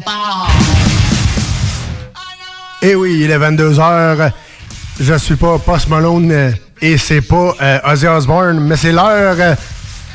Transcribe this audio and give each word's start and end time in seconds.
Telephone. 0.00 0.48
Eh 2.82 2.94
oui, 2.94 3.20
il 3.24 3.30
est 3.30 3.38
22h. 3.38 4.30
Je 5.00 5.14
suis 5.14 5.36
pas 5.36 5.58
Post 5.58 5.88
Malone 5.88 6.30
euh, 6.32 6.50
et 6.82 6.96
c'est 6.98 7.20
pas 7.20 7.54
euh, 7.60 7.78
Ozzy 7.84 8.06
Osbourne, 8.06 8.60
mais 8.60 8.76
c'est 8.76 8.92
l'heure 8.92 9.36
euh, 9.38 9.54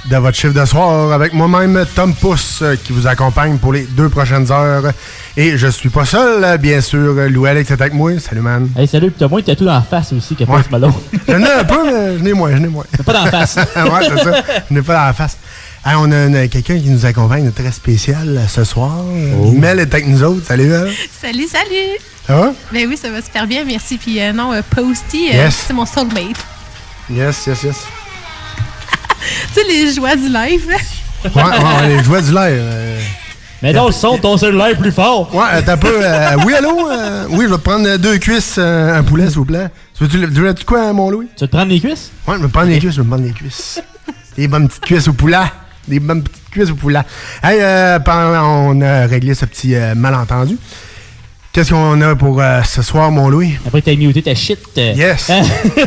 de 0.10 0.18
votre 0.18 0.38
chiffre 0.38 0.54
de 0.54 0.66
soir 0.66 1.12
avec 1.12 1.34
moi-même, 1.34 1.86
Tom 1.96 2.14
Pousse, 2.14 2.60
euh, 2.62 2.76
qui 2.76 2.92
vous 2.94 3.08
accompagne 3.08 3.58
pour 3.58 3.74
les 3.74 3.84
deux 3.84 4.10
prochaines 4.10 4.52
heures. 4.52 4.92
Et 5.38 5.58
je 5.58 5.68
suis 5.68 5.90
pas 5.90 6.06
seul, 6.06 6.58
bien 6.60 6.82
sûr. 6.82 7.14
Louis 7.30 7.50
Alex 7.50 7.70
est 7.72 7.82
avec 7.82 7.94
moi. 7.94 8.18
Salut, 8.20 8.42
man. 8.42 8.70
Hey, 8.78 8.88
salut, 8.88 9.12
pis 9.12 9.18
t'as 9.20 9.28
moins 9.28 9.42
de 9.42 9.46
tatou 9.46 9.66
dans 9.66 9.74
la 9.74 9.82
face 9.82 10.14
aussi 10.14 10.36
que 10.36 10.44
Post 10.44 10.70
Malone. 10.72 10.94
J'en 11.28 11.40
ai 11.40 11.52
un 11.52 11.64
peu, 11.64 11.84
mais 11.86 12.18
je 12.18 12.24
n'ai 12.24 12.34
moins, 12.34 12.52
je 12.52 12.58
n'ai 12.58 12.68
moins. 12.68 12.86
pas 13.06 13.14
dans 13.14 13.26
la 13.26 13.32
face. 13.32 13.56
ouais, 13.76 14.10
c'est 14.10 14.24
ça. 14.24 14.44
Je 14.70 14.74
n'ai 14.74 14.82
pas 14.82 14.94
dans 14.94 15.06
la 15.06 15.14
face. 15.14 15.38
Hey, 15.86 15.94
on 15.98 16.12
a 16.12 16.26
une- 16.26 16.50
quelqu'un 16.50 16.80
qui 16.80 16.90
nous 16.90 17.06
accompagne 17.06 17.46
de 17.46 17.52
très 17.52 17.72
spécial 17.72 18.28
euh, 18.38 18.48
ce 18.48 18.64
soir. 18.64 19.04
Mel 19.54 19.80
est 19.80 19.94
avec 19.94 20.08
nous 20.08 20.24
autres. 20.24 20.46
Salut, 20.48 20.66
Mel. 20.66 20.92
Salut, 21.22 21.48
salut! 21.48 22.00
Ça 22.26 22.36
va? 22.36 22.54
Ben 22.74 22.88
oui, 22.90 22.98
ça 22.98 23.12
va 23.12 23.22
super 23.22 23.46
bien, 23.46 23.64
merci. 23.66 23.98
Puis 23.98 24.20
euh, 24.20 24.34
non, 24.34 24.52
euh, 24.52 24.62
Posty, 24.68 25.30
euh, 25.30 25.34
Yes. 25.46 25.66
c'est 25.68 25.74
mon 25.74 25.86
soulmate. 25.86 26.44
Yes, 27.12 27.46
yes, 27.46 27.62
yes. 27.62 27.76
tu 29.54 29.62
sais, 29.62 29.68
les 29.68 29.94
joies 29.94 30.16
du 30.16 30.28
live. 30.28 30.66
Ouais, 31.24 31.32
ouais, 31.36 31.42
ouais, 31.44 31.88
les 31.98 32.04
jouets 32.04 32.22
du 32.24 32.30
live. 32.32 32.38
euh, 32.64 33.00
Mais 33.62 33.74
dans 33.74 33.86
le 33.86 33.92
son, 33.92 34.18
ton 34.18 34.38
cellulaire 34.38 34.76
plus 34.76 34.92
fort. 34.92 35.30
Ouais, 35.36 35.62
t'as 35.64 35.74
un 35.74 35.78
peu. 35.78 36.00
euh, 36.04 36.36
oui, 36.48 36.56
allô? 36.56 36.90
euh, 36.90 37.26
oui, 37.30 37.46
je 37.46 37.52
vais 37.52 37.58
te 37.58 37.62
prendre 37.62 37.88
euh, 37.88 38.00
deux 38.00 38.18
cuisses, 38.18 38.56
euh, 38.58 38.98
un 38.98 39.04
poulet, 39.04 39.28
s'il 39.28 39.36
vous 39.38 39.46
plaît. 39.46 39.68
Tu 39.96 40.04
veux-tu 40.06 40.20
tu 40.34 40.42
veux 40.42 40.56
quoi, 40.66 40.82
hein, 40.88 40.94
mon 40.94 41.12
Louis? 41.12 41.28
Tu 41.38 41.44
veux 41.44 41.48
te 41.48 41.56
prendre 41.56 41.70
les 41.72 41.80
cuisses? 41.80 42.10
Ouais, 42.28 42.34
je 42.34 42.40
vais 42.40 42.48
me 42.48 42.50
prendre 42.50 42.70
les 42.70 42.80
cuisses, 42.80 42.94
je 42.94 43.02
vais 43.02 43.04
me 43.04 43.10
prendre 43.10 43.24
les 43.24 43.34
cuisses. 43.34 43.80
Des 44.36 44.48
bonnes 44.48 44.68
petites 44.68 44.84
cuisses 44.86 45.08
au 45.08 45.14
poulet. 45.14 45.38
Des 45.88 46.00
bonnes 46.00 46.24
petites 46.24 46.50
cuisses 46.52 46.72
au 46.72 46.76
poulet. 46.76 47.00
Hey, 47.44 47.60
euh, 47.62 48.00
pendant- 48.00 48.70
on 48.72 48.82
a 48.82 49.06
réglé 49.06 49.34
ce 49.36 49.46
petit 49.46 49.76
euh, 49.76 49.94
malentendu. 49.96 50.58
Qu'est-ce 51.54 51.70
qu'on 51.70 52.02
a 52.02 52.16
pour 52.18 52.42
euh, 52.42 52.62
ce 52.64 52.82
soir, 52.82 53.12
mon 53.12 53.30
Louis? 53.30 53.54
Après 53.66 53.82
que 53.82 53.86
t'as 53.86 53.96
muté 53.96 54.22
ta 54.22 54.36
shit. 54.36 54.60
Yes. 54.76 55.32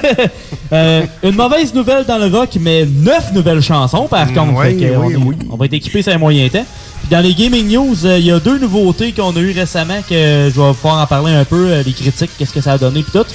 euh, 0.72 1.02
une 1.22 1.34
mauvaise 1.34 1.74
nouvelle 1.74 2.04
dans 2.06 2.16
le 2.18 2.26
rock, 2.34 2.50
mais 2.60 2.86
neuf 2.86 3.32
nouvelles 3.34 3.60
chansons 3.60 4.06
par 4.08 4.26
contre. 4.32 4.52
Mm, 4.52 4.56
oui, 4.56 4.64
Fait 4.66 4.74
que 4.76 4.84
oui, 4.96 4.96
on, 4.96 5.10
est- 5.10 5.16
oui. 5.16 5.36
on 5.50 5.56
va 5.56 5.66
être 5.66 5.74
équipé 5.74 6.00
sur 6.00 6.12
un 6.12 6.18
moyen 6.18 6.48
temps. 6.48 6.64
Puis 7.00 7.10
dans 7.10 7.20
les 7.20 7.34
gaming 7.34 7.68
news, 7.70 7.94
il 8.06 8.24
y 8.24 8.30
a 8.32 8.38
deux 8.40 8.58
nouveautés 8.58 9.12
qu'on 9.12 9.34
a 9.36 9.40
eues 9.40 9.52
récemment 9.52 10.00
que 10.08 10.14
je 10.54 10.58
vais 10.60 10.72
pouvoir 10.74 11.02
en 11.02 11.06
parler 11.06 11.34
un 11.34 11.44
peu, 11.44 11.80
les 11.84 11.92
critiques, 11.92 12.30
qu'est-ce 12.38 12.52
que 12.54 12.60
ça 12.60 12.72
a 12.72 12.78
donné, 12.78 13.02
puis 13.02 13.12
tout. 13.12 13.26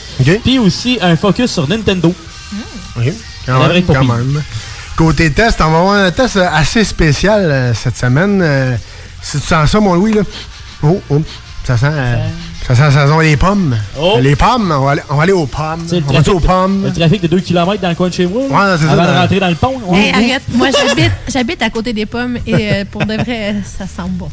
Puis 0.44 0.58
aussi 0.60 0.98
un 1.02 1.16
focus 1.16 1.52
sur 1.52 1.68
Nintendo. 1.68 2.14
OK. 2.98 3.04
Ça 3.46 3.54
Quand, 3.54 3.68
même, 3.68 3.84
quand 3.84 4.04
même. 4.06 4.42
Côté 4.96 5.32
test, 5.32 5.60
on 5.62 5.72
va 5.72 5.80
avoir 5.80 5.94
un 5.96 6.12
test 6.12 6.38
assez 6.38 6.84
spécial 6.84 7.42
euh, 7.42 7.74
cette 7.74 7.98
semaine. 7.98 8.42
Euh, 8.44 8.76
si 9.22 9.40
tu 9.40 9.48
sens 9.48 9.72
ça, 9.72 9.80
mon 9.80 9.96
Louis, 9.96 10.14
là. 10.14 10.22
Oh, 10.84 11.02
oh. 11.10 11.22
Ça 11.64 11.78
sent, 11.78 11.88
euh, 11.90 12.18
ça 12.68 12.76
sent 12.76 12.82
la 12.82 12.92
saison 12.92 13.20
des 13.22 13.38
pommes. 13.38 13.76
Oh. 13.98 14.18
Les 14.22 14.36
pommes, 14.36 14.72
on 14.78 14.84
va 14.86 14.92
aller, 14.92 15.02
on 15.10 15.16
va 15.16 15.24
aller 15.24 15.32
aux 15.32 15.46
pommes. 15.46 15.84
Tu 15.84 15.90
sais, 15.90 15.96
le 15.96 16.04
On 16.08 16.12
va 16.12 16.20
aller 16.20 16.30
aux 16.30 16.40
pommes. 16.40 16.84
le 16.84 16.92
trafic 16.92 17.22
de 17.22 17.28
2 17.28 17.40
km 17.40 17.82
dans 17.82 17.90
le 17.90 17.96
coin 17.96 18.10
de 18.10 18.14
chez 18.14 18.28
moi. 18.28 18.42
Ouais, 18.44 18.78
c'est 18.78 18.86
ça, 18.86 18.92
Avant 18.92 19.04
de 19.04 19.18
rentrer 19.18 19.40
dans 19.40 19.50
le 19.50 19.56
pont. 19.56 19.80
arrête, 19.90 20.44
moi 20.54 20.68
j'habite, 20.72 21.12
j'habite 21.30 21.62
à 21.62 21.70
côté 21.70 21.94
des 21.94 22.06
pommes 22.06 22.38
et 22.46 22.54
euh, 22.54 22.86
pour 22.92 23.06
de 23.06 23.16
vrai, 23.16 23.56
ça 23.64 23.86
sent 23.86 24.10
bon. 24.10 24.30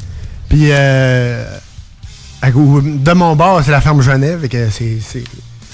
Puis, 0.48 0.70
euh, 0.72 1.44
de 2.44 3.12
mon 3.12 3.36
bord, 3.36 3.62
c'est 3.64 3.70
la 3.70 3.80
ferme 3.80 4.02
Genève. 4.02 4.44
et 4.44 4.48
que 4.48 4.68
c'est, 4.70 4.98
c'est, 5.00 5.22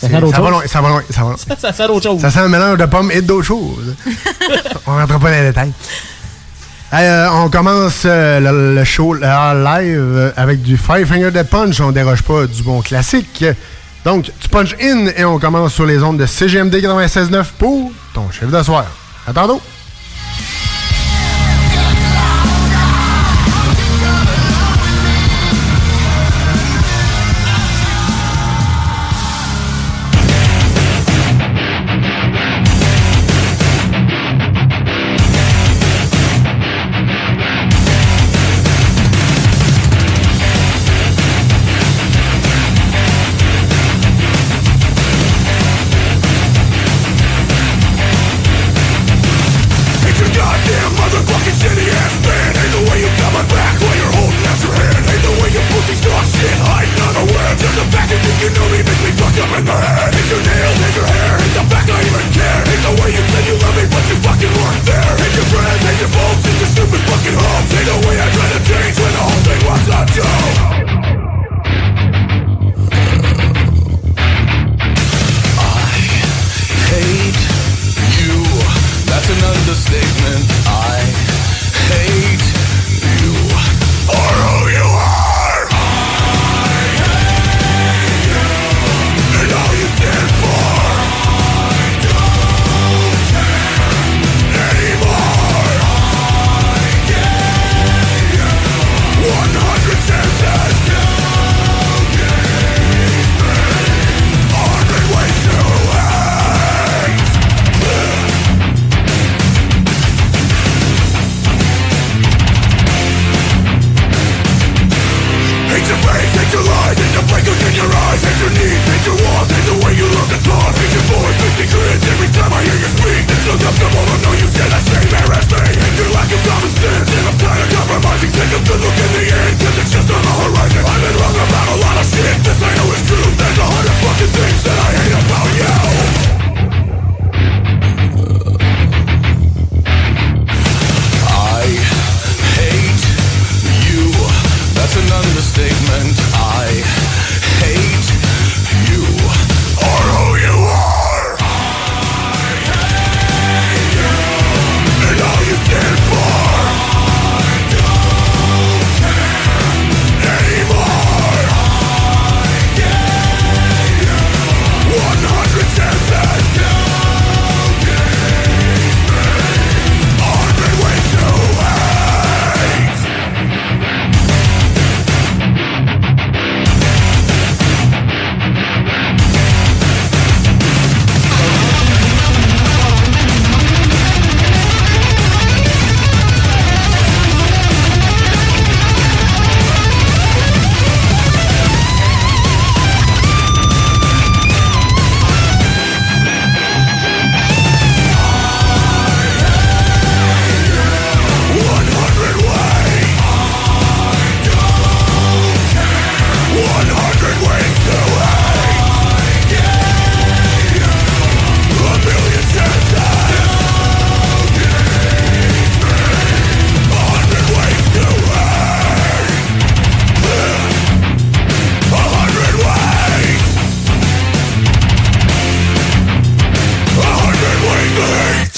Ça 0.01 0.09
va 0.09 0.21
loin, 0.21 0.31
ça 0.33 0.41
va 0.41 0.51
loin, 0.91 1.03
ça 1.11 1.23
va 1.23 1.29
loin. 1.29 1.37
Ça, 1.49 1.57
ça 1.57 1.73
sert 1.73 1.89
d'autre 1.89 2.03
chose. 2.05 2.21
Ça 2.21 2.31
sent 2.31 2.41
un 2.41 2.49
mélange 2.49 2.79
de 2.79 2.87
pommes 2.87 3.11
et 3.11 3.23
d'autres 3.23 3.47
choses. 3.47 3.95
on 4.87 4.93
rentre 4.93 5.19
pas 5.19 5.31
dans 5.31 5.37
les 5.37 5.49
détails. 5.49 5.73
Euh, 6.93 7.29
on 7.33 7.51
commence 7.51 8.03
euh, 8.05 8.39
le, 8.41 8.75
le 8.75 8.85
show 8.85 9.13
le 9.15 9.21
live 9.21 9.99
euh, 9.99 10.31
avec 10.37 10.63
du 10.63 10.77
Five 10.77 11.07
Finger 11.07 11.31
Death 11.31 11.49
Punch. 11.49 11.81
On 11.81 11.91
déroge 11.93 12.23
pas 12.23 12.47
du 12.47 12.63
bon 12.63 12.81
classique. 12.81 13.45
Donc, 14.05 14.31
tu 14.39 14.49
punch 14.49 14.77
in 14.81 15.09
et 15.17 15.25
on 15.25 15.39
commence 15.41 15.75
sur 15.75 15.85
les 15.85 16.01
ondes 16.03 16.19
de 16.19 16.27
CGMD 16.27 16.75
96.9 16.77 17.45
pour 17.59 17.91
ton 18.15 18.31
chef 18.31 18.51
de 18.51 18.63
soir. 18.63 18.85
À 19.27 19.33
tantôt! 19.33 19.61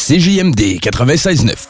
CJMD 0.08 0.80
96.9. 0.80 1.68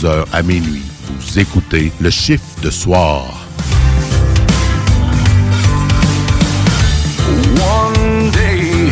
22h 0.00 0.26
à 0.32 0.42
minuit. 0.42 0.82
Vous 1.04 1.38
écoutez 1.38 1.92
le 2.00 2.10
chiffre 2.10 2.44
de 2.62 2.70
soir. 2.70 3.46
One 7.58 8.30
day, 8.30 8.90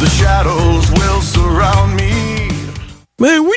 the 0.00 0.08
shadows 0.08 0.90
will 0.92 1.20
surround 1.22 1.94
me. 1.96 2.48
Oui, 3.18 3.28
hein? 3.28 3.40
Oui, 3.40 3.56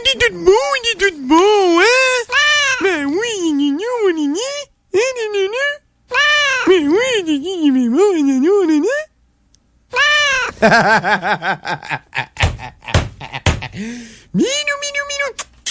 Mais 6.68 6.88
oui. 6.88 7.06
Minou, 14.34 14.76
minou, 14.82 15.04
minou. 15.10 15.45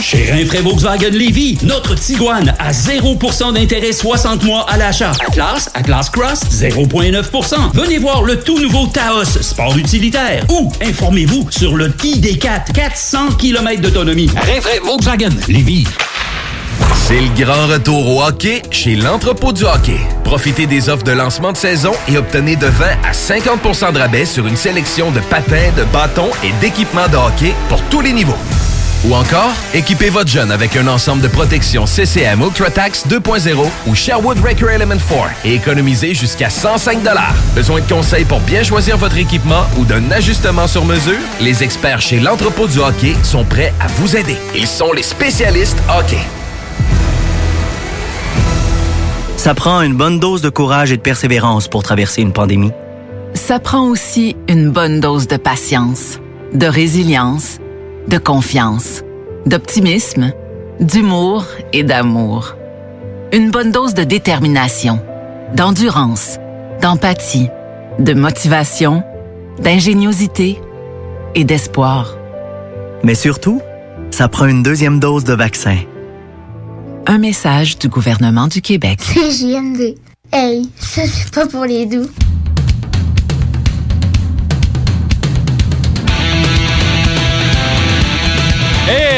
Chez 0.00 0.30
Rinfraie 0.30 0.62
Volkswagen 0.62 1.10
Lévy, 1.10 1.58
notre 1.64 1.94
Tiguan 1.94 2.54
à 2.58 2.70
0% 2.70 3.52
d'intérêt 3.52 3.92
60 3.92 4.44
mois 4.44 4.64
à 4.70 4.76
l'achat. 4.76 5.12
Atlas, 5.26 5.68
Atlas 5.74 6.08
Cross, 6.08 6.40
0,9%. 6.52 7.56
Venez 7.74 7.98
voir 7.98 8.22
le 8.22 8.38
tout 8.38 8.58
nouveau 8.60 8.86
Taos, 8.86 9.24
sport 9.24 9.76
utilitaire. 9.76 10.44
Ou 10.50 10.70
informez-vous 10.82 11.48
sur 11.50 11.76
le 11.76 11.88
ID4, 11.88 12.72
400 12.72 13.32
km 13.38 13.82
d'autonomie. 13.82 14.30
Rinfraie 14.36 14.78
Volkswagen 14.82 15.30
Lévy. 15.48 15.84
C'est 16.94 17.20
le 17.20 17.44
grand 17.44 17.66
retour 17.66 18.06
au 18.16 18.22
hockey 18.22 18.62
chez 18.70 18.94
l'entrepôt 18.94 19.52
du 19.52 19.64
hockey. 19.64 19.98
Profitez 20.24 20.66
des 20.66 20.88
offres 20.88 21.04
de 21.04 21.12
lancement 21.12 21.52
de 21.52 21.56
saison 21.56 21.92
et 22.06 22.16
obtenez 22.16 22.54
de 22.54 22.66
20 22.66 22.86
à 23.04 23.12
50% 23.12 23.92
de 23.92 23.98
rabais 23.98 24.26
sur 24.26 24.46
une 24.46 24.56
sélection 24.56 25.10
de 25.10 25.20
patins, 25.20 25.72
de 25.76 25.84
bâtons 25.84 26.30
et 26.44 26.52
d'équipements 26.60 27.08
de 27.08 27.16
hockey 27.16 27.52
pour 27.68 27.82
tous 27.90 28.00
les 28.00 28.12
niveaux. 28.12 28.38
Ou 29.06 29.14
encore, 29.14 29.52
équipez 29.74 30.10
votre 30.10 30.28
jeune 30.28 30.50
avec 30.50 30.76
un 30.76 30.88
ensemble 30.88 31.22
de 31.22 31.28
protection 31.28 31.86
CCM 31.86 32.40
UltraTax 32.40 33.06
2.0 33.06 33.64
ou 33.86 33.94
Sherwood 33.94 34.38
Record 34.40 34.70
Element 34.70 34.96
4 34.96 35.30
et 35.44 35.54
économisez 35.54 36.14
jusqu'à 36.14 36.50
105 36.50 36.98
Besoin 37.54 37.80
de 37.80 37.88
conseils 37.88 38.24
pour 38.24 38.40
bien 38.40 38.64
choisir 38.64 38.96
votre 38.96 39.16
équipement 39.16 39.62
ou 39.78 39.84
d'un 39.84 40.10
ajustement 40.10 40.66
sur 40.66 40.84
mesure? 40.84 41.20
Les 41.40 41.62
experts 41.62 42.00
chez 42.00 42.18
l'entrepôt 42.18 42.66
du 42.66 42.80
hockey 42.80 43.14
sont 43.22 43.44
prêts 43.44 43.72
à 43.80 43.86
vous 43.86 44.16
aider. 44.16 44.36
Ils 44.56 44.66
sont 44.66 44.92
les 44.92 45.04
spécialistes 45.04 45.78
hockey. 45.96 46.18
Ça 49.36 49.54
prend 49.54 49.82
une 49.82 49.94
bonne 49.94 50.18
dose 50.18 50.42
de 50.42 50.50
courage 50.50 50.90
et 50.90 50.96
de 50.96 51.02
persévérance 51.02 51.68
pour 51.68 51.84
traverser 51.84 52.20
une 52.22 52.32
pandémie. 52.32 52.72
Ça 53.34 53.60
prend 53.60 53.82
aussi 53.82 54.34
une 54.48 54.70
bonne 54.70 54.98
dose 54.98 55.28
de 55.28 55.36
patience, 55.36 56.18
de 56.52 56.66
résilience, 56.66 57.60
de 58.08 58.16
confiance, 58.18 59.02
d'optimisme, 59.46 60.32
d'humour 60.80 61.44
et 61.72 61.82
d'amour. 61.82 62.54
Une 63.32 63.50
bonne 63.50 63.70
dose 63.70 63.92
de 63.92 64.02
détermination, 64.02 65.00
d'endurance, 65.54 66.38
d'empathie, 66.80 67.48
de 67.98 68.14
motivation, 68.14 69.02
d'ingéniosité 69.60 70.58
et 71.34 71.44
d'espoir. 71.44 72.16
Mais 73.04 73.14
surtout, 73.14 73.60
ça 74.10 74.28
prend 74.28 74.46
une 74.46 74.62
deuxième 74.62 75.00
dose 75.00 75.24
de 75.24 75.34
vaccin. 75.34 75.76
Un 77.06 77.18
message 77.18 77.78
du 77.78 77.88
gouvernement 77.88 78.48
du 78.48 78.62
Québec. 78.62 79.00
CJMD. 79.14 79.96
Hey, 80.32 80.70
ça 80.78 81.02
c'est 81.06 81.32
pas 81.32 81.46
pour 81.46 81.64
les 81.64 81.86
doux. 81.86 82.08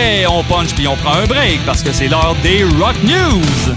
Hey, 0.03 0.25
on 0.27 0.43
punch 0.45 0.75
puis 0.75 0.89
on 0.89 0.97
prend 0.97 1.13
un 1.13 1.27
break 1.27 1.61
parce 1.67 1.83
que 1.83 1.93
c'est 1.93 2.09
l'heure 2.09 2.35
des 2.43 2.65
Rock 2.65 2.97
News. 3.05 3.75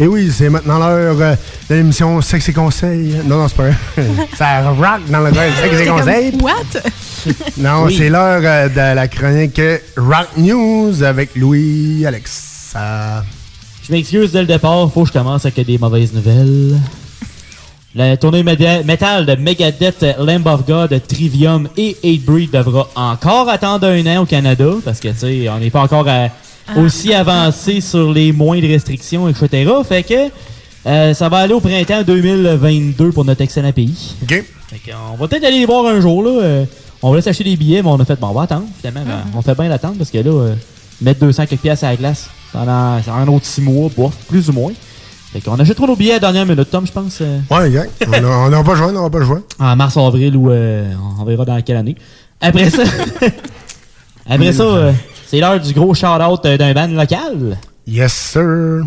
Et 0.00 0.08
oui, 0.08 0.30
c'est 0.36 0.48
maintenant 0.50 0.78
l'heure 0.78 1.16
euh, 1.20 1.34
de 1.70 1.74
l'émission 1.76 2.20
Sexe 2.20 2.48
et 2.48 2.52
Conseils. 2.52 3.14
Non, 3.26 3.38
non, 3.38 3.48
c'est 3.48 3.56
pas. 3.56 3.70
Ça 4.36 4.70
rock 4.70 5.02
dans 5.08 5.20
le 5.20 5.30
gars 5.30 5.42
Sexe 5.60 5.80
et 5.80 5.86
Conseils. 5.86 6.32
What? 6.42 6.80
Non, 7.56 7.84
Oui. 7.84 7.96
c'est 7.96 8.08
l'heure 8.08 8.40
euh, 8.44 8.68
de 8.68 8.94
la 8.96 9.06
chronique 9.08 9.60
Rock 9.96 10.28
News 10.36 11.00
avec 11.04 11.36
Louis 11.36 12.04
Alex. 12.06 12.74
Je 13.86 13.92
m'excuse 13.92 14.32
dès 14.32 14.40
le 14.40 14.46
départ, 14.46 14.90
faut 14.92 15.02
que 15.02 15.08
je 15.08 15.12
commence 15.12 15.44
avec 15.44 15.64
des 15.66 15.78
mauvaises 15.78 16.12
nouvelles. 16.12 16.78
La 17.94 18.16
tournée 18.16 18.42
métal 18.42 19.24
de 19.26 19.34
Megadeth, 19.36 20.04
Lamb 20.18 20.46
of 20.46 20.66
God, 20.66 21.00
Trivium 21.06 21.68
et 21.76 21.96
Hatebreed 22.02 22.50
devra 22.50 22.88
encore 22.96 23.48
attendre 23.48 23.86
un 23.86 24.04
an 24.16 24.22
au 24.22 24.26
Canada 24.26 24.66
parce 24.84 24.98
que, 24.98 25.08
tu 25.08 25.18
sais, 25.18 25.48
on 25.48 25.58
n'est 25.60 25.70
pas 25.70 25.82
encore 25.82 26.08
à- 26.08 26.28
aussi 26.76 27.12
avancé 27.14 27.80
sur 27.80 28.10
les 28.12 28.32
moindres 28.32 28.66
restrictions, 28.66 29.28
etc. 29.28 29.70
Fait 29.86 30.02
que 30.02 30.14
euh, 30.86 31.14
ça 31.14 31.28
va 31.28 31.38
aller 31.38 31.54
au 31.54 31.60
printemps 31.60 32.02
2022 32.02 33.12
pour 33.12 33.24
notre 33.24 33.42
excellent 33.42 33.72
pays. 33.72 34.14
OK. 34.22 34.28
Fait 34.70 34.90
qu'on 34.90 35.16
va 35.16 35.28
peut-être 35.28 35.44
aller 35.44 35.58
les 35.60 35.66
voir 35.66 35.86
un 35.86 36.00
jour, 36.00 36.22
là. 36.24 36.30
Euh, 36.42 36.64
on 37.02 37.12
va 37.12 37.20
s'acheter 37.20 37.44
des 37.44 37.56
billets, 37.56 37.82
mais 37.82 37.90
on 37.90 38.00
a 38.00 38.04
fait, 38.04 38.18
bon, 38.18 38.28
on 38.28 38.32
va 38.32 38.42
attendre, 38.42 38.64
finalement. 38.80 39.04
Ben, 39.06 39.22
on 39.36 39.42
fait 39.42 39.54
bien 39.54 39.68
l'attendre 39.68 39.96
parce 39.98 40.10
que 40.10 40.18
là, 40.18 40.30
euh, 40.30 40.54
mettre 41.02 41.20
200 41.20 41.44
quelques 41.46 41.60
pièces 41.60 41.82
à 41.84 41.90
la 41.90 41.96
glace 41.96 42.28
pendant 42.54 43.00
un 43.06 43.28
autre 43.28 43.44
6 43.44 43.60
mois, 43.60 43.90
bof, 43.94 44.14
plus 44.28 44.48
ou 44.48 44.52
moins. 44.54 44.72
Fait 45.32 45.40
qu'on 45.40 45.58
achètera 45.58 45.86
nos 45.88 45.96
billets 45.96 46.12
à 46.12 46.14
la 46.14 46.20
dernière 46.20 46.46
minute, 46.46 46.70
Tom, 46.70 46.86
je 46.86 46.92
pense. 46.92 47.18
euh, 47.20 47.40
Ouais, 47.50 47.68
gang. 47.70 47.88
On 48.06 48.48
n'aura 48.50 48.62
pas 48.64 48.76
joué, 48.76 48.86
on 48.86 48.92
n'aura 48.92 49.10
pas 49.10 49.22
joué. 49.22 49.38
en 49.58 49.74
mars, 49.76 49.96
avril 49.96 50.36
ou 50.36 50.50
euh, 50.50 50.90
on 51.20 51.24
verra 51.24 51.44
dans 51.44 51.60
quelle 51.60 51.76
année. 51.76 51.96
Après 52.40 52.70
ça, 52.70 52.82
après 54.28 54.52
ça, 54.52 54.62
euh, 54.62 54.92
c'est 55.26 55.40
l'heure 55.40 55.60
du 55.60 55.72
gros 55.72 55.92
shout-out 55.94 56.44
d'un 56.46 56.72
band 56.72 56.86
local. 56.88 57.58
Yes, 57.86 58.12
sir. 58.12 58.84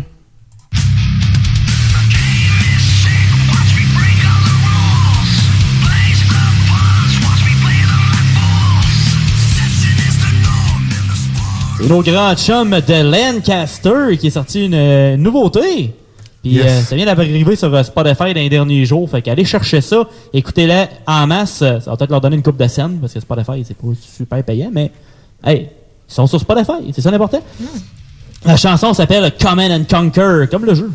Nos 11.86 12.02
grands 12.02 12.34
chums 12.34 12.70
de 12.86 13.02
Lancaster 13.02 14.16
qui 14.18 14.26
est 14.28 14.30
sorti 14.30 14.66
une 14.66 14.74
euh, 14.74 15.16
nouveauté. 15.16 15.94
Puis 16.42 16.52
Yes. 16.54 16.64
euh, 16.66 16.80
ça 16.82 16.96
vient 16.96 17.06
d'arriver 17.06 17.56
sur 17.56 17.72
euh, 17.74 17.82
Spotify 17.82 18.32
dans 18.34 18.40
les 18.40 18.48
derniers 18.48 18.84
jours. 18.84 19.08
Fait 19.10 19.22
qu'allez 19.22 19.44
chercher 19.44 19.80
ça, 19.80 20.06
écoutez-la 20.32 20.88
en 21.06 21.26
masse. 21.26 21.62
Euh, 21.62 21.80
Ça 21.80 21.90
va 21.90 21.96
peut-être 21.96 22.10
leur 22.10 22.20
donner 22.20 22.36
une 22.36 22.42
coupe 22.42 22.56
de 22.56 22.66
scène 22.68 22.98
parce 23.00 23.12
que 23.14 23.20
Spotify, 23.20 23.64
c'est 23.66 23.76
pas 23.76 23.88
super 24.16 24.42
payant, 24.44 24.70
mais 24.72 24.90
hey, 25.44 25.68
ils 26.08 26.14
sont 26.14 26.26
sur 26.26 26.40
Spotify, 26.40 26.92
c'est 26.94 27.00
ça 27.00 27.10
l'important. 27.10 27.40
La 28.44 28.56
chanson 28.56 28.94
s'appelle 28.94 29.32
Command 29.40 29.70
and 29.72 29.84
Conquer, 29.90 30.46
comme 30.50 30.64
le 30.64 30.74
jeu. 30.74 30.90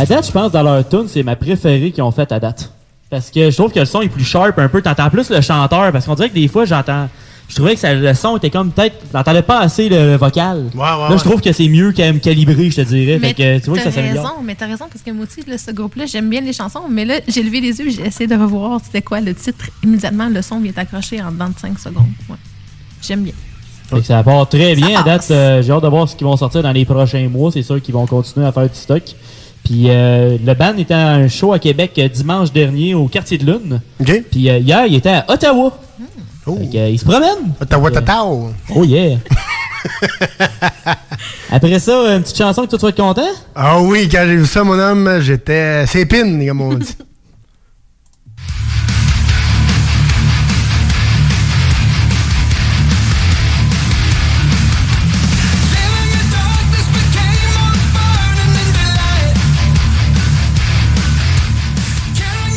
À 0.00 0.06
date, 0.06 0.26
je 0.26 0.32
pense, 0.32 0.52
dans 0.52 0.62
leur 0.62 0.88
tune, 0.88 1.04
c'est 1.08 1.22
ma 1.22 1.36
préférée 1.36 1.90
qu'ils 1.92 2.02
ont 2.02 2.10
faite 2.10 2.32
à 2.32 2.40
date. 2.40 2.72
Parce 3.10 3.30
que 3.30 3.50
je 3.50 3.56
trouve 3.56 3.72
que 3.72 3.80
le 3.80 3.86
son 3.86 4.02
est 4.02 4.08
plus 4.08 4.24
sharp 4.24 4.58
un 4.58 4.68
peu. 4.68 4.80
T'entends 4.82 5.10
plus 5.10 5.30
le 5.30 5.40
chanteur. 5.40 5.90
Parce 5.92 6.06
qu'on 6.06 6.14
dirait 6.14 6.28
que 6.28 6.34
des 6.34 6.46
fois, 6.48 6.64
j'entends. 6.64 7.08
Je 7.48 7.56
trouvais 7.56 7.74
que 7.74 7.80
ça- 7.80 7.92
le 7.94 8.14
son 8.14 8.36
était 8.36 8.50
comme 8.50 8.70
peut-être. 8.70 8.94
T'entendais 9.10 9.42
pas 9.42 9.58
assez 9.58 9.88
le, 9.88 10.12
le 10.12 10.16
vocal. 10.16 10.66
Là, 10.76 11.08
ouais. 11.10 11.18
je 11.18 11.24
trouve 11.24 11.40
que 11.40 11.50
c'est 11.52 11.66
mieux 11.66 11.90
quand 11.90 12.04
même 12.04 12.20
calibré, 12.20 12.70
je 12.70 12.76
te 12.76 12.80
dirais. 12.82 13.18
Mais 13.20 13.28
fait 13.28 13.34
que 13.34 13.58
tu 13.64 13.70
vois 13.70 13.78
que 13.78 13.82
ça 13.84 13.90
s'améliore. 13.90 14.24
raison, 14.24 14.34
mais 14.44 14.54
t'as 14.54 14.66
raison, 14.68 14.84
parce 14.88 15.02
que 15.02 15.10
moi 15.10 15.26
aussi, 15.28 15.40
là, 15.50 15.58
ce 15.58 15.72
groupe-là, 15.72 16.06
j'aime 16.06 16.30
bien 16.30 16.42
les 16.42 16.52
chansons, 16.52 16.82
mais 16.88 17.04
là, 17.04 17.14
j'ai 17.26 17.42
levé 17.42 17.60
les 17.60 17.76
yeux, 17.80 17.90
j'ai 17.90 18.06
essayé 18.06 18.28
de 18.28 18.36
revoir 18.40 18.78
c'était 18.84 19.02
quoi 19.02 19.20
le 19.20 19.34
titre. 19.34 19.64
Immédiatement, 19.82 20.28
le 20.28 20.40
son 20.42 20.60
vient 20.60 20.70
accroché 20.76 21.20
en 21.20 21.32
dedans 21.32 21.48
de 21.48 21.58
5 21.58 21.76
secondes. 21.80 22.06
Ouais. 22.28 22.36
J'aime 23.02 23.22
bien. 23.24 23.34
Fait 23.88 23.96
que 23.98 24.06
ça 24.06 24.22
part 24.22 24.48
très 24.48 24.76
bien 24.76 25.00
à 25.00 25.02
date. 25.02 25.26
euh, 25.32 25.60
J'ai 25.62 25.72
hâte 25.72 25.82
de 25.82 25.88
voir 25.88 26.08
ce 26.08 26.14
qu'ils 26.14 26.28
vont 26.28 26.36
sortir 26.36 26.62
dans 26.62 26.70
les 26.70 26.84
prochains 26.84 27.28
mois. 27.28 27.50
C'est 27.50 27.62
sûr 27.64 27.82
qu'ils 27.82 27.94
vont 27.94 28.06
continuer 28.06 28.46
à 28.46 28.52
faire 28.52 28.68
du 28.68 28.74
stock. 28.76 29.02
Puis 29.64 29.86
euh, 29.88 30.36
le 30.44 30.54
band 30.54 30.76
était 30.78 30.94
à 30.94 31.10
un 31.10 31.28
show 31.28 31.52
à 31.52 31.58
Québec 31.58 31.92
euh, 31.98 32.08
dimanche 32.08 32.52
dernier 32.52 32.94
au 32.94 33.06
quartier 33.08 33.38
de 33.38 33.46
Lune. 33.46 33.80
Puis 34.30 34.48
euh, 34.50 34.58
hier, 34.58 34.86
il 34.86 34.94
était 34.96 35.10
à 35.10 35.24
Ottawa. 35.28 35.78
Fait 36.44 36.68
que, 36.68 36.76
euh, 36.76 36.88
il 36.88 36.98
se 36.98 37.04
promène. 37.04 37.52
Ottawa, 37.60 37.90
Tatao. 37.90 38.50
Oh 38.74 38.84
yeah! 38.84 39.18
Après 41.50 41.78
ça, 41.78 42.16
une 42.16 42.22
petite 42.22 42.38
chanson 42.38 42.66
que 42.66 42.74
tu 42.74 42.76
vas 42.76 42.88
être 42.88 42.96
content? 42.96 43.28
Ah 43.54 43.80
oui, 43.80 44.08
quand 44.10 44.24
j'ai 44.26 44.36
vu 44.36 44.46
ça, 44.46 44.64
mon 44.64 44.78
homme, 44.78 45.20
j'étais. 45.20 45.86
C'est 45.86 46.06
comme 46.06 46.60
on 46.60 46.74
dit. 46.74 46.96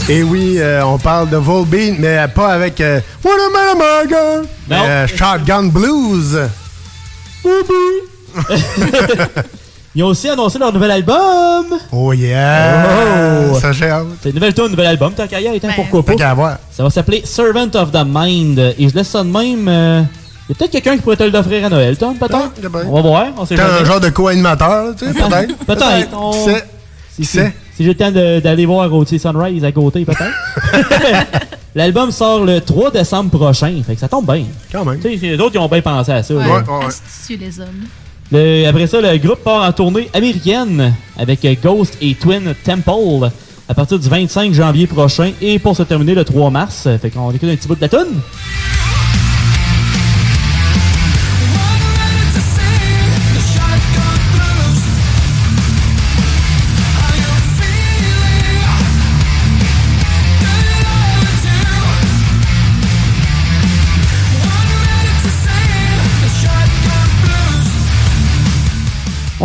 Et 0.09 0.21
oui, 0.21 0.55
euh, 0.59 0.83
on 0.85 0.97
parle 0.97 1.29
de 1.29 1.37
Volbeat, 1.37 1.95
mais 1.97 2.27
pas 2.35 2.49
avec 2.53 2.81
euh, 2.81 2.99
What 3.23 3.31
a 3.31 3.49
Man 3.51 3.81
America! 3.81 4.41
mais, 4.67 4.75
euh, 4.75 5.07
Shotgun 5.07 5.63
Blues. 5.67 6.39
Ils 9.95 10.03
ont 10.03 10.07
aussi 10.07 10.27
annoncé 10.27 10.57
leur 10.59 10.73
nouvel 10.73 10.91
album! 10.91 11.65
Oh 11.91 12.11
yeah! 12.13 12.85
Oh! 13.51 13.59
Ça, 13.59 13.69
hâte. 13.69 14.05
C'est 14.21 14.29
une 14.29 14.35
nouvelle 14.35 14.53
tune, 14.53 14.67
nouvel 14.67 14.87
album. 14.87 15.13
Tant 15.13 15.27
qu'à 15.27 15.39
y 15.39 15.45
être, 15.45 15.67
pourquoi 15.75 16.03
pas? 16.03 16.15
Qu'à 16.15 16.33
voir. 16.33 16.57
Ça 16.71 16.83
va 16.83 16.89
s'appeler 16.89 17.21
Servant 17.25 17.69
of 17.75 17.91
the 17.91 18.03
Mind. 18.05 18.59
Et 18.77 18.89
je 18.89 18.95
laisse 18.95 19.07
ça 19.09 19.23
de 19.23 19.29
même. 19.29 19.67
euh, 19.67 20.01
Il 20.49 20.51
y 20.51 20.53
a 20.53 20.55
peut-être 20.57 20.71
quelqu'un 20.71 20.95
qui 20.95 21.01
pourrait 21.03 21.15
te 21.15 21.23
l'offrir 21.23 21.65
à 21.65 21.69
Noël, 21.69 21.95
Tom, 21.95 22.15
peut-être? 22.17 22.51
On 22.87 22.95
va 22.95 23.01
voir. 23.01 23.25
On 23.37 23.45
sait 23.45 23.55
T'es 23.55 23.61
un 23.61 23.85
genre 23.85 23.99
de 24.01 24.09
co-animateur, 24.09 24.95
tu 24.97 25.05
sais, 25.05 25.13
peut-être. 25.13 25.57
Peut-être. 25.65 26.09
on- 26.17 26.31
Qui 26.31 26.39
sait? 26.43 26.63
Qui 27.15 27.25
sait? 27.25 27.53
Si 27.75 27.83
j'ai 27.83 27.89
le 27.89 27.95
temps 27.95 28.11
d'aller 28.11 28.65
voir 28.65 28.89
sais, 29.07 29.17
Sunrise 29.17 29.63
à 29.65 29.71
côté, 29.71 30.05
peut-être. 30.05 30.23
L'album 31.75 32.11
sort 32.11 32.45
le 32.45 32.61
3 32.61 32.91
décembre 32.91 33.31
prochain. 33.31 33.73
Fait 33.85 33.95
que 33.95 33.99
ça 33.99 34.07
tombe 34.07 34.31
bien. 34.31 34.45
Quand 34.71 34.85
même. 34.85 34.99
Tu 34.99 35.17
sais, 35.17 35.25
les 35.35 35.39
autres, 35.39 35.55
ils 35.55 35.59
ont 35.59 35.67
bien 35.67 35.81
pensé 35.81 36.11
à 36.11 36.21
ça. 36.21 36.33
Ouais, 36.35 36.47
là. 36.47 36.63
astucieux, 36.87 37.37
les 37.39 37.59
hommes. 37.59 37.85
Le- 38.31 38.67
après 38.67 38.85
ça, 38.87 39.01
le 39.01 39.17
groupe 39.17 39.43
part 39.43 39.63
en 39.67 39.71
tournée 39.71 40.07
américaine 40.13 40.93
avec 41.17 41.45
Ghost 41.63 41.97
et 42.01 42.13
Twin 42.13 42.53
Temple 42.63 43.29
à 43.67 43.73
partir 43.73 43.97
du 43.97 44.07
25 44.07 44.53
janvier 44.53 44.85
prochain 44.87 45.31
et 45.41 45.57
pour 45.57 45.75
se 45.75 45.83
terminer 45.83 46.13
le 46.13 46.23
3 46.23 46.51
mars. 46.51 46.87
Fait 47.01 47.09
qu'on 47.09 47.31
écoute 47.31 47.49
un 47.49 47.55
petit 47.55 47.67
bout 47.67 47.75
de 47.75 47.81
la 47.81 47.89
tune. 47.89 48.19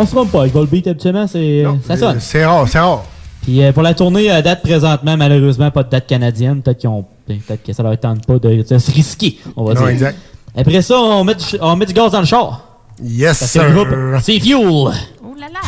On 0.01 0.07
se 0.07 0.13
trompe 0.15 0.31
pas, 0.31 0.41
avec 0.43 0.53
Volbeat 0.55 0.87
habituellement, 0.87 1.27
c'est 1.27 1.65
ça 1.87 1.97
sonne. 1.97 2.21
C'est 2.21 2.45
rare, 2.45 2.67
c'est 2.69 2.79
rare. 2.79 3.03
Puis 3.43 3.63
euh, 3.63 3.73
pour 3.73 3.83
la 3.83 3.95
tournée 3.95 4.31
à 4.31 4.41
date 4.43 4.63
présentement, 4.63 5.17
malheureusement, 5.17 5.71
pas 5.71 5.83
de 5.83 5.91
date 5.91 6.07
canadienne. 6.07 6.63
Peut-être 6.63 6.79
qu'ils 6.79 6.89
ont. 6.89 7.05
Peut-être 7.27 7.63
que 7.63 7.73
ça 7.73 7.83
leur 7.83 7.99
tente 7.99 8.25
pas 8.27 8.39
de, 8.39 8.63
de 8.69 8.79
se 8.79 8.91
risquer, 8.91 9.39
on 9.57 9.65
va 9.65 9.75
Non, 9.75 9.81
dire. 9.81 9.89
exact. 9.91 10.19
Après 10.57 10.81
ça, 10.83 10.99
on 10.99 11.25
met, 11.25 11.35
du, 11.35 11.45
on 11.61 11.77
met 11.77 11.85
du 11.87 11.93
gaz 11.93 12.13
dans 12.13 12.21
le 12.21 12.27
char. 12.27 12.63
Yes, 13.03 13.39
Parce 13.41 13.53
que 13.53 13.59
le 13.59 13.65
sir. 13.67 13.75
groupe, 13.75 13.89
c'est 14.23 14.41
Fuel. 14.41 14.59
Oh 14.67 14.91
là 15.39 15.47
là! 15.53 15.61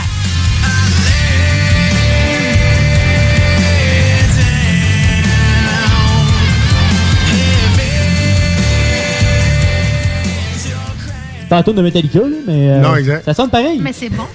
Pas 11.50 11.56
la 11.56 11.62
tourne 11.62 11.76
de 11.76 11.82
Metallica, 11.82 12.20
là, 12.20 12.26
mais. 12.46 12.70
euh, 12.70 12.80
Non, 12.80 12.96
exact. 12.96 13.24
Ça 13.26 13.34
sonne 13.34 13.50
pareil. 13.50 13.78
Mais 13.82 13.92
c'est 13.92 14.08
bon. 14.08 14.24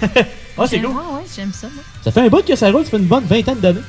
Ah, 0.58 0.62
c'est 0.66 0.76
J'aime- 0.76 0.86
cool. 0.86 0.92
Ouais, 0.96 1.02
ouais, 1.16 1.20
j'aime 1.36 1.50
ça. 1.52 1.66
moi. 1.74 1.84
Ça 2.02 2.10
fait 2.10 2.20
un 2.22 2.28
bout 2.28 2.42
que 2.42 2.56
ça 2.56 2.70
roule, 2.70 2.82
ça 2.84 2.90
fait 2.92 2.96
une 2.96 3.04
bonne 3.04 3.24
vingtaine 3.24 3.60
d'années. 3.60 3.80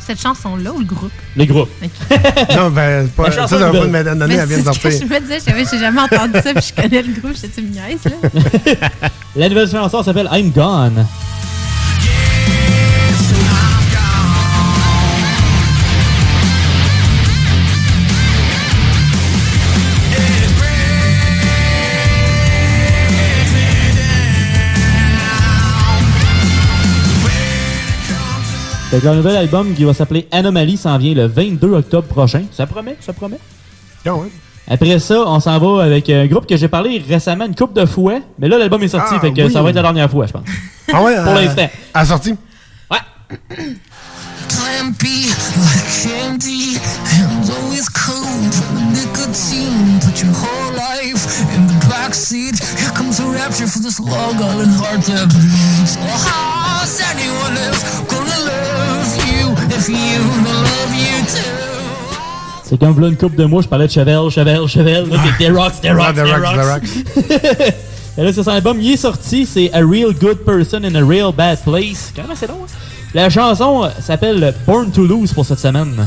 Cette 0.00 0.18
chanson-là 0.18 0.72
ou 0.72 0.78
le 0.78 0.86
groupe? 0.86 1.12
Le 1.36 1.44
groupe. 1.44 1.68
Non, 2.56 2.70
ben, 2.70 3.04
c'est 3.04 3.12
pas, 3.14 3.24
La 3.24 3.30
ça, 3.30 3.36
chanson 3.42 3.58
ça 3.58 3.58
va 3.58 3.66
nouvelle. 3.66 3.80
pas 3.80 3.86
une 3.88 3.92
vingtaine 3.92 4.18
d'années, 4.18 4.34
Mais 4.36 4.40
elle 4.42 4.48
vient 4.48 4.58
de 4.58 4.62
c'est 4.62 4.72
ce 4.72 4.78
que 4.78 4.90
sortir. 4.90 5.06
Je 5.06 5.14
me 5.14 5.20
disais, 5.20 5.38
j'avais- 5.46 5.64
j'ai 5.70 5.78
jamais 5.78 6.00
entendu 6.00 6.32
ça, 6.42 6.54
puis 6.54 6.64
je 6.74 6.82
connais 6.82 7.02
le 7.02 7.12
groupe, 7.20 7.34
j'étais 7.38 7.60
une 7.60 7.72
niaise, 7.72 7.98
là. 8.06 8.88
La 9.36 9.48
nouvelle 9.50 9.68
chanson 9.68 10.02
s'appelle 10.02 10.30
I'm 10.32 10.50
Gone. 10.50 11.06
Fait 28.90 29.00
que 29.00 29.04
leur 29.04 29.14
nouvel 29.14 29.36
album 29.36 29.74
qui 29.74 29.84
va 29.84 29.92
s'appeler 29.92 30.26
Anomaly 30.32 30.76
s'en 30.78 30.96
vient 30.96 31.14
le 31.14 31.26
22 31.26 31.72
octobre 31.74 32.06
prochain. 32.08 32.44
Ça 32.52 32.66
promet, 32.66 32.96
ça 33.00 33.12
promet? 33.12 33.38
Après 34.70 34.98
ça, 34.98 35.22
on 35.26 35.40
s'en 35.40 35.58
va 35.58 35.84
avec 35.84 36.08
un 36.10 36.26
groupe 36.26 36.46
que 36.46 36.56
j'ai 36.56 36.68
parlé 36.68 37.02
récemment 37.06 37.44
une 37.46 37.54
coupe 37.54 37.74
de 37.74 37.84
fois. 37.86 38.20
Mais 38.38 38.48
là, 38.48 38.58
l'album 38.58 38.82
est 38.82 38.88
sorti, 38.88 39.14
Ah, 39.16 39.20
fait 39.20 39.32
que 39.32 39.42
oui. 39.42 39.52
ça 39.52 39.62
va 39.62 39.70
être 39.70 39.76
la 39.76 39.82
dernière 39.82 40.10
fois, 40.10 40.26
je 40.26 40.32
pense. 40.32 40.44
Ah 40.92 41.02
ouais? 41.02 41.16
Pour 41.16 41.32
euh, 41.34 41.42
l'instant. 41.42 41.68
À 41.92 42.00
la 42.00 42.04
sortie? 42.06 42.34
Time 44.48 44.92
be 44.98 45.28
like 45.60 45.84
candy, 46.02 46.78
and 47.20 47.44
always 47.50 47.88
cold 47.90 48.54
from 48.54 48.74
the 48.76 49.04
nicotine. 49.04 50.00
Put 50.00 50.22
your 50.22 50.32
whole 50.32 50.72
life 50.72 51.44
in 51.54 51.66
the 51.66 51.74
backseat. 51.86 52.56
Here 52.78 52.90
comes 52.96 53.18
the 53.18 53.26
rapture 53.28 53.66
for 53.66 53.80
this 53.80 54.00
long 54.00 54.36
island 54.40 54.72
heart 54.80 55.02
that 55.04 55.28
bleeds. 55.28 55.98
Oh, 56.00 56.08
how's 56.24 56.98
anyone 57.12 57.56
else 57.58 57.82
gonna 58.08 58.27
C'est 62.64 62.78
comme 62.78 63.00
là 63.00 63.08
une 63.08 63.16
coupe 63.16 63.36
de 63.36 63.44
mois, 63.44 63.62
je 63.62 63.68
parlais 63.68 63.86
de 63.86 63.92
Chevel, 63.92 64.28
Chevel, 64.30 64.66
Chevel. 64.66 65.08
Là, 65.08 65.16
c'est 65.24 65.46
The 65.46 65.56
Rocks, 65.56 65.80
The 65.80 65.90
Rocks, 65.94 66.16
The 66.16 66.24
The 66.24 66.66
Rocks. 66.66 66.88
Et 68.18 68.22
là, 68.22 68.32
c'est 68.32 68.42
son 68.42 68.50
album, 68.50 68.78
il 68.80 68.92
est 68.92 68.96
sorti, 68.96 69.46
c'est 69.46 69.72
A 69.72 69.78
Real 69.78 70.12
Good 70.12 70.38
Person 70.44 70.84
in 70.84 70.94
a 70.94 71.04
Real 71.04 71.32
Bad 71.32 71.62
Place. 71.62 72.12
Quand 72.14 72.22
même 72.22 72.32
assez 72.32 72.46
long, 72.46 72.64
hein? 72.64 72.72
La 73.14 73.30
chanson 73.30 73.88
s'appelle 74.00 74.54
Born 74.66 74.90
to 74.90 75.06
Lose 75.06 75.32
pour 75.32 75.46
cette 75.46 75.60
semaine. 75.60 76.06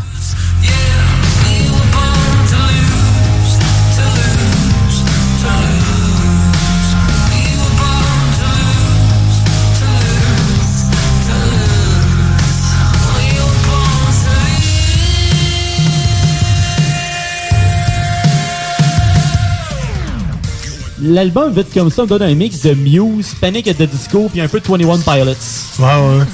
L'album, 21.02 21.54
vite 21.54 21.74
comme 21.74 21.90
ça, 21.90 22.04
me 22.04 22.08
donne 22.08 22.22
un 22.24 22.36
mix 22.36 22.62
de 22.62 22.74
Muse, 22.74 23.34
Panic 23.40 23.68
at 23.68 23.74
the 23.76 23.84
Disco, 23.90 24.30
puis 24.32 24.42
un 24.42 24.48
peu 24.48 24.60
de 24.60 24.68
21 24.68 24.98
Pilots. 25.00 25.32
Ouais, 25.80 25.86
ouais. 25.86 26.26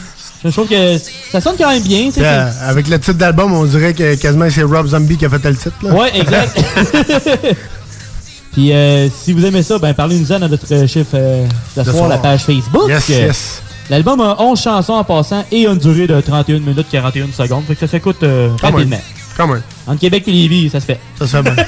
Je 0.45 0.49
trouve 0.51 0.67
que 0.67 0.97
ça 1.31 1.41
sonne 1.41 1.55
quand 1.57 1.69
même 1.69 1.81
bien. 1.83 2.09
c'est- 2.11 2.21
Euh, 2.23 2.49
c'est- 2.51 2.63
avec 2.65 2.87
le 2.87 2.99
titre 2.99 3.17
d'album, 3.17 3.53
on 3.53 3.65
dirait 3.65 3.93
que 3.93 4.15
quasiment 4.15 4.47
c'est 4.49 4.63
Rob 4.63 4.87
Zombie 4.87 5.17
qui 5.17 5.25
a 5.25 5.29
fait 5.29 5.43
le 5.49 5.55
titre. 5.55 5.73
Là. 5.81 5.93
Ouais, 5.93 6.11
exact. 6.17 6.57
Puis 8.53 8.71
euh, 8.73 9.07
si 9.09 9.33
vous 9.33 9.45
aimez 9.45 9.61
ça, 9.63 9.77
ben 9.77 9.93
parlez-nous-en 9.93 10.41
à 10.41 10.47
notre 10.47 10.65
chiffre 10.87 11.09
euh, 11.15 11.45
de 11.75 11.83
De 11.83 11.91
soir, 11.91 12.07
la 12.07 12.17
page 12.17 12.43
Facebook. 12.43 12.87
Yes, 12.89 13.07
yes. 13.09 13.61
L'album 13.89 14.19
a 14.21 14.35
11 14.41 14.59
chansons 14.61 14.93
en 14.93 15.03
passant 15.03 15.45
et 15.51 15.65
une 15.65 15.77
durée 15.77 16.07
de 16.07 16.19
31 16.19 16.59
minutes 16.59 16.87
41 16.91 17.27
secondes. 17.31 17.63
Fait 17.67 17.75
que 17.75 17.79
ça 17.81 17.87
s'écoute 17.87 18.17
euh, 18.23 18.49
rapidement. 18.61 18.99
Quand 19.37 19.47
même. 19.47 19.61
Entre 19.85 19.99
Québec 19.99 20.23
et 20.27 20.31
Lévis, 20.31 20.69
ça 20.69 20.79
se 20.79 20.85
fait. 20.87 20.99
Ça 21.19 21.27
se 21.27 21.37
fait 21.37 21.43
bien. 21.43 21.55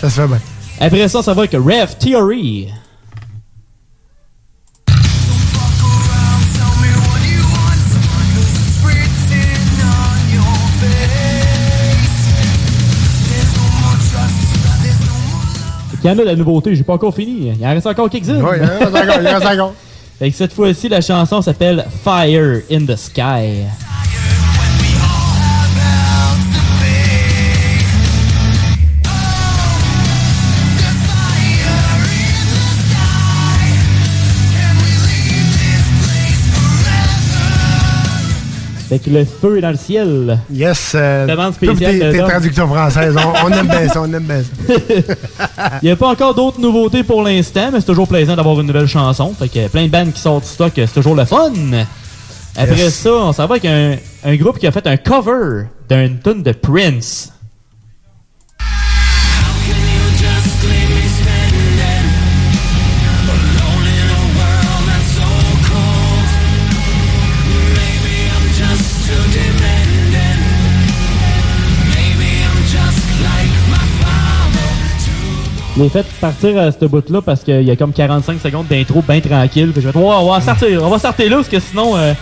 ça 0.00 0.08
se 0.10 0.20
fait 0.20 0.26
bien. 0.28 0.38
Après 0.84 1.06
ça, 1.06 1.22
ça 1.22 1.32
va 1.32 1.42
avec 1.42 1.52
Rev 1.52 1.94
Theory. 1.96 2.66
Il 16.02 16.08
y 16.08 16.08
en 16.08 16.12
a 16.14 16.14
de 16.16 16.22
la 16.22 16.34
nouveauté, 16.34 16.74
j'ai 16.74 16.82
pas 16.82 16.94
encore 16.94 17.14
fini. 17.14 17.52
Il 17.56 17.64
en 17.64 17.70
reste 17.70 17.86
encore 17.86 18.10
quelques-unes. 18.10 18.42
Ouais, 18.42 18.58
il 18.58 18.64
en 18.64 18.66
reste 18.66 18.82
encore, 18.82 19.20
il 19.20 19.28
en 19.28 19.38
reste 19.38 19.46
encore. 19.46 19.74
Fait 20.18 20.30
que 20.32 20.36
cette 20.36 20.52
fois-ci, 20.52 20.88
la 20.88 21.00
chanson 21.00 21.42
s'appelle 21.42 21.86
Fire 22.02 22.62
in 22.68 22.86
the 22.86 22.96
Sky. 22.96 23.66
Fait 38.92 38.98
que 38.98 39.08
le 39.08 39.24
feu 39.24 39.56
est 39.56 39.60
dans 39.62 39.70
le 39.70 39.76
ciel. 39.78 40.38
Yes. 40.52 40.92
Euh, 40.94 41.26
Demande 41.26 41.54
spéciale 41.54 41.98
tes, 41.98 42.12
de 42.50 42.66
françaises. 42.66 43.16
On, 43.16 43.46
on 43.46 43.50
aime 43.50 43.66
bien 43.66 43.88
ça, 43.88 44.02
on 44.02 44.12
aime 44.12 44.22
bien 44.24 44.42
ça. 44.42 44.74
Il 45.82 45.86
n'y 45.86 45.90
a 45.92 45.96
pas 45.96 46.08
encore 46.08 46.34
d'autres 46.34 46.60
nouveautés 46.60 47.02
pour 47.02 47.22
l'instant, 47.22 47.70
mais 47.72 47.80
c'est 47.80 47.86
toujours 47.86 48.06
plaisant 48.06 48.36
d'avoir 48.36 48.60
une 48.60 48.66
nouvelle 48.66 48.86
chanson. 48.86 49.32
Fait 49.38 49.48
que 49.48 49.66
plein 49.68 49.84
de 49.86 49.90
bandes 49.90 50.12
qui 50.12 50.20
sortent 50.20 50.44
du 50.44 50.50
stock, 50.50 50.72
c'est 50.76 50.92
toujours 50.92 51.14
le 51.14 51.24
fun. 51.24 51.52
Après 52.54 52.76
Yes. 52.76 52.94
ça, 52.96 53.14
on 53.14 53.32
s'en 53.32 53.46
va 53.46 53.54
avec 53.54 53.64
un, 53.64 53.96
un 54.24 54.36
groupe 54.36 54.58
qui 54.58 54.66
a 54.66 54.72
fait 54.72 54.86
un 54.86 54.98
cover 54.98 55.68
d'une 55.88 56.18
tune 56.18 56.42
de 56.42 56.52
Prince. 56.52 57.32
L'ai 75.80 75.88
fait 75.88 76.04
partir 76.20 76.58
à 76.58 76.70
ce 76.72 76.84
bout-là 76.84 77.22
parce 77.22 77.42
qu'il 77.42 77.62
y 77.62 77.70
a 77.70 77.76
comme 77.76 77.92
45 77.92 78.40
secondes 78.42 78.66
d'intro 78.68 79.02
bien 79.06 79.20
tranquille. 79.20 79.68
Fait 79.74 79.80
que 79.80 79.86
je 79.86 79.88
vais 79.88 79.98
on 79.98 80.30
va 80.30 80.40
sortir, 80.40 80.82
on 80.82 80.88
va 80.90 80.98
sortir 80.98 81.30
là 81.30 81.36
parce 81.36 81.48
que 81.48 81.60
sinon, 81.60 81.96
euh, 81.96 82.12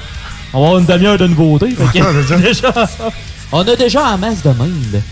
on 0.53 0.61
va 0.61 0.67
avoir 0.69 0.81
une 0.81 0.87
demi-heure 0.87 1.19
de 1.19 1.27
nouveauté. 1.27 1.71
Fait 1.71 1.99
que- 2.01 2.37
déjà, 2.43 2.73
on 3.53 3.61
a 3.67 3.77
déjà 3.77 4.05
en 4.15 4.19
masse 4.19 4.43
de 4.43 4.51
monde. 4.51 5.03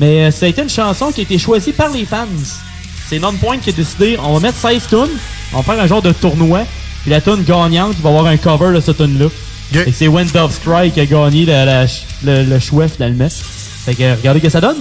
Mais 0.00 0.26
euh, 0.26 0.30
ça 0.30 0.46
a 0.46 0.48
été 0.48 0.62
une 0.62 0.68
chanson 0.70 1.10
qui 1.10 1.20
a 1.20 1.22
été 1.24 1.38
choisie 1.38 1.72
par 1.72 1.90
les 1.90 2.04
fans. 2.04 2.26
C'est 3.08 3.18
Non-Point 3.18 3.58
qui 3.58 3.70
a 3.70 3.72
décidé, 3.72 4.16
on 4.22 4.34
va 4.34 4.40
mettre 4.40 4.58
16 4.58 4.86
tunes, 4.88 4.98
on 5.52 5.60
va 5.60 5.62
faire 5.74 5.82
un 5.82 5.86
genre 5.86 6.02
de 6.02 6.12
tournoi, 6.12 6.60
puis 7.02 7.10
la 7.10 7.20
tune 7.20 7.42
gagnante, 7.42 7.94
va 8.02 8.10
avoir 8.10 8.26
un 8.26 8.36
cover 8.36 8.74
de 8.74 8.80
cette 8.80 8.98
tune-là. 8.98 9.26
Que 9.84 9.92
c'est 9.92 10.08
Wind 10.08 10.34
of 10.36 10.52
Strike 10.54 10.94
qui 10.94 11.00
a 11.00 11.06
gagné 11.06 11.44
la- 11.46 11.64
la- 11.64 11.86
le, 12.24 12.42
le 12.44 12.58
choix 12.58 12.86
finalement. 12.86 13.28
Fait 13.84 13.94
que 13.94 14.16
regardez 14.16 14.40
ce 14.40 14.44
que 14.44 14.50
ça 14.50 14.60
donne. 14.60 14.76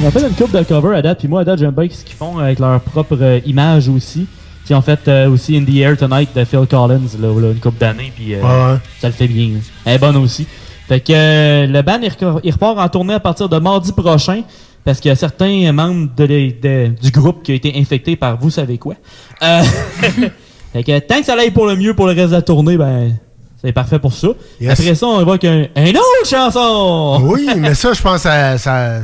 Ils 0.00 0.06
ont 0.06 0.10
fait 0.10 0.20
une 0.28 0.34
coupe 0.34 0.52
de 0.52 0.62
cover 0.62 0.96
à 0.96 1.02
date, 1.02 1.18
puis 1.18 1.28
moi 1.28 1.40
à 1.40 1.44
date 1.44 1.58
j'aime 1.58 1.72
bien 1.72 1.88
ce 1.90 2.04
qu'ils 2.04 2.14
font 2.16 2.38
avec 2.38 2.58
leur 2.60 2.80
propre 2.80 3.16
euh, 3.20 3.40
image 3.46 3.88
aussi. 3.88 4.26
Ils 4.70 4.76
ont 4.76 4.82
fait 4.82 5.00
euh, 5.08 5.30
aussi 5.30 5.56
In 5.56 5.64
the 5.64 5.74
Air 5.76 5.96
Tonight 5.96 6.28
de 6.36 6.44
Phil 6.44 6.66
Collins, 6.70 7.00
là, 7.20 7.28
là, 7.40 7.50
une 7.52 7.58
coupe 7.58 7.78
d'années, 7.78 8.12
puis 8.14 8.34
euh, 8.34 8.40
Ouais, 8.42 8.72
ouais. 8.74 8.78
ça 9.00 9.08
le 9.08 9.14
fait 9.14 9.26
bien. 9.26 9.50
Elle 9.84 9.94
est 9.94 9.98
bonne 9.98 10.16
aussi. 10.18 10.46
Fait 10.86 11.00
que 11.00 11.12
euh, 11.12 11.66
le 11.66 11.82
band 11.82 11.98
il, 12.44 12.52
repart 12.52 12.78
en 12.78 12.88
tournée 12.88 13.14
à 13.14 13.20
partir 13.20 13.48
de 13.48 13.58
mardi 13.58 13.92
prochain, 13.92 14.42
parce 14.84 15.00
qu'il 15.00 15.08
y 15.08 15.12
a 15.12 15.16
certains 15.16 15.72
membres 15.72 16.08
de 16.16 16.24
les- 16.24 16.52
de- 16.52 16.92
du 17.02 17.10
groupe 17.10 17.42
qui 17.42 17.52
ont 17.52 17.56
été 17.56 17.72
infectés 17.76 18.14
par 18.14 18.38
vous 18.38 18.50
savez 18.50 18.78
quoi. 18.78 18.94
Euh, 19.42 19.62
fait 20.72 20.84
que 20.84 20.98
tant 21.00 21.18
que 21.20 21.24
ça 21.26 21.34
aille 21.38 21.50
pour 21.50 21.66
le 21.66 21.74
mieux 21.76 21.94
pour 21.94 22.06
le 22.06 22.12
reste 22.12 22.28
de 22.30 22.36
la 22.36 22.42
tournée, 22.42 22.76
ben 22.76 23.16
c'est 23.60 23.72
parfait 23.72 23.98
pour 23.98 24.12
ça. 24.12 24.28
Yes. 24.60 24.78
Après 24.78 24.94
ça, 24.94 25.06
on 25.06 25.18
avec 25.28 25.44
un, 25.44 25.66
un 25.74 25.90
autre 25.90 26.26
chanson! 26.28 27.20
Oui, 27.24 27.48
mais 27.56 27.74
ça, 27.74 27.92
je 27.92 28.00
pense 28.00 28.16
que 28.16 28.28
ça, 28.28 28.56
ça, 28.58 29.00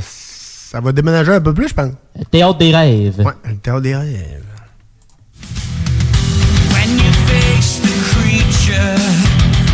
ça 0.75 0.81
va 0.81 0.91
déménager 0.91 1.31
un 1.31 1.41
peu 1.41 1.55
plus, 1.55 1.69
je 1.69 1.75
pense. 1.75 1.93
Théâtre 2.33 2.59
des 2.59 2.75
rêves. 2.75 3.21
Ouais, 3.21 3.33
le 3.49 3.57
théâtre 3.59 3.81
des 3.81 3.95
rêves. 3.95 4.43
When 6.73 6.99
you 6.99 7.13
face 7.29 7.79
the 7.81 7.95
creature 8.11 8.99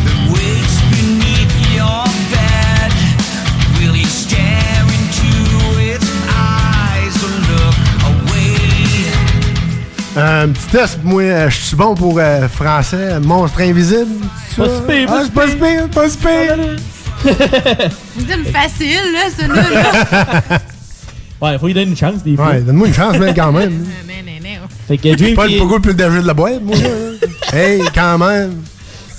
that 0.04 0.30
waits 0.30 0.76
beneath 0.90 1.74
your 1.74 2.04
bed, 2.30 2.92
will 3.78 3.96
you 3.96 4.04
stare 4.04 4.84
into 4.84 5.80
its 5.80 6.04
eyes 6.28 7.16
or 7.24 7.32
look 7.48 7.76
away? 8.28 8.58
Un 10.16 10.48
petit 10.50 10.66
test, 10.66 10.98
moi, 11.02 11.22
euh, 11.22 11.48
je 11.48 11.56
suis 11.62 11.76
bon 11.76 11.94
pour 11.94 12.18
euh, 12.18 12.46
français, 12.46 13.18
monstre 13.20 13.62
invisible. 13.62 14.26
Pas 14.54 14.66
ça? 14.66 14.76
si 14.76 14.82
pire, 14.86 15.06
pas 15.06 15.14
Ah, 15.14 15.20
si 15.22 15.24
c'est 15.24 15.32
pas 15.32 15.48
si 15.48 15.56
pire, 15.56 15.88
pas 15.88 16.08
si 16.10 16.18
pire. 16.18 16.58
C'est 18.18 18.34
une 18.34 18.44
facile, 18.46 19.12
là, 19.12 19.30
celui-là. 19.38 20.58
Ouais, 21.40 21.58
faut 21.58 21.66
lui 21.66 21.74
donner 21.74 21.90
une 21.90 21.96
chance 21.96 22.22
des 22.22 22.36
fois. 22.36 22.48
Ouais, 22.50 22.60
donne-moi 22.60 22.88
une 22.88 22.94
chance, 22.94 23.16
mais 23.18 23.32
quand 23.34 23.52
même. 23.52 23.84
Fait 24.88 24.98
que 24.98 25.14
Dream 25.14 25.36
Pas 25.36 25.46
le 25.46 25.78
plus 25.80 25.94
déjeu 25.94 26.20
de 26.20 26.26
la 26.26 26.34
boîte, 26.34 26.62
moi. 26.62 26.76
hey, 27.52 27.80
quand 27.94 28.18
même. 28.18 28.62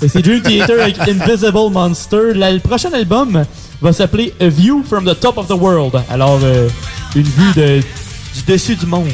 C'est 0.08 0.22
Dream 0.22 0.42
Theater 0.42 0.82
avec 0.82 1.00
Invisible 1.00 1.72
Monster. 1.72 2.34
La- 2.34 2.52
le 2.52 2.60
prochain 2.60 2.92
album 2.92 3.44
va 3.82 3.94
s'appeler 3.94 4.34
A 4.42 4.48
View 4.48 4.84
from 4.88 5.06
the 5.06 5.18
Top 5.20 5.38
of 5.38 5.48
the 5.48 5.52
World. 5.52 6.02
Alors, 6.10 6.40
euh, 6.44 6.68
une 7.16 7.24
vue 7.24 7.54
de, 7.56 7.80
du 7.80 8.44
dessus 8.48 8.76
du 8.76 8.86
monde. 8.86 9.08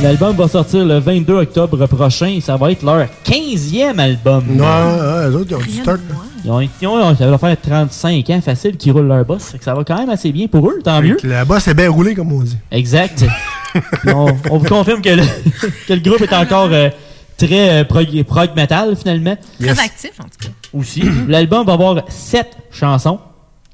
L'album 0.00 0.36
va 0.36 0.46
sortir 0.46 0.84
le 0.84 0.98
22 1.00 1.34
octobre 1.34 1.86
prochain 1.86 2.28
et 2.28 2.40
ça 2.40 2.56
va 2.56 2.70
être 2.70 2.84
leur 2.84 3.06
15e 3.24 3.98
album. 3.98 4.44
Ouais, 4.50 4.60
ouais, 4.60 5.28
les 5.28 5.34
autres, 5.34 5.46
ils 5.50 5.54
ont 5.56 5.58
du 5.58 5.72
start. 5.72 6.00
Ils 6.44 6.50
ont, 6.52 6.60
ils 6.60 6.86
ont- 6.86 7.16
ça 7.16 7.26
va 7.26 7.36
faire 7.38 7.56
35 7.60 8.30
ans 8.30 8.40
facile 8.40 8.76
qu'ils 8.76 8.92
roulent 8.92 9.08
leur 9.08 9.24
boss. 9.24 9.54
Ça 9.60 9.74
va 9.74 9.82
quand 9.82 9.98
même 9.98 10.10
assez 10.10 10.30
bien 10.30 10.46
pour 10.46 10.68
eux, 10.70 10.78
tant 10.84 11.02
mieux. 11.02 11.16
La 11.24 11.44
bosse 11.44 11.66
est 11.66 11.74
bien 11.74 11.90
roulée, 11.90 12.14
comme 12.14 12.30
on 12.32 12.42
dit. 12.42 12.56
Exact. 12.70 13.24
On, 14.06 14.26
on 14.50 14.58
vous 14.58 14.66
confirme 14.66 15.02
que 15.02 15.10
le, 15.10 15.22
que 15.88 15.92
le 15.92 16.00
groupe 16.00 16.22
est 16.22 16.32
encore 16.32 16.68
euh, 16.72 16.88
très 17.36 17.80
euh, 17.80 17.84
prog, 17.84 18.22
prog 18.24 18.50
metal 18.56 18.96
finalement. 18.96 19.36
Très 19.60 19.70
actif, 19.78 20.12
en 20.20 20.24
tout 20.24 20.38
cas. 20.48 20.48
Aussi. 20.72 21.02
L'album 21.28 21.66
va 21.66 21.74
avoir 21.74 22.02
7 22.08 22.46
chansons. 22.70 23.18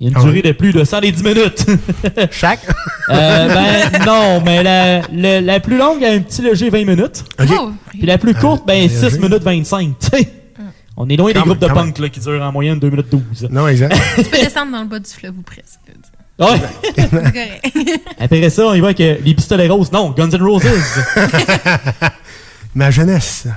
Il 0.05 0.11
y 0.11 0.15
a 0.15 0.19
une 0.19 0.23
Ah 0.23 0.29
durée 0.31 0.43
de 0.43 0.53
plus 0.53 0.73
de 0.75 0.85
110 0.85 1.23
minutes. 1.25 1.67
Chaque? 2.31 2.61
Euh, 3.11 3.49
ben 3.53 4.05
non, 4.07 4.41
mais 4.43 4.63
la, 4.63 5.03
la, 5.13 5.43
la 5.43 5.61
plus 5.61 5.77
longue 5.77 6.03
a 6.03 6.11
un 6.13 6.21
petit 6.21 6.41
léger 6.41 6.71
20 6.71 6.87
minutes. 6.87 7.23
OK. 7.39 7.49
Oh, 7.51 7.71
Puis 7.91 8.07
la 8.07 8.17
plus 8.17 8.33
courte, 8.33 8.67
ben 8.67 8.81
léger. 8.81 9.11
6 9.11 9.19
minutes 9.19 9.43
25. 9.43 9.99
tu 9.99 10.07
sais. 10.09 10.33
On 10.97 11.07
est 11.11 11.17
loin 11.17 11.31
des 11.31 11.39
groupes 11.39 11.59
de 11.59 11.67
punk 11.67 11.99
là, 11.99 12.09
qui 12.09 12.19
durent 12.21 12.41
en 12.43 12.51
moyenne 12.51 12.79
2 12.79 12.89
minutes 12.89 13.11
12. 13.11 13.49
Non, 13.51 13.69
exact. 13.69 13.95
Tu 14.17 14.25
peux 14.25 14.39
descendre 14.39 14.73
dans 14.73 14.81
le 14.81 14.89
bas 14.89 14.99
du 15.01 15.11
fleuve 15.11 15.35
ou 15.39 15.43
presque. 15.43 15.81
Ouais. 16.39 16.61
C'est 16.97 17.11
correct. 17.11 18.01
Après 18.19 18.49
ça, 18.49 18.69
on 18.69 18.73
y 18.73 18.81
va 18.81 18.87
avec 18.87 19.01
euh, 19.03 19.17
les 19.23 19.35
pistolets 19.35 19.69
roses. 19.69 19.93
Non, 19.93 20.13
Guns 20.13 20.31
N' 20.31 20.43
Roses. 20.43 20.65
Ma 22.75 22.91
jeunesse. 22.91 23.49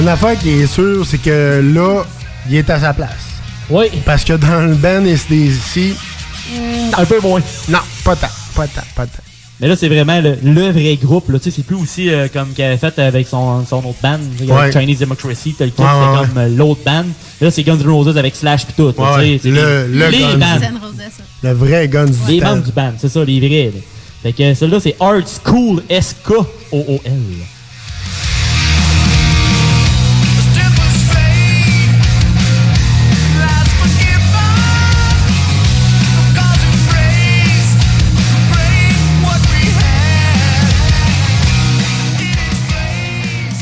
Une 0.00 0.08
affaire 0.08 0.38
qui 0.38 0.50
est 0.50 0.66
sûre, 0.66 1.04
c'est 1.06 1.18
que 1.18 1.62
là, 1.74 2.04
il 2.48 2.56
est 2.56 2.68
à 2.70 2.78
sa 2.80 2.92
place. 2.92 3.10
Oui. 3.70 3.86
Parce 4.04 4.24
que 4.24 4.34
dans 4.34 4.60
le 4.66 4.74
band 4.74 5.04
SDC, 5.04 5.94
Un 6.96 7.04
peu 7.04 7.18
moins. 7.20 7.40
non, 7.68 7.78
pas 8.04 8.14
tant, 8.16 8.28
pas 8.54 8.66
tant, 8.68 8.82
pas 8.94 9.06
tant. 9.06 9.22
Mais 9.58 9.68
là, 9.68 9.74
c'est 9.76 9.88
vraiment 9.88 10.20
le, 10.20 10.36
le 10.42 10.70
vrai 10.70 10.96
groupe. 10.96 11.30
Là. 11.30 11.38
Tu 11.38 11.44
sais, 11.50 11.56
C'est 11.56 11.62
plus 11.66 11.76
aussi 11.76 12.10
euh, 12.10 12.28
comme 12.30 12.50
qu'il 12.52 12.62
avait 12.62 12.76
fait 12.76 12.98
avec 12.98 13.26
son, 13.26 13.64
son 13.64 13.78
autre 13.78 13.94
band, 14.02 14.18
Ouais. 14.46 14.70
Chinese 14.70 14.98
Democracy, 14.98 15.54
tel 15.56 15.72
que 15.72 15.80
Ouais, 15.80 15.88
c'était 15.88 16.20
ouais, 16.20 16.26
comme 16.28 16.38
euh, 16.38 16.48
l'autre 16.56 16.80
band. 16.84 17.04
Là, 17.40 17.50
c'est 17.50 17.62
Guns 17.62 17.78
N' 17.78 17.88
Roses 17.88 18.18
avec 18.18 18.36
Slash 18.36 18.66
pis 18.66 18.74
tout. 18.74 18.92
là, 18.98 19.16
Ouais, 19.16 19.24
tu 19.24 19.32
sais, 19.38 19.40
c'est 19.44 19.48
le- 19.50 19.86
les, 19.86 19.98
le 19.98 20.08
les 20.10 20.18
Guns. 20.18 20.38
bands. 20.38 20.60
Le 21.42 21.52
vrai 21.52 21.88
Guns 21.88 22.04
du 22.04 22.12
Les 22.32 22.40
membres 22.42 22.62
du 22.62 22.72
band, 22.72 22.92
c'est 22.98 23.08
ça, 23.08 23.24
les 23.24 23.40
vrais. 23.40 23.72
là. 23.74 23.80
Fait 24.22 24.32
que 24.32 24.54
celle-là, 24.54 24.78
c'est 24.78 24.94
Art 25.00 25.22
School 25.44 25.82
S-K-O-O-L. 25.88 27.12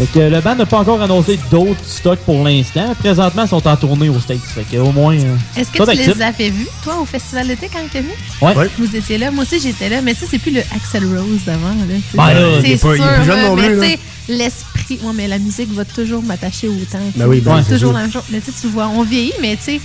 Fait 0.06 0.18
que 0.20 0.24
le 0.34 0.40
band 0.40 0.54
n'a 0.56 0.66
pas 0.66 0.78
encore 0.78 1.00
annoncé 1.00 1.38
d'autres 1.50 1.84
stocks 1.84 2.18
pour 2.20 2.44
l'instant. 2.44 2.94
Présentement, 2.98 3.42
ils 3.44 3.48
sont 3.48 3.66
en 3.66 3.76
tournée 3.76 4.08
aux 4.08 4.20
States. 4.20 4.40
Fait 4.40 4.64
que 4.64 4.76
au 4.78 4.92
moins. 4.92 5.16
euh, 5.16 5.36
Est-ce 5.56 5.70
que 5.70 5.82
tu 5.90 5.96
les 5.96 6.22
avais 6.22 6.50
vus, 6.50 6.66
toi, 6.82 6.96
au 7.00 7.04
festival 7.04 7.46
d'été 7.48 7.70
quand 7.72 7.78
tu 7.90 7.98
es 7.98 8.00
venu? 8.02 8.12
Ouais. 8.42 8.54
Ouais. 8.56 8.70
Vous 8.78 8.94
étiez 8.96 9.18
là. 9.18 9.30
Moi 9.30 9.44
aussi, 9.44 9.60
j'étais 9.60 9.88
là. 9.88 10.02
Mais 10.02 10.14
tu 10.14 10.20
sais, 10.20 10.26
c'est 10.32 10.38
plus 10.38 10.50
le 10.52 10.60
Axel 10.74 11.04
Rose 11.06 11.44
d'avant. 11.46 11.68
là. 11.68 11.94
Ben 12.14 12.34
là, 12.34 12.48
il 12.64 12.78
c'est 12.78 12.86
pas- 12.86 12.96
il 12.96 13.02
sûr, 13.02 13.14
plus 13.14 13.24
jeune 13.24 13.42
non 13.42 13.56
mais 13.56 13.62
plus, 13.68 13.80
tu 13.80 13.86
sais, 13.86 13.98
l'esprit. 14.28 14.98
Ouais, 15.02 15.12
mais 15.14 15.28
la 15.28 15.38
musique 15.38 15.72
va 15.72 15.84
toujours 15.84 16.22
m'attacher 16.22 16.68
autant. 16.68 16.98
Ben 17.16 17.26
oui, 17.26 17.40
ben, 17.40 17.56
c'est 17.58 17.64
c'est 17.64 17.74
toujours 17.74 17.90
sûr. 17.90 17.96
la 17.98 18.02
même 18.04 18.12
chose. 18.12 18.22
Mais 18.30 18.40
tu 18.40 18.50
sais, 18.52 18.56
tu 18.60 18.66
vois, 18.68 18.88
on 18.88 19.02
vieillit, 19.04 19.32
mais 19.40 19.56
tu 19.56 19.62
sais, 19.62 19.80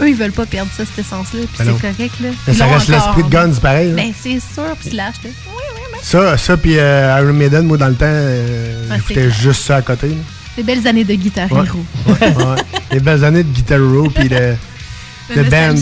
eux, 0.00 0.08
ils 0.08 0.14
veulent 0.16 0.32
pas 0.32 0.46
perdre 0.46 0.70
ça, 0.76 0.84
cette 0.84 0.98
essence-là. 1.04 1.40
Puis 1.52 1.64
Ben 1.64 1.76
c'est 1.76 1.80
correct, 1.94 2.14
là. 2.20 2.28
Mais 2.48 2.54
ça 2.54 2.66
reste 2.66 2.88
l'esprit 2.88 3.22
de 3.22 3.28
Guns, 3.28 3.52
pareil. 3.62 3.90
là. 3.90 3.94
Ben, 3.96 4.12
c'est 4.20 4.40
sûr. 4.40 4.74
Puis 4.80 4.90
Slash, 4.90 5.14
là. 5.24 5.30
Ça, 6.02 6.36
ça 6.36 6.56
puis 6.56 6.78
euh, 6.78 7.18
Iron 7.22 7.32
Maiden, 7.32 7.64
moi, 7.66 7.76
dans 7.78 7.88
le 7.88 7.94
temps, 7.94 8.04
euh, 8.06 8.88
Ouais, 8.90 8.96
j'écoutais 8.96 9.30
juste 9.30 9.62
ça 9.62 9.76
à 9.76 9.82
côté. 9.82 10.08
là. 10.08 10.14
Des 10.56 10.62
belles 10.62 10.86
années 10.86 11.04
de 11.04 11.14
guitare 11.14 11.50
Ouais. 11.52 11.64
hero. 11.64 11.78
Ouais, 12.06 12.14
ouais. 12.44 12.62
Les 12.90 13.00
belles 13.00 13.24
années 13.24 13.42
de 13.42 13.48
Guitar 13.48 13.78
Hero, 13.78 14.10
puis 14.10 14.28
le, 14.28 14.54
le 15.34 15.42
band. 15.50 15.74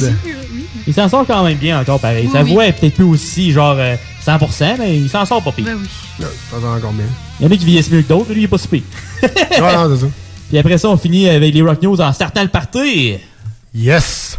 Il 0.87 0.95
s'en 0.95 1.09
sort 1.09 1.27
quand 1.27 1.43
même 1.45 1.59
bien 1.59 1.81
encore 1.81 1.99
pareil. 2.01 2.27
Oui, 2.27 2.33
Sa 2.33 2.43
oui. 2.45 2.53
voix 2.53 2.67
est 2.67 2.73
peut-être 2.73 2.95
plus 2.95 3.05
aussi 3.05 3.51
genre 3.53 3.77
euh, 3.79 3.97
100%, 4.25 4.77
mais 4.79 4.97
il 4.99 5.09
s'en 5.11 5.25
sort 5.27 5.43
pas 5.43 5.51
pire. 5.53 5.65
Ben 5.65 5.77
oui. 5.81 5.89
Non, 6.21 6.27
ça 6.51 6.59
va 6.59 6.69
encore 6.77 6.93
bien. 6.93 7.05
Il 7.41 7.47
y 7.47 7.49
en 7.49 7.53
a 7.53 7.57
qui 7.57 7.65
vieillissent 7.65 7.91
mieux 7.91 8.03
que 8.03 8.09
d'autres, 8.09 8.27
mais 8.29 8.35
lui 8.35 8.43
il 8.43 8.45
est 8.45 8.49
pas 8.49 8.59
si 8.59 8.69
pire. 8.69 8.83
Ouais, 9.23 9.75
non, 9.77 9.95
c'est 9.97 10.03
ça. 10.03 10.13
Puis 10.51 10.59
après 10.59 10.79
ça, 10.79 10.89
on 10.89 10.97
finit 10.97 11.29
avec 11.29 11.53
les 11.55 11.63
Rock 11.63 11.83
News 11.83 12.01
en 12.01 12.13
startant 12.13 12.43
le 12.43 12.49
party. 12.49 13.15
Yes! 13.75 14.39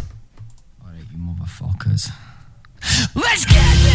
Motherfuckers. 1.16 2.10
Let's 3.14 3.46
get 3.46 3.91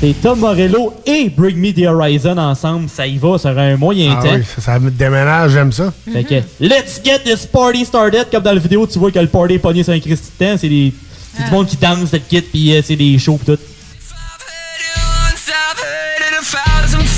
C'est 0.00 0.14
Tom 0.22 0.38
Morello 0.38 0.94
et 1.04 1.28
Bring 1.28 1.58
Me 1.58 1.72
the 1.72 1.86
Horizon 1.86 2.38
ensemble. 2.38 2.88
Ça 2.88 3.06
y 3.06 3.18
va 3.18 3.36
sur 3.36 3.50
un 3.58 3.76
moyen 3.76 4.16
Ah 4.18 4.22
temps. 4.22 4.34
oui, 4.34 4.44
ça, 4.44 4.62
ça 4.62 4.78
me 4.78 4.90
déménage, 4.90 5.52
j'aime 5.52 5.72
ça. 5.72 5.92
Fait 6.10 6.24
que, 6.24 6.34
let's 6.58 7.00
get 7.04 7.18
this 7.24 7.44
party 7.46 7.84
started. 7.84 8.26
Comme 8.30 8.42
dans 8.42 8.54
la 8.54 8.60
vidéo, 8.60 8.86
tu 8.86 8.98
vois 8.98 9.10
que 9.12 9.18
le 9.18 9.26
party 9.28 9.54
est 9.54 9.58
pogné 9.58 9.82
sur 9.82 9.92
un 9.92 10.00
Christy 10.00 10.30
de 10.38 10.44
temps. 10.46 10.56
C'est 10.58 10.70
des, 10.70 10.94
c'est 11.36 11.44
du 11.44 11.50
monde 11.50 11.66
qui 11.66 11.76
danse, 11.76 12.10
le 12.12 12.18
kit, 12.18 12.40
puis 12.40 12.74
euh, 12.74 12.80
c'est 12.82 12.96
des 12.96 13.18
shows 13.18 13.36
pis 13.36 13.44
tout. 13.44 13.58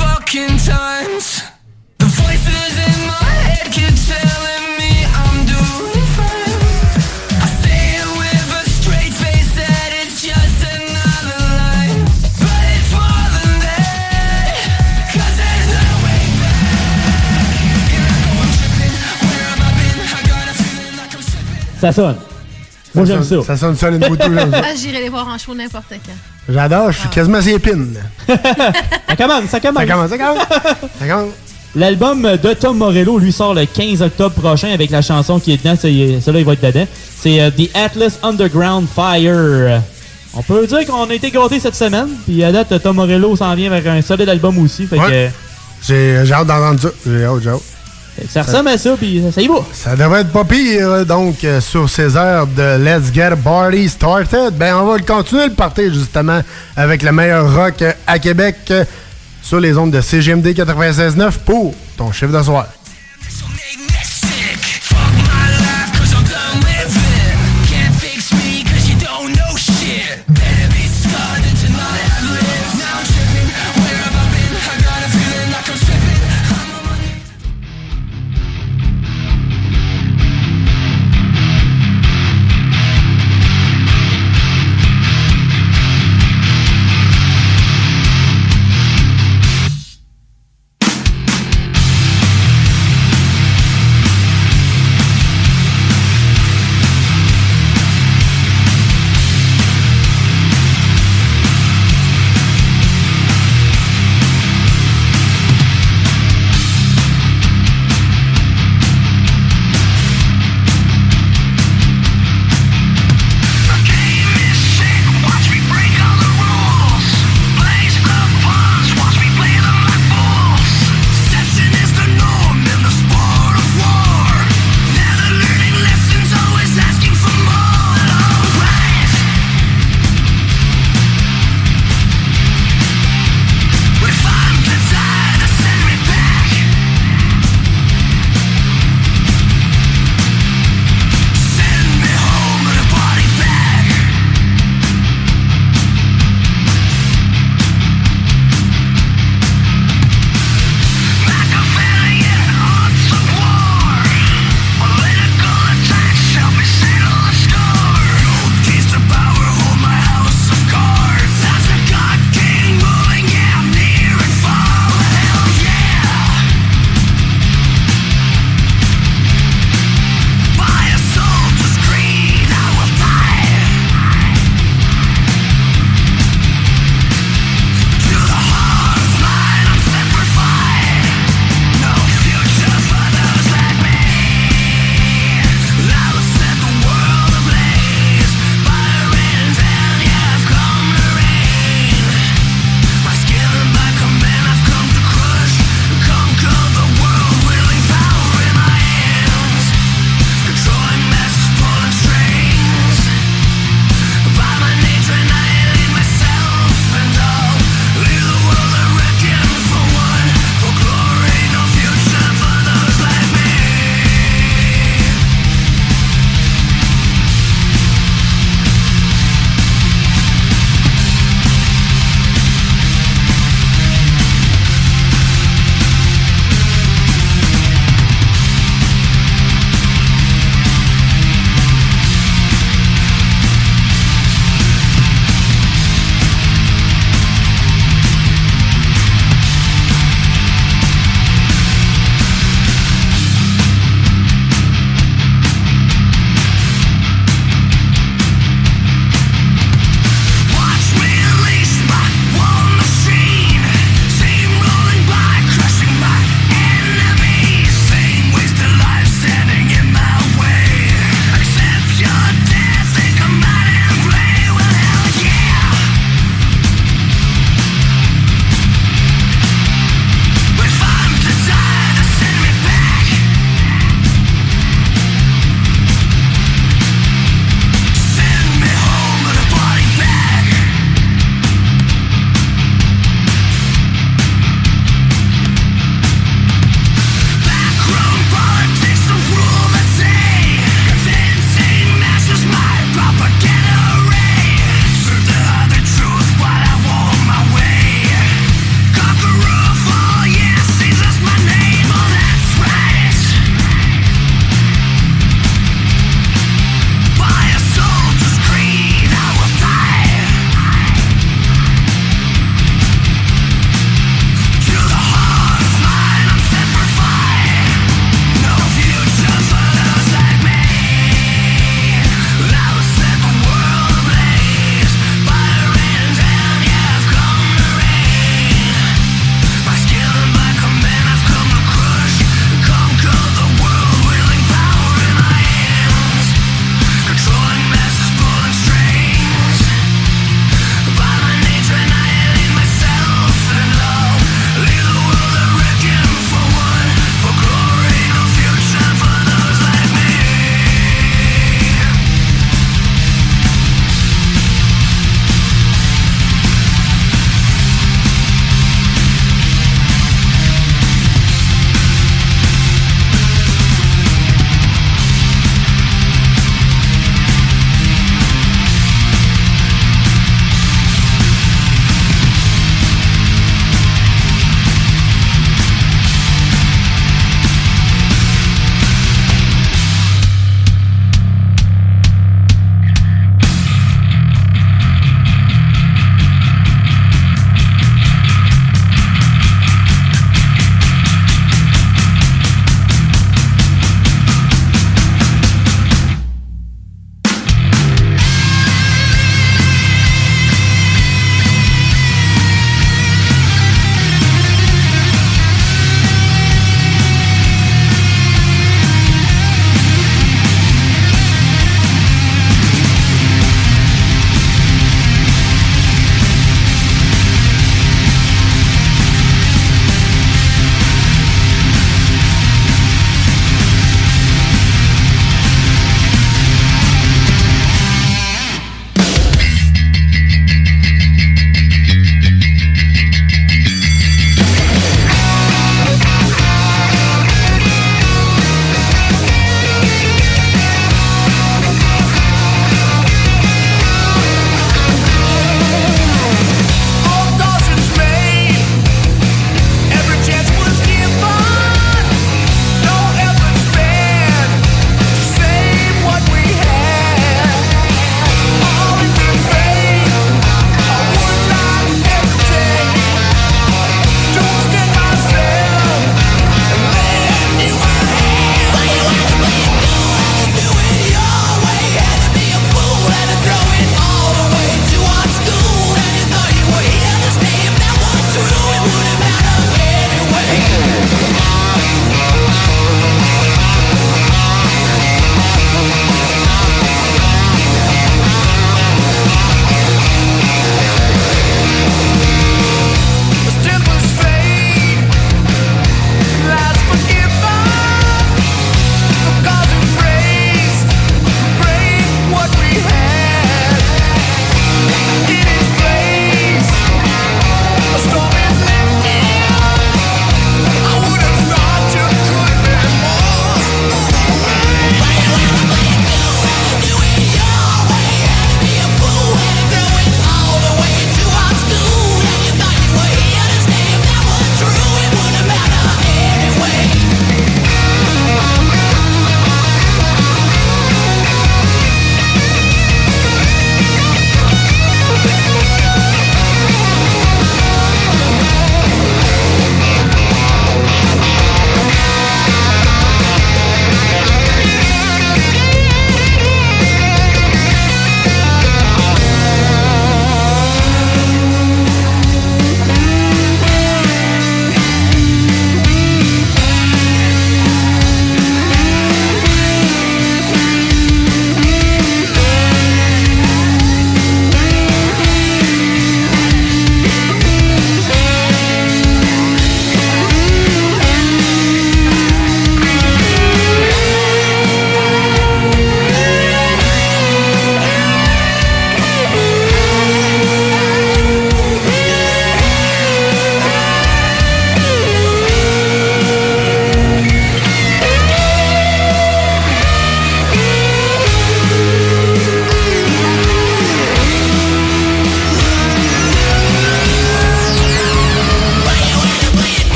Fucking 0.00 0.56
times. 0.58 1.42
The 1.98 2.04
voices 2.06 2.46
in 2.78 3.06
my 3.06 3.34
head 3.44 3.70
Ça 21.80 21.92
sonne. 21.92 22.16
Moi, 22.94 23.04
j'aime 23.04 23.22
ça. 23.22 23.36
Ça 23.46 23.56
sonne 23.56 23.76
solide 23.76 24.00
beaucoup. 24.08 24.30
Ah, 24.52 24.74
j'irai 24.76 25.00
les 25.00 25.08
voir 25.08 25.26
en 25.28 25.38
show 25.38 25.54
n'importe 25.54 25.86
quand. 25.90 26.52
J'adore, 26.52 26.90
je 26.90 26.98
suis 27.00 27.08
quasiment 27.08 27.40
ses 27.40 27.52
épines. 27.54 27.94
Ça 28.28 29.16
commence, 29.16 29.44
ça 29.50 29.60
commence. 29.60 29.82
Ça 29.82 29.86
commence, 29.86 30.10
ça 30.10 30.18
commence. 30.18 30.38
Ça 30.98 31.06
commence. 31.08 31.32
L'album 31.76 32.22
de 32.42 32.52
Tom 32.54 32.78
Morello 32.78 33.18
lui 33.18 33.30
sort 33.32 33.54
le 33.54 33.64
15 33.66 34.02
octobre 34.02 34.34
prochain 34.34 34.72
avec 34.72 34.90
la 34.90 35.02
chanson 35.02 35.38
qui 35.38 35.52
est 35.52 35.56
dedans. 35.58 35.76
C'est- 35.80 36.20
Celui-là, 36.20 36.40
il 36.40 36.44
va 36.44 36.52
être 36.54 36.64
dedans. 36.66 36.86
C'est 37.16 37.40
euh, 37.40 37.50
The 37.50 37.70
Atlas 37.76 38.18
Underground 38.24 38.88
Fire. 38.92 39.80
On 40.34 40.42
peut 40.42 40.66
dire 40.66 40.84
qu'on 40.86 41.08
a 41.08 41.14
été 41.14 41.30
gâtés 41.30 41.60
cette 41.60 41.76
semaine. 41.76 42.08
Puis 42.26 42.42
à 42.42 42.50
date, 42.50 42.82
Tom 42.82 42.96
Morello 42.96 43.36
s'en 43.36 43.54
vient 43.54 43.70
vers 43.70 43.92
un 43.92 44.02
solide 44.02 44.28
album 44.28 44.58
aussi. 44.58 44.86
Fait 44.86 44.98
Ouais. 44.98 45.30
J'ai 45.86 46.24
j'ai 46.24 46.32
hâte 46.34 46.46
d'entendre 46.48 46.80
ça. 46.80 46.88
J'ai 47.06 47.24
hâte, 47.24 47.40
j'ai 47.42 47.50
hâte. 47.50 47.60
Ça 48.28 48.42
ressemble 48.42 48.68
à 48.68 48.78
ça, 48.78 48.94
puis 48.96 49.22
ça 49.32 49.40
y 49.40 49.48
va. 49.48 49.60
Ça 49.72 49.96
devrait 49.96 50.20
être 50.22 50.32
pas 50.32 50.44
pire, 50.44 51.06
donc, 51.06 51.44
euh, 51.44 51.60
sur 51.60 51.88
ces 51.88 52.16
heures 52.16 52.46
de 52.46 52.78
Let's 52.78 53.12
Get 53.12 53.22
a 53.32 53.36
Party 53.36 53.88
Started. 53.88 54.54
Ben, 54.54 54.76
on 54.76 54.86
va 54.86 54.98
continuer 54.98 55.46
le 55.46 55.54
party, 55.54 55.92
justement, 55.92 56.40
avec 56.76 57.02
le 57.02 57.12
meilleur 57.12 57.54
rock 57.54 57.82
euh, 57.82 57.92
à 58.06 58.18
Québec 58.18 58.56
euh, 58.70 58.84
sur 59.42 59.60
les 59.60 59.76
ondes 59.76 59.90
de 59.90 60.00
CGMD 60.00 60.48
96.9 60.48 61.32
pour 61.44 61.74
ton 61.96 62.12
chiffre 62.12 62.32
de. 62.32 62.79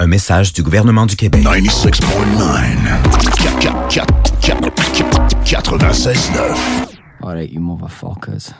Un 0.00 0.06
message 0.06 0.52
du 0.52 0.62
gouvernement 0.62 1.06
du 1.06 1.16
Québec. 1.16 1.42
96.9. 1.42 1.98
96.9. 5.44 6.56
Alright, 7.20 7.50
you 7.50 7.60
motherfuckers. 7.60 8.52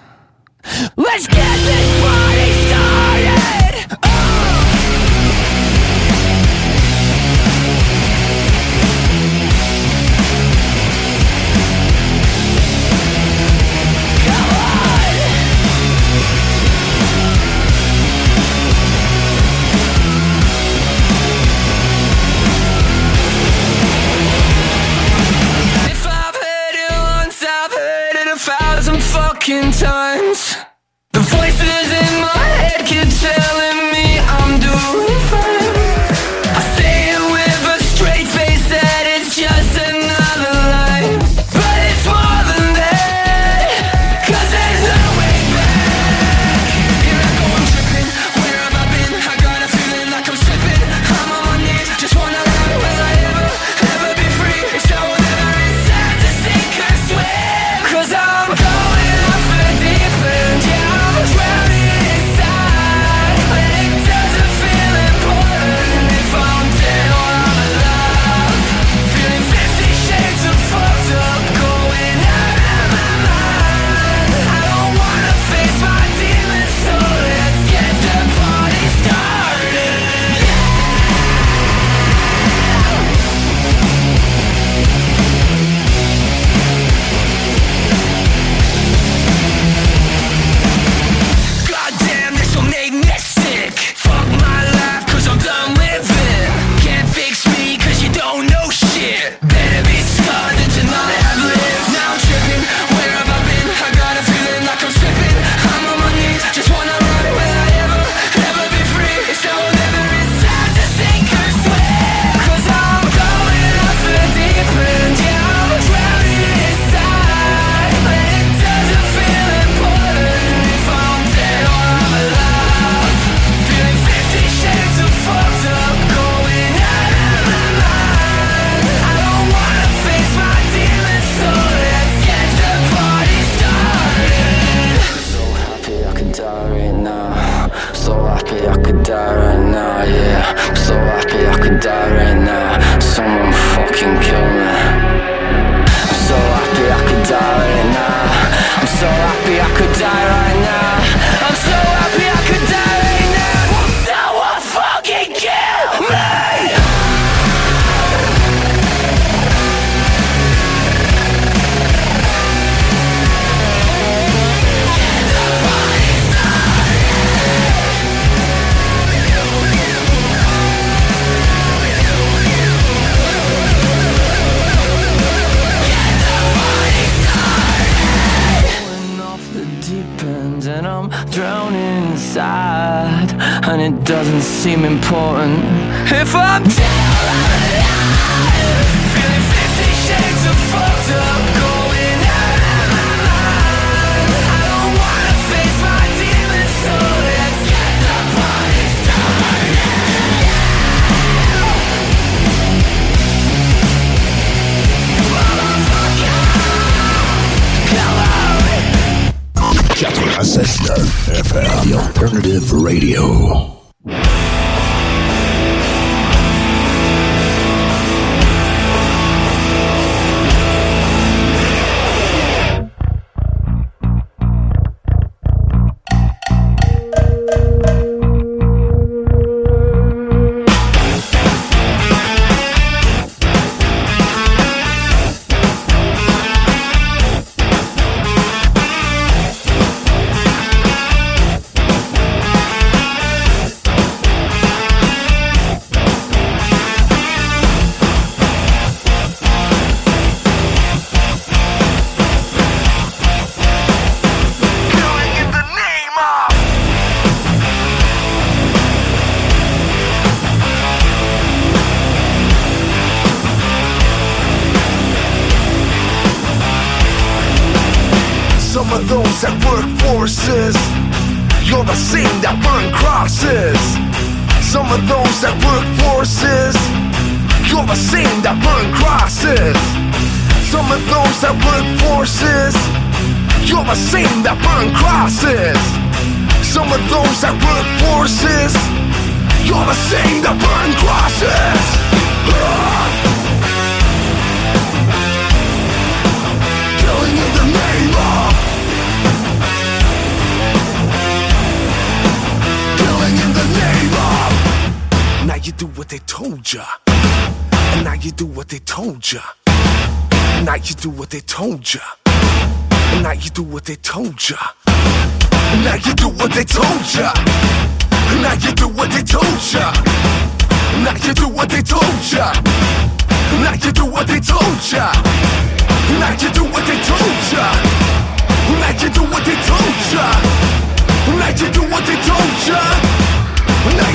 Let's 0.97 1.28
get 1.28 1.59
this 1.62 2.01
party 2.03 2.53
started! 2.66 3.86
If 3.93 4.68
times. 29.49 30.57
The 31.12 31.20
voices 31.20 31.88
in 31.90 32.20
my 32.20 32.44
head 32.61 32.84
keep 32.84 33.09
telling 33.09 33.92
me 33.92 34.18
I'm 34.18 34.61
doing 34.61 35.07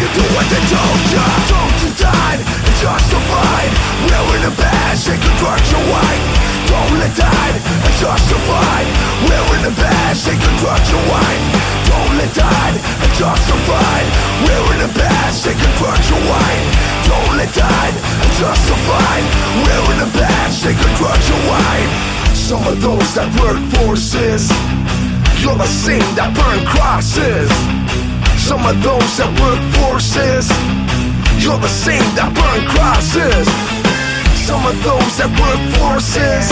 you 0.04 0.10
do 0.20 0.26
what 0.36 0.47
they 0.51 0.64
told 0.68 0.99
you 1.16 1.24
Don't 1.47 1.78
you 1.80 1.91
die, 1.95 2.39
it's 2.43 2.82
yours 2.84 3.06
to 3.08 3.20
in 3.64 3.72
Wearing 4.12 4.43
a 4.43 4.54
badge 4.60 5.01
that 5.08 5.20
converts 5.24 5.70
your 5.72 5.86
white 5.88 6.24
Don't 6.68 6.95
let 6.99 7.14
die, 7.16 7.56
it's 7.88 7.99
yours 8.04 8.24
to 8.28 8.38
find 8.43 8.88
Wearing 9.32 9.64
a 9.64 9.74
badge 9.80 10.20
that 10.28 10.39
converts 10.43 10.88
your 10.91 11.04
white 11.08 11.43
Don't 11.88 12.14
let 12.20 12.32
die, 12.36 12.76
it's 12.99 13.16
yours 13.16 13.43
to 13.47 13.56
find 13.64 14.08
Wearing 14.43 14.82
a 14.84 14.91
badge 14.91 15.38
that 15.47 15.56
converts 15.56 16.08
your 16.12 16.24
white 16.28 16.68
Don't 17.08 17.34
let 17.39 17.51
die, 17.56 17.91
it's 18.28 18.38
yours 18.43 18.62
to 18.68 18.76
find 18.84 19.24
Wearing 19.64 20.01
a 20.04 20.10
badge 20.20 20.58
that 20.68 20.76
converts 20.84 21.26
your 21.32 21.41
white 21.47 21.91
Some 22.36 22.64
of 22.68 22.76
those 22.84 23.10
that 23.16 23.30
work 23.39 23.62
forces 23.80 24.51
You're 25.39 25.56
the 25.56 25.70
same 25.70 26.04
that 26.20 26.36
burn 26.36 26.60
crosses. 26.68 27.82
Some 28.43 28.65
of 28.65 28.75
those 28.83 29.17
that 29.17 29.31
work 29.39 29.63
forces, 29.79 30.51
you're 31.39 31.57
the 31.57 31.71
same 31.71 32.03
that 32.19 32.27
burn 32.35 32.67
crosses. 32.67 33.47
Some 34.43 34.67
of 34.67 34.75
those 34.83 35.15
that 35.15 35.31
work 35.39 35.63
forces, 35.79 36.51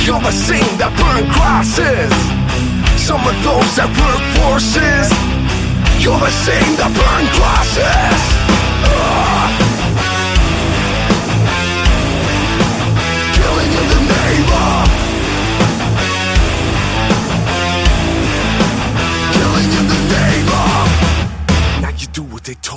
you're 0.00 0.24
the 0.24 0.32
same 0.32 0.64
that 0.80 0.96
burn 0.96 1.28
crosses. 1.28 2.08
Some 2.96 3.20
of 3.20 3.36
those 3.44 3.70
that 3.76 3.92
work 4.00 4.24
forces, 4.40 5.12
you're 6.00 6.18
the 6.18 6.32
same 6.32 6.72
that 6.80 6.88
burn 6.96 7.24
crosses. 7.36 8.33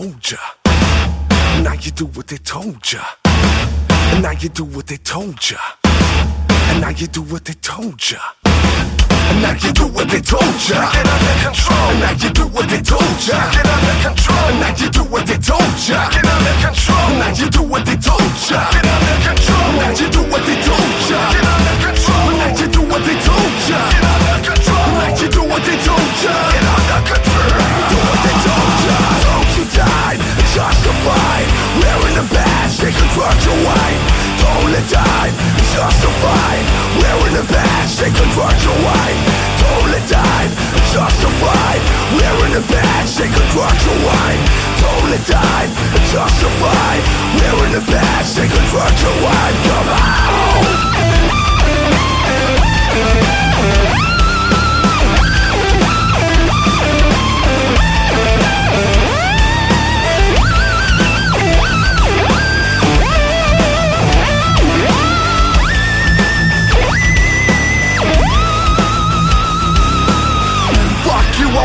Told 0.07 0.31
ya 0.31 0.37
Now 1.63 1.73
you 1.73 1.91
do 1.91 2.05
what 2.05 2.27
they 2.27 2.37
told 2.37 2.91
ya 2.91 3.03
And 4.11 4.23
now 4.23 4.31
you 4.31 4.49
do 4.49 4.63
what 4.63 4.87
they 4.87 4.97
told 4.97 5.49
ya 5.49 5.57
And 6.69 6.81
now 6.81 6.89
you 6.89 7.07
do 7.07 7.21
what 7.21 7.43
they 7.45 7.53
told 7.53 7.99
ya 8.09 8.19
and 9.29 9.41
now 9.41 9.51
you 9.59 9.73
do 9.73 9.85
what 9.87 10.07
they 10.07 10.21
told 10.21 10.55
ya. 10.69 10.87
Get 10.95 11.03
under 11.03 11.35
control. 11.43 11.91
And 11.91 11.99
now 11.99 12.15
you 12.15 12.31
do 12.31 12.47
what 12.47 12.69
they 12.69 12.79
told 12.79 13.19
ya. 13.27 13.51
Get 13.51 13.67
under 13.67 13.95
control. 14.07 14.47
And 14.47 14.59
now 14.61 14.71
you 14.79 14.89
do 14.89 15.03
what 15.03 15.27
they 15.27 15.35
told 15.35 15.75
ya. 15.83 15.99
Get 16.15 16.25
under 16.25 16.55
control. 16.63 17.11
And 17.11 17.19
now 17.19 17.35
you 17.35 17.49
do 17.51 17.61
what 17.67 17.83
they 17.85 17.97
told 17.99 18.23
ya. 18.47 18.61
Get 18.71 18.87
under 18.87 19.17
control. 19.27 19.67
And 19.67 19.83
now 19.83 19.99
you 19.99 20.07
do 20.15 20.21
what 20.31 20.43
they 20.47 20.55
told 20.63 20.95
ya. 21.11 21.19
Get 21.35 21.43
under 21.43 21.75
control. 21.83 22.23
And 22.23 22.39
now 22.39 22.55
you 22.55 22.67
do 22.71 22.81
what 22.87 23.03
they 23.03 23.17
told 23.19 23.51
ya. 23.67 23.79
Get 23.91 24.05
under 24.15 24.39
control. 24.47 24.87
And 24.87 24.95
now 24.95 25.19
you 25.19 25.27
do 25.27 25.43
what 25.43 25.61
they 25.67 25.77
told 25.83 26.15
ya. 26.23 26.35
Get 26.55 26.65
under 26.71 27.01
control. 27.03 27.51
Do 27.91 27.97
what 28.07 28.19
they 28.23 28.35
told 28.47 28.79
ya. 28.87 29.26
Justified. 30.57 31.47
Wearing 31.77 32.17
a 32.17 32.25
badge, 32.33 32.77
they 32.81 32.89
drug 33.13 33.37
your 33.45 33.59
wife. 33.61 34.01
Don't 34.41 34.73
let 34.73 34.89
died, 34.89 35.33
justified. 35.69 36.65
Wearing 36.97 37.37
a 37.37 37.45
badge, 37.45 37.93
they 38.01 38.09
drug 38.33 38.57
your 38.65 38.79
wife. 38.81 39.21
Don't 39.61 39.91
let 39.93 40.09
died, 40.09 40.49
justified. 40.89 41.81
Badge, 42.57 43.15
they 43.17 43.29
your. 44.01 44.41
Don't 44.81 45.11
let 45.11 45.27
died, 45.27 45.69
justified. 46.09 47.01
Wearing 47.37 47.75
a 47.75 47.83
badge, 47.85 48.33
they 48.33 48.47
drug 48.73 48.93
your 48.97 49.17
wife. 49.21 49.57
Come 49.69 49.89
on. 49.93 51.06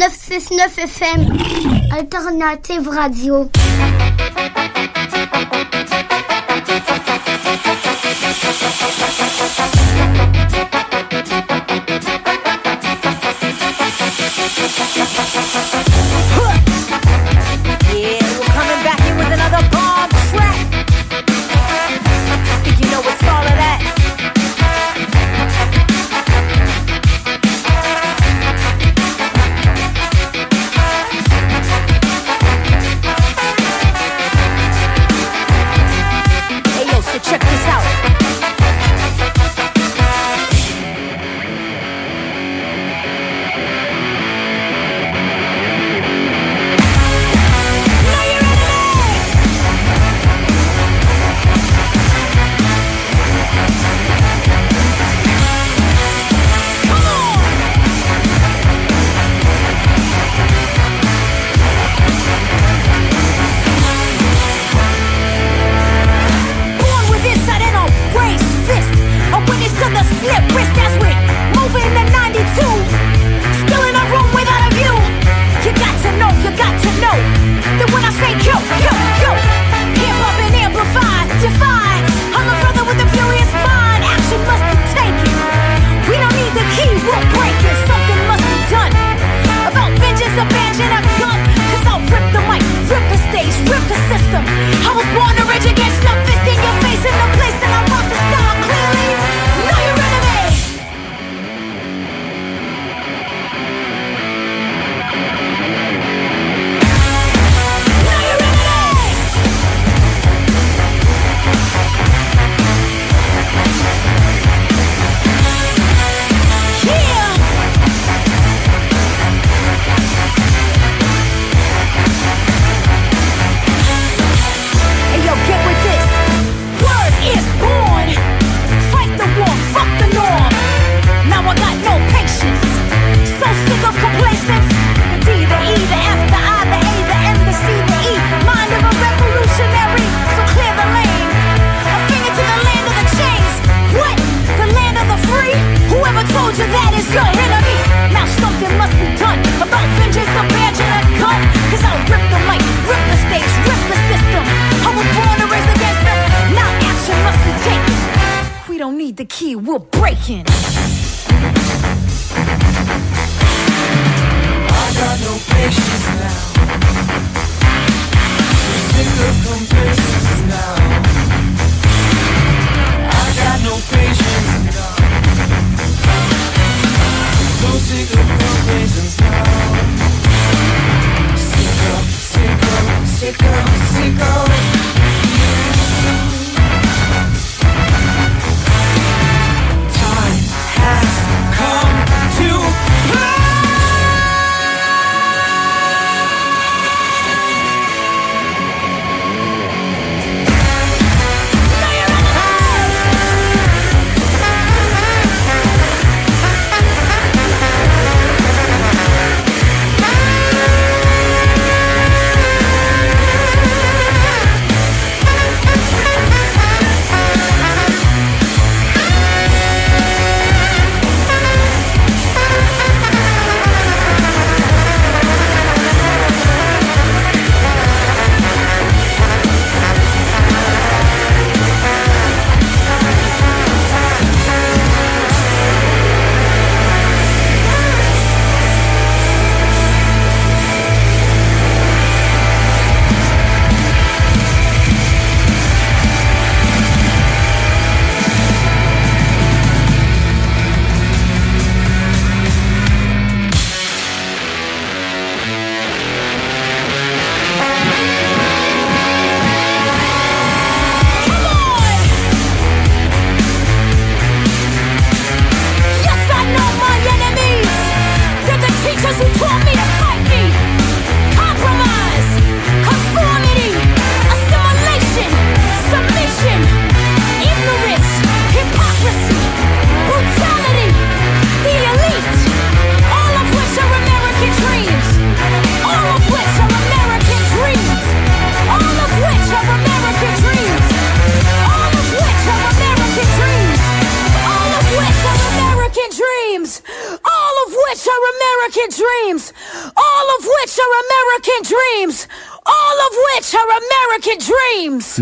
969 0.00 0.78
FM 0.78 1.92
Alternative 1.92 2.88
Radio. 2.88 3.50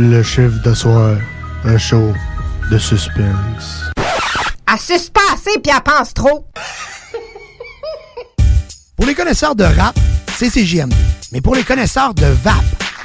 Le 0.01 0.23
chiffre 0.23 0.63
de 0.63 0.75
soir, 0.75 1.17
un 1.65 1.77
show 1.77 2.15
de 2.71 2.79
suspense. 2.79 3.91
Elle 4.73 4.79
suce 4.79 5.11
pas 5.11 5.21
assez 5.35 5.59
puis 5.59 5.73
elle 5.75 5.83
pense 5.83 6.15
trop. 6.15 6.47
Pour 8.97 9.07
les 9.07 9.15
connaisseurs 9.17 9.57
de 9.57 9.65
rap, 9.65 9.99
c'est 10.37 10.51
CJMD. 10.51 10.95
Mais 11.33 11.41
pour 11.41 11.57
les 11.57 11.65
connaisseurs 11.65 12.15
de 12.15 12.27
VAP, 12.27 12.55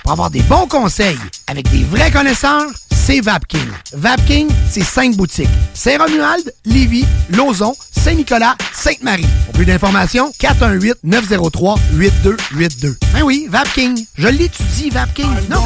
pour 0.03 0.11
avoir 0.11 0.29
des 0.29 0.43
bons 0.43 0.67
conseils 0.67 1.17
avec 1.47 1.67
des 1.71 1.83
vrais 1.83 2.11
connaisseurs, 2.11 2.69
c'est 2.91 3.21
VapKing. 3.21 3.71
VapKing, 3.93 4.49
c'est 4.69 4.83
cinq 4.83 5.15
boutiques. 5.15 5.49
Saint-Romuald, 5.73 6.53
Lévis, 6.63 7.07
Lauson, 7.31 7.73
Saint-Nicolas, 7.91 8.55
Sainte-Marie. 8.71 9.25
Plus 9.53 9.65
d'informations, 9.65 10.31
418-903-8282. 10.39 12.97
Ben 13.13 13.23
oui, 13.23 13.47
VapKing. 13.49 14.05
Je 14.17 14.27
l'étudie, 14.27 14.89
VapKing. 14.89 15.29
Non, 15.49 15.63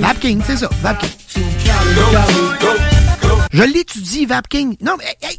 VapKing, 0.00 0.40
c'est 0.46 0.56
ça, 0.56 0.68
VapKing. 0.82 1.10
Je 3.52 3.62
l'étudie, 3.62 4.26
VapKing. 4.26 4.76
Non, 4.80 4.96
mais... 4.98 5.16
hey, 5.22 5.38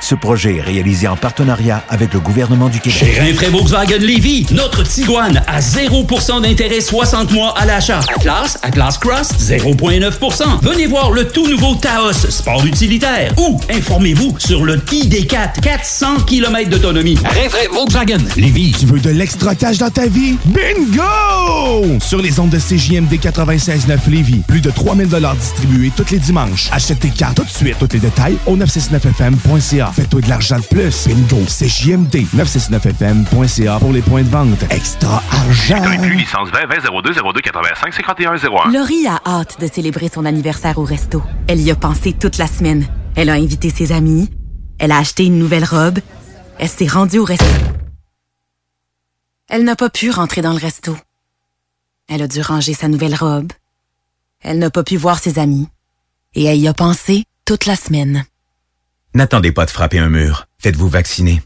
Ce 0.00 0.14
projet 0.14 0.56
est 0.56 0.62
réalisé 0.62 1.06
en 1.06 1.16
partenariat 1.16 1.84
avec 1.88 2.14
le 2.14 2.20
gouvernement 2.20 2.68
du 2.68 2.80
Québec. 2.80 2.98
Chez 2.98 3.20
Rinfraie 3.20 3.50
Volkswagen 3.50 3.98
Lévy, 3.98 4.46
notre 4.50 4.82
Tiguan 4.82 5.42
à 5.46 5.60
0% 5.60 6.42
d'intérêt 6.42 6.80
60 6.80 7.30
mois 7.32 7.54
à 7.58 7.66
l'achat. 7.66 8.00
Atlas, 8.16 8.58
Atlas 8.62 8.98
Cross, 8.98 9.28
0,9%. 9.38 10.60
Venez 10.62 10.86
voir 10.86 11.10
le 11.10 11.28
tout 11.28 11.46
nouveau 11.48 11.74
Taos, 11.74 12.12
sport 12.30 12.64
utilitaire. 12.64 13.32
Ou 13.38 13.60
informez-vous 13.70 14.36
sur 14.38 14.64
le 14.64 14.78
ID4, 14.78 15.60
400 15.60 16.20
km 16.26 16.70
d'autonomie. 16.70 17.16
Rinfraie 17.16 17.68
Volkswagen 17.72 18.24
Lévy. 18.36 18.72
Tu 18.78 18.86
veux 18.86 19.00
de 19.00 19.10
l'extra 19.10 19.54
cash 19.54 19.78
dans 19.78 19.90
ta 19.90 20.06
vie? 20.06 20.36
Bingo! 20.46 21.98
Sur 22.00 22.22
les 22.22 22.40
ondes 22.40 22.50
de 22.50 22.58
CJMD 22.58 23.12
96.9 23.14 23.98
Lévis, 24.08 24.42
plus 24.46 24.60
de 24.60 24.70
3000 24.70 25.08
distribués 25.38 25.92
tous 25.94 26.10
les 26.10 26.18
dimanches. 26.18 26.68
Achète 26.72 27.00
tes 27.00 27.10
cartes 27.10 27.36
tout 27.36 27.44
de 27.44 27.50
suite. 27.50 27.76
Tous 27.78 27.88
les 27.92 28.00
détails 28.00 28.36
au 28.46 28.56
969fm.ca. 28.56 29.89
Fais-toi 29.92 30.20
de 30.20 30.28
l'argent 30.28 30.58
de 30.58 30.64
plus. 30.64 31.08
Bingo! 31.08 31.44
CJMD 31.46 32.26
969fm.ca 32.34 33.78
pour 33.78 33.92
les 33.92 34.02
points 34.02 34.22
de 34.22 34.28
vente. 34.28 34.62
Extra 34.70 35.22
argent! 35.30 35.82
licence 36.10 36.48
20 36.50 36.66
20 36.66 37.02
02 37.02 37.12
02 37.14 37.40
85 37.40 37.94
51 37.94 38.36
01. 38.36 38.72
Laurie 38.72 39.06
a 39.06 39.20
hâte 39.26 39.60
de 39.60 39.66
célébrer 39.66 40.08
son 40.08 40.24
anniversaire 40.24 40.78
au 40.78 40.84
resto. 40.84 41.22
Elle 41.48 41.60
y 41.60 41.70
a 41.70 41.76
pensé 41.76 42.12
toute 42.12 42.38
la 42.38 42.46
semaine. 42.46 42.86
Elle 43.16 43.30
a 43.30 43.34
invité 43.34 43.70
ses 43.70 43.92
amis. 43.92 44.30
Elle 44.78 44.92
a 44.92 44.98
acheté 44.98 45.24
une 45.24 45.38
nouvelle 45.38 45.64
robe. 45.64 45.98
Elle 46.58 46.68
s'est 46.68 46.86
rendue 46.86 47.18
au 47.18 47.24
resto. 47.24 47.44
Elle 49.48 49.64
n'a 49.64 49.76
pas 49.76 49.90
pu 49.90 50.10
rentrer 50.10 50.42
dans 50.42 50.52
le 50.52 50.58
resto. 50.58 50.96
Elle 52.08 52.22
a 52.22 52.28
dû 52.28 52.40
ranger 52.40 52.74
sa 52.74 52.88
nouvelle 52.88 53.14
robe. 53.14 53.52
Elle 54.40 54.58
n'a 54.58 54.70
pas 54.70 54.84
pu 54.84 54.96
voir 54.96 55.18
ses 55.18 55.38
amis. 55.38 55.68
Et 56.34 56.44
elle 56.44 56.58
y 56.58 56.68
a 56.68 56.74
pensé 56.74 57.24
toute 57.44 57.66
la 57.66 57.76
semaine. 57.76 58.24
N'attendez 59.12 59.50
pas 59.50 59.66
de 59.66 59.70
frapper 59.70 59.98
un 59.98 60.08
mur. 60.08 60.46
Faites-vous 60.60 60.88
vacciner. 60.88 61.42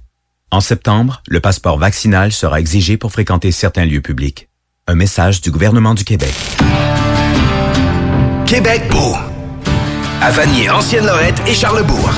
En 0.50 0.60
septembre, 0.60 1.22
le 1.26 1.40
passeport 1.40 1.78
vaccinal 1.78 2.30
sera 2.30 2.60
exigé 2.60 2.98
pour 2.98 3.10
fréquenter 3.10 3.52
certains 3.52 3.86
lieux 3.86 4.02
publics. 4.02 4.50
Un 4.86 4.94
message 4.94 5.40
du 5.40 5.50
gouvernement 5.50 5.94
du 5.94 6.04
Québec. 6.04 6.34
Québec 8.44 8.82
beau. 8.90 9.14
À 10.20 10.30
Vanier, 10.30 10.68
Ancienne-Lorette 10.68 11.40
et 11.46 11.54
Charlebourg. 11.54 12.12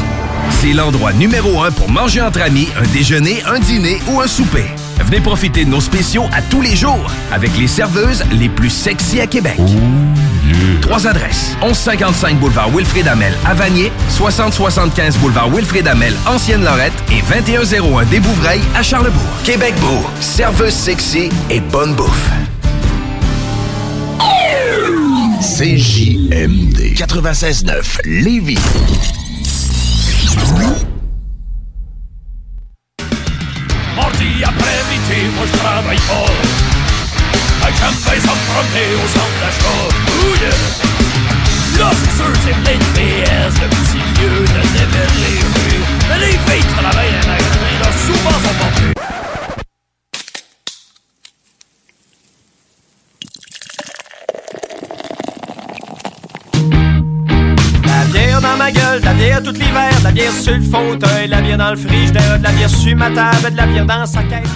C'est 0.50 0.72
l'endroit 0.72 1.12
numéro 1.12 1.62
un 1.62 1.70
pour 1.70 1.88
manger 1.90 2.22
entre 2.22 2.42
amis, 2.42 2.66
un 2.76 2.86
déjeuner, 2.92 3.40
un 3.44 3.60
dîner 3.60 4.00
ou 4.08 4.20
un 4.20 4.26
souper. 4.26 4.66
Venez 5.06 5.20
profiter 5.20 5.64
de 5.64 5.70
nos 5.70 5.80
spéciaux 5.80 6.24
à 6.32 6.42
tous 6.42 6.60
les 6.60 6.74
jours 6.74 7.12
avec 7.30 7.56
les 7.56 7.68
serveuses 7.68 8.24
les 8.32 8.48
plus 8.48 8.70
sexy 8.70 9.20
à 9.20 9.28
Québec. 9.28 9.56
Trois 10.80 11.06
adresses. 11.06 11.56
1155 11.62 12.40
boulevard 12.40 12.70
Wilfrid 12.70 13.06
Amel 13.06 13.32
à 13.46 13.54
Vanier, 13.54 13.92
6075 14.08 15.18
boulevard 15.18 15.48
Wilfrid 15.48 15.86
Amel, 15.86 16.12
Ancienne-Lorette 16.26 16.92
et 17.12 17.22
2101 17.32 18.04
des 18.06 18.18
Bouvrailles 18.18 18.62
à 18.74 18.82
Charlebourg. 18.82 19.22
Québec 19.44 19.74
beau. 19.80 20.04
Serveuse 20.20 20.74
sexy 20.74 21.28
et 21.50 21.60
bonne 21.60 21.94
bouffe. 21.94 22.30
CJMD 25.40 26.96
96.9 26.96 28.00
Lévis. 28.04 28.58
Que 37.66 37.82
j'aime 37.82 37.98
bien 38.04 38.20
ça 38.20 38.32
me 38.32 38.42
promener 38.48 38.88
au 38.94 39.06
centre 39.08 39.36
d'achat. 39.42 39.82
Ouh 40.22 40.34
yeah! 40.40 40.56
De 41.76 41.82
PS, 42.94 43.54
de 43.60 43.66
petits 43.68 44.06
vieux, 44.18 44.40
de 44.40 44.62
débiles 44.72 45.16
légers. 45.20 45.84
Mais 46.08 46.18
les 46.18 46.38
travaillent 46.76 47.18
en 47.22 47.26
magasin, 47.26 47.74
là, 47.82 47.90
souvent 48.06 48.30
sont 48.30 48.56
portées. 48.58 49.15
De 58.72 59.04
la 59.04 59.14
bière 59.14 59.42
tout 59.42 59.52
l'hiver, 59.52 59.90
de 60.00 60.04
la 60.04 60.10
bière 60.10 60.32
sur 60.32 60.54
le 60.54 60.62
fauteuil, 60.62 61.26
de 61.26 61.30
la 61.30 61.40
bière 61.40 61.58
dans 61.58 61.70
le 61.70 61.76
frigidaire, 61.76 62.38
de 62.38 62.42
la 62.42 62.50
bière 62.50 62.68
sur 62.68 62.96
ma 62.96 63.10
table, 63.10 63.52
de 63.52 63.56
la 63.56 63.66
bière 63.66 63.86
dans 63.86 64.06
sa 64.06 64.22
caisse. 64.24 64.48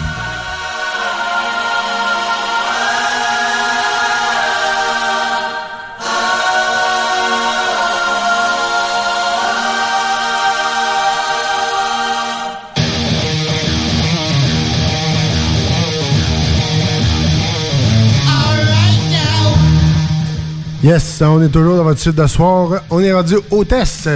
Yes, 20.82 21.20
on 21.22 21.42
est 21.42 21.48
toujours 21.50 21.76
dans 21.76 21.84
votre 21.84 22.00
suite 22.00 22.14
de 22.16 22.26
soir. 22.26 22.82
On 22.90 23.00
est 23.00 23.12
rendu 23.12 23.34
au 23.50 23.64
test. 23.64 24.08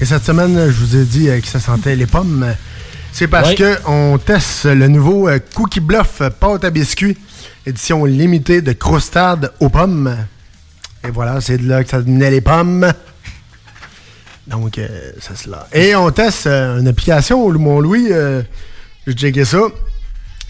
Et 0.00 0.04
cette 0.04 0.24
semaine, 0.24 0.68
je 0.70 0.84
vous 0.84 0.96
ai 0.96 1.04
dit 1.04 1.28
euh, 1.28 1.40
que 1.40 1.46
ça 1.46 1.60
sentait 1.60 1.94
les 1.96 2.06
pommes. 2.06 2.54
C'est 3.12 3.28
parce 3.28 3.50
Oui. 3.50 3.54
que 3.56 3.78
on 3.86 4.18
teste 4.18 4.64
le 4.64 4.88
nouveau 4.88 5.28
euh, 5.28 5.38
Cookie 5.54 5.80
Bluff 5.80 6.22
pâte 6.40 6.64
à 6.64 6.70
biscuits, 6.70 7.16
édition 7.66 8.04
limitée 8.04 8.62
de 8.62 8.72
croustade 8.72 9.52
aux 9.60 9.68
pommes. 9.68 10.16
Et 11.06 11.10
voilà, 11.10 11.40
c'est 11.40 11.58
de 11.58 11.68
là 11.68 11.84
que 11.84 11.90
ça 11.90 12.00
venait 12.00 12.30
les 12.30 12.40
pommes. 12.40 12.92
Donc, 14.48 14.78
euh, 14.78 14.88
c'est 15.20 15.36
cela. 15.36 15.68
Et 15.72 15.94
on 15.94 16.10
teste 16.10 16.46
euh, 16.46 16.80
une 16.80 16.88
application 16.88 17.48
mon 17.58 17.80
Louis, 17.80 18.08
euh, 18.10 18.42
j'ai 19.06 19.12
checké 19.14 19.44
ça. 19.44 19.58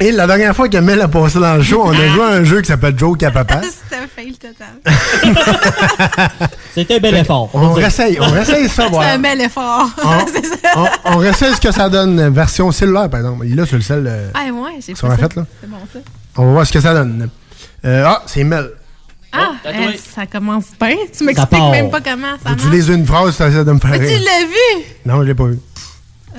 Et 0.01 0.13
la 0.13 0.27
dernière 0.29 0.55
fois 0.55 0.69
que 0.69 0.77
Mel 0.79 1.01
a 1.01 1.09
passé 1.09 1.41
dans 1.41 1.57
le 1.57 1.63
show, 1.63 1.83
on 1.85 1.91
a 1.91 2.07
joué 2.09 2.23
à 2.23 2.29
un 2.29 2.45
jeu 2.45 2.61
qui 2.61 2.69
s'appelle 2.69 2.97
Joke 2.97 3.21
à 3.25 3.33
papa. 3.33 3.61
C'était 3.63 3.97
un 4.03 4.07
fail 4.07 4.33
total. 4.39 4.69
C'était 6.75 6.97
un 6.97 7.01
bel 7.01 7.17
effort. 7.17 7.51
On 7.53 7.73
réessaye, 7.73 8.17
on 8.21 8.31
réessaye 8.31 8.69
ça, 8.69 8.85
C'est 8.85 8.91
voilà. 8.91 9.13
un 9.15 9.19
bel 9.19 9.41
effort. 9.41 9.91
On, 10.05 10.27
C'est 10.33 10.77
on, 10.77 10.87
on 11.05 11.17
réessaye 11.17 11.53
ce 11.53 11.61
que 11.61 11.73
ça 11.73 11.89
donne, 11.89 12.21
euh, 12.21 12.31
version 12.31 12.71
cellulaire, 12.71 13.11
par 13.11 13.21
exemple. 13.21 13.45
Il 13.47 13.55
est 13.55 13.57
là 13.57 13.67
sur 13.67 13.77
le 13.77 13.83
cell. 13.83 14.05
euh, 14.07 14.31
Ah, 14.35 14.45
ouais, 14.53 14.79
j'ai 14.87 14.95
ça. 14.95 15.11
fête, 15.17 15.35
là. 15.35 15.45
C'est 15.61 15.69
bon, 15.69 15.79
ça. 15.93 15.99
On 16.37 16.47
va 16.47 16.53
voir 16.53 16.67
ce 16.67 16.73
que 16.73 16.81
ça 16.81 16.95
donne. 16.95 17.29
Euh, 17.85 18.05
ah, 18.07 18.23
c'est 18.27 18.45
Mel. 18.45 18.71
Ah, 19.33 19.51
trouvé. 19.65 19.99
ça 20.15 20.27
commence 20.27 20.67
bien. 20.81 20.95
Tu 21.17 21.25
m'expliques 21.25 21.61
même 21.73 21.91
pas 21.91 22.01
comment 22.01 22.29
ça 22.43 22.51
marche. 22.51 22.63
J'utilise 22.63 22.89
une 22.89 23.05
phrase, 23.05 23.35
ça 23.35 23.49
essaie 23.49 23.65
de 23.65 23.73
me 23.73 23.79
faire 23.81 23.91
Mais 23.91 23.99
tu 23.99 24.15
l'as 24.15 24.47
vu? 24.47 24.85
Non, 25.05 25.19
je 25.23 25.27
l'ai 25.27 25.35
pas 25.35 25.47
vu. 25.47 25.59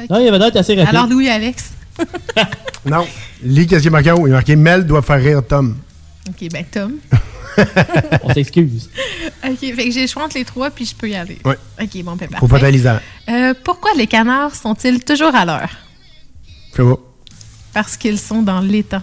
Non, 0.10 0.18
il 0.20 0.28
avait 0.30 0.40
l'air 0.40 0.52
assez 0.56 0.76
rapide. 0.76 0.96
Alors, 0.96 1.08
Louis-Alex. 1.08 1.72
Non. 2.86 3.06
Lis 3.44 3.68
qu'est-ce 3.68 3.82
qui 3.82 3.88
est 3.88 3.92
marqué 3.92 4.12
en 4.12 4.16
haut. 4.16 4.28
Il 4.28 4.32
est 4.32 4.34
marqué 4.34 4.56
Mel 4.56 4.86
doit 4.86 5.02
faire 5.02 5.20
rire 5.22 5.42
Tom. 5.48 5.78
OK, 6.28 6.50
ben 6.52 6.66
Tom. 6.72 6.94
On 8.24 8.34
s'excuse. 8.34 8.90
OK, 9.46 9.58
fait 9.60 9.72
que 9.86 9.92
j'ai 9.92 10.02
le 10.02 10.08
choix 10.08 10.24
entre 10.24 10.38
les 10.38 10.46
trois, 10.46 10.70
puis 10.70 10.86
je 10.86 10.96
peux 10.96 11.10
y 11.10 11.16
aller. 11.16 11.38
Ouais. 11.44 11.58
OK, 11.82 12.04
bon, 12.04 12.16
ben 12.16 12.30
Faut 12.40 12.48
pas 12.48 12.60
parfait. 12.60 12.66
t'aliser. 12.68 12.94
Euh, 13.30 13.54
pourquoi 13.64 13.92
les 13.98 14.08
canards 14.08 14.56
sont-ils 14.56 15.04
toujours 15.04 15.36
à 15.36 15.44
l'heure? 15.46 15.70
Fais 16.74 16.84
pas. 16.84 16.98
Parce 17.74 17.98
qu'ils 17.98 18.20
sont 18.20 18.42
dans 18.42 18.62
l'étang. 18.62 19.02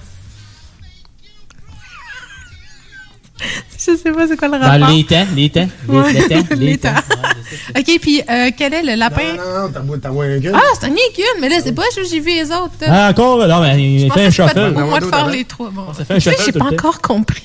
Je 3.79 3.97
sais 3.97 4.13
pas 4.13 4.27
c'est 4.27 4.37
quoi 4.37 4.49
le 4.49 4.57
rapport. 4.57 4.89
les 4.89 5.05
temps, 5.05 5.27
les 5.35 5.51
temps, 5.51 5.69
les, 5.89 5.95
Ouais, 5.95 6.13
les 6.13 6.29
temps, 6.29 6.47
les 6.51 6.67
les 6.67 6.79
temps. 6.79 6.95
temps. 6.95 7.79
OK, 7.79 7.99
puis 8.01 8.23
euh, 8.29 8.51
quel 8.57 8.75
est 8.75 8.83
le 8.83 8.95
lapin? 8.95 9.35
Non, 9.37 9.69
non, 9.69 9.99
t'as 10.01 10.11
moins 10.11 10.27
un 10.27 10.41
Ah, 10.55 10.61
c'est 10.81 10.87
un 10.87 10.91
qu'une, 10.91 11.41
mais 11.41 11.49
là, 11.49 11.57
c'est 11.63 11.73
pas, 11.73 11.83
j'ai 11.95 12.21
vu 12.21 12.31
les 12.31 12.51
autres. 12.51 12.73
Ah, 12.87 13.11
encore? 13.11 13.47
Non, 13.47 13.61
mais 13.61 13.83
il 14.03 14.11
fait 14.13 14.27
un 14.27 14.31
shuffle. 14.31 14.73
pour 14.73 14.83
moi 14.83 15.01
de 15.01 15.07
faire 15.07 15.27
les 15.29 15.45
trois. 15.45 15.71
Bon, 15.71 15.93
Ça 15.93 16.05
fait 16.05 16.15
un 16.15 16.19
shuffle 16.19 16.43
j'ai 16.47 16.53
pas 16.53 16.65
encore 16.65 17.01
compris. 17.01 17.43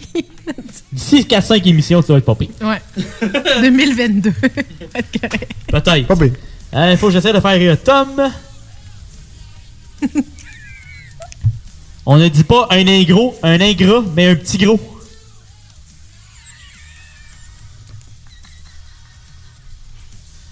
D'ici 0.92 1.26
4-5 1.30 1.68
émissions, 1.68 2.02
tu 2.02 2.12
vas 2.12 2.18
être 2.18 2.26
pas 2.26 2.36
pire. 2.36 2.50
Ouais. 2.62 2.82
2022. 3.62 4.30
Va 4.42 4.48
être 5.00 5.20
correct. 5.22 5.52
Peut-être. 5.68 6.18
Pire. 6.20 6.34
Il 6.92 6.98
faut 6.98 7.08
que 7.08 7.14
j'essaie 7.14 7.34
de 7.34 7.40
faire 7.40 7.52
euh, 7.60 7.76
Tom. 7.84 8.32
On 12.06 12.18
ne 12.18 12.28
dit 12.28 12.44
pas 12.44 12.68
un 12.72 12.88
ingros, 12.88 13.36
un 13.44 13.62
ingrat, 13.62 14.04
mais 14.16 14.28
un 14.30 14.36
petit 14.36 14.58
gros. 14.58 14.80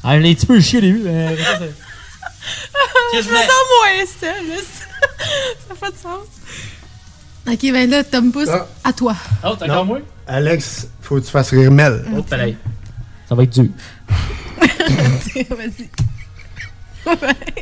Ah, 0.04 0.18
il 0.18 0.26
est 0.26 0.30
un 0.32 0.34
petit 0.34 0.45
peu 0.45 0.60
chier 0.60 0.80
au 0.80 0.82
début. 0.82 1.02
mais 1.04 1.36
ça, 1.38 1.60
Je 3.14 3.18
me 3.18 3.24
sens 3.24 3.66
moins 3.78 4.06
seule. 4.20 4.58
Ça 5.20 5.70
n'a 5.70 5.76
pas 5.76 5.91
de 5.91 5.95
sens. 5.97 6.26
Ok, 7.47 7.72
ben 7.72 7.89
là, 7.89 8.04
Tom 8.04 8.32
Pouce, 8.32 8.47
Ah. 8.50 8.68
à 8.84 8.93
toi. 8.93 9.16
Oh, 9.43 9.56
t'as 9.58 9.66
encore 9.66 9.86
moi? 9.86 10.00
Alex, 10.28 10.88
faut 11.02 11.16
que 11.16 11.22
tu 11.26 11.32
fasses 11.32 11.50
rire 11.52 11.72
Mel. 11.72 12.06
Oh, 12.16 12.22
pareil. 12.22 12.56
Ça 13.28 13.36
va 13.36 13.43
être 13.43 13.50
dur. 13.60 13.70
Vas-y. 15.50 15.89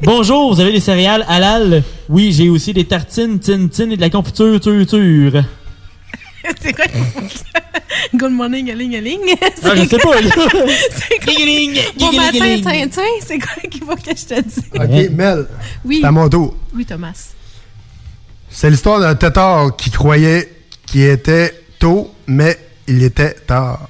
Bonjour, 0.04 0.54
vous 0.54 0.60
avez 0.60 0.72
des 0.74 0.80
céréales 0.80 1.26
halal? 1.28 1.84
Oui, 2.10 2.32
j'ai 2.34 2.50
aussi 2.50 2.74
des 2.74 2.86
tartines, 2.86 3.40
tin, 3.40 3.68
tin 3.68 3.90
et 3.92 3.96
de 3.96 4.02
la 4.02 4.10
confiture, 4.10 4.60
tur, 4.60 4.86
tur. 4.86 5.44
C'est 6.62 6.74
quoi? 6.74 6.86
Good 8.14 8.32
morning, 8.32 8.70
aling, 8.72 8.96
aling. 8.96 9.36
Ah, 9.64 9.76
je 9.76 9.88
sais 9.88 9.98
pas, 9.98 10.22
là. 10.22 10.30
C'est 10.92 11.20
quoi? 11.24 11.34
Giggling, 11.34 11.80
Bon 11.98 12.12
matin, 12.14 12.32
giggling. 12.32 12.64
Tintin, 12.64 13.02
c'est 13.26 13.40
quoi 13.40 13.70
qu'il 13.70 13.84
faut 13.84 13.96
que 13.96 14.16
je 14.16 14.26
te 14.26 14.42
dise? 14.42 14.64
Ok, 14.74 15.12
Mel. 15.12 15.48
Oui. 15.84 16.00
C'est 16.02 16.08
à 16.08 16.12
mon 16.12 16.30
tour. 16.30 16.56
Oui, 16.74 16.86
Thomas. 16.86 17.34
C'est 18.50 18.70
l'histoire 18.70 19.00
d'un 19.00 19.16
tétard 19.16 19.76
qui 19.76 19.92
croyait 19.92 20.52
qu'il 20.86 21.02
était 21.02 21.54
tôt, 21.80 22.14
mais 22.28 22.58
il 22.88 23.04
était 23.04 23.34
tard. 23.34 23.90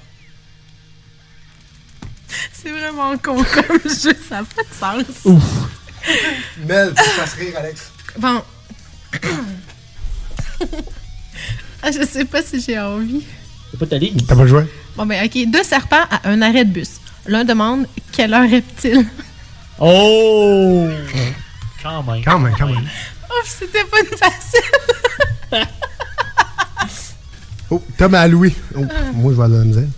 C'est 2.52 2.72
vraiment 2.72 3.18
con 3.18 3.44
comme 3.44 3.80
jeu, 3.86 4.16
ça 4.28 4.42
n'a 4.42 4.44
pas 4.44 4.64
de 4.64 5.04
sens. 5.06 5.26
Ouf. 5.26 5.44
Mel, 6.66 6.94
tu 6.96 7.04
fasses 7.12 7.34
rire, 7.34 7.54
Alex. 7.58 7.92
Bon. 8.18 8.42
ah, 11.84 11.92
je 11.92 12.06
sais 12.06 12.26
pas 12.26 12.42
si 12.42 12.62
j'ai 12.62 12.80
envie. 12.80 13.24
C'est 13.72 13.80
pas 13.80 13.86
ta 13.86 13.98
ligne. 13.98 14.20
T'as 14.28 14.36
pas 14.36 14.48
joué? 14.48 14.66
Bon, 14.96 15.06
ben, 15.06 15.26
ok. 15.26 15.52
Deux 15.52 15.64
serpents 15.64 16.06
à 16.10 16.30
un 16.30 16.42
arrêt 16.42 16.66
de 16.66 16.72
bus. 16.72 17.00
L'un 17.28 17.44
demande 17.44 17.86
quelle 18.12 18.34
heure 18.34 18.52
est-il? 18.52 19.06
Oh! 19.80 20.88
Quand 21.84 22.04
même. 22.04 22.24
Quand 22.24 22.40
même, 22.40 22.56
quand 22.58 22.68
même. 22.68 22.88
Oh, 23.30 23.44
c'était 23.46 23.84
pas 23.84 24.00
une 24.00 24.18
facile. 24.18 24.62
Oh, 27.70 27.84
Tom 27.98 28.16
à 28.16 28.26
Louis. 28.28 28.56
Oh, 28.78 28.82
moi, 29.14 29.34
je 29.34 29.38
vais 29.38 29.44
aller 29.44 29.56
à 29.56 29.60
la 29.60 29.66
misère. 29.66 29.90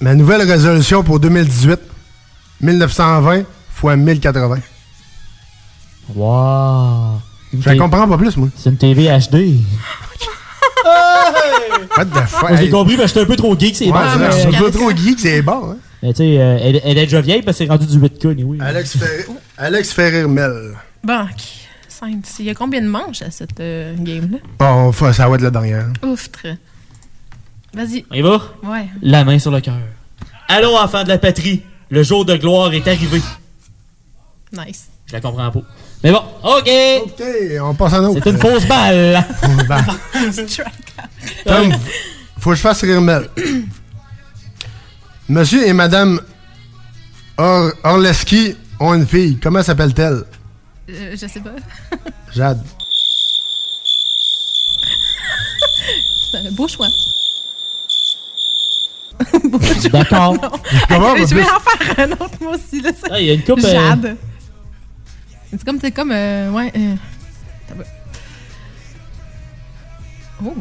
Ma 0.00 0.14
nouvelle 0.16 0.42
résolution 0.42 1.04
pour 1.04 1.20
2018, 1.20 1.78
1920 2.60 3.38
x 3.38 3.46
1080. 3.82 4.58
Wow. 6.14 7.20
Je 7.60 7.68
la 7.68 7.76
comprends 7.76 8.08
pas 8.08 8.16
plus, 8.18 8.36
moi. 8.36 8.48
C'est 8.56 8.70
une 8.70 8.76
TV 8.76 9.04
HD. 9.08 9.60
What 11.96 12.04
the 12.06 12.26
fuck? 12.26 12.56
J'ai 12.56 12.70
compris, 12.70 12.96
mais 12.96 13.06
j'étais 13.06 13.20
un 13.20 13.24
peu 13.26 13.36
trop 13.36 13.58
geek, 13.58 13.76
c'est 13.76 13.86
Ouais, 13.86 13.92
bon. 13.92 13.98
mais- 14.18 14.28
vrai, 14.28 14.46
un 14.56 14.58
peu 14.58 14.70
trop 14.70 14.90
geek, 14.90 15.18
c'est 15.20 15.42
bon. 15.42 15.70
Hein? 15.72 15.76
Mais 16.02 16.12
tu 16.12 16.18
sais, 16.18 16.38
euh, 16.40 16.58
elle, 16.60 16.80
elle 16.84 16.98
est 16.98 17.04
déjà 17.04 17.20
vieille 17.20 17.42
parce 17.42 17.56
que 17.58 17.64
c'est 17.64 17.70
rendu 17.70 17.86
du 17.86 17.98
8K, 17.98 18.42
oui. 18.44 18.58
Alex, 18.60 18.98
Alex 19.56 19.92
fait 19.92 20.08
rire 20.10 20.28
Mel. 20.28 20.74
Bon, 21.02 21.22
ok. 21.22 21.42
Il 22.40 22.44
y 22.44 22.50
a 22.50 22.54
combien 22.54 22.82
de 22.82 22.88
manches 22.88 23.22
à 23.22 23.30
cette 23.30 23.58
euh, 23.60 23.94
game-là? 23.98 24.38
Oh, 24.60 24.92
fa- 24.92 25.14
ça 25.14 25.26
va 25.26 25.36
être 25.36 25.40
la 25.42 25.50
dernière. 25.50 25.86
Ouf, 26.02 26.30
très. 26.30 26.58
Vas-y. 27.72 28.04
On 28.10 28.14
y 28.14 28.20
va? 28.20 28.42
Ouais. 28.62 28.86
La 29.00 29.24
main 29.24 29.38
sur 29.38 29.50
le 29.50 29.60
cœur. 29.62 29.78
Allons, 30.48 30.76
enfants 30.76 31.02
de 31.04 31.08
la 31.08 31.16
patrie. 31.16 31.62
Le 31.88 32.02
jour 32.02 32.26
de 32.26 32.36
gloire 32.36 32.74
est 32.74 32.86
arrivé. 32.86 33.22
Nice. 34.52 34.88
Je 35.06 35.14
la 35.14 35.20
comprends 35.22 35.50
pas. 35.50 35.60
Mais 36.04 36.12
bon, 36.12 36.22
OK. 36.42 36.70
OK, 37.02 37.22
on 37.62 37.74
passe 37.74 37.94
à 37.94 37.96
un 37.96 38.04
autre. 38.04 38.20
C'est 38.22 38.30
une 38.30 38.38
fausse 38.38 38.66
balle. 38.66 39.24
Fausse 39.40 39.66
balle. 39.66 39.84
Strike 40.32 40.68
out. 40.98 41.08
Tom, 41.46 41.72
faut 42.38 42.50
que 42.50 42.56
je 42.56 42.60
fasse 42.60 42.82
rire 42.82 43.00
Mel. 43.00 43.30
Monsieur 45.30 45.66
et 45.66 45.72
Madame 45.72 46.20
Or 47.38 47.72
Orleski 47.84 48.54
ont 48.78 48.92
une 48.92 49.06
fille. 49.06 49.38
Comment 49.42 49.62
s'appelle-t-elle? 49.62 50.24
Euh, 50.90 51.12
je 51.12 51.26
sais 51.26 51.40
pas. 51.40 51.54
Jade. 52.34 52.62
C'est 56.30 56.46
un 56.46 56.52
beau 56.52 56.68
choix. 56.68 56.88
D'accord. 59.90 60.36
Comment, 60.88 61.16
je 61.16 61.34
vais 61.34 61.42
en 61.42 61.60
faire 61.60 61.98
un 61.98 62.12
autre, 62.12 62.36
moi 62.42 62.56
aussi. 62.56 62.82
Là, 62.82 62.90
ça. 62.90 63.08
Ah, 63.10 63.20
il 63.20 63.26
y 63.26 63.30
a 63.30 63.34
une 63.34 63.42
coupe, 63.42 63.60
euh, 63.64 63.72
Jade. 63.72 64.16
C'est 65.58 65.64
comme, 65.64 65.78
c'est 65.80 65.92
comme, 65.92 66.10
euh, 66.12 66.50
ouais. 66.50 66.72
Euh... 66.76 66.94
Oh. 70.44 70.54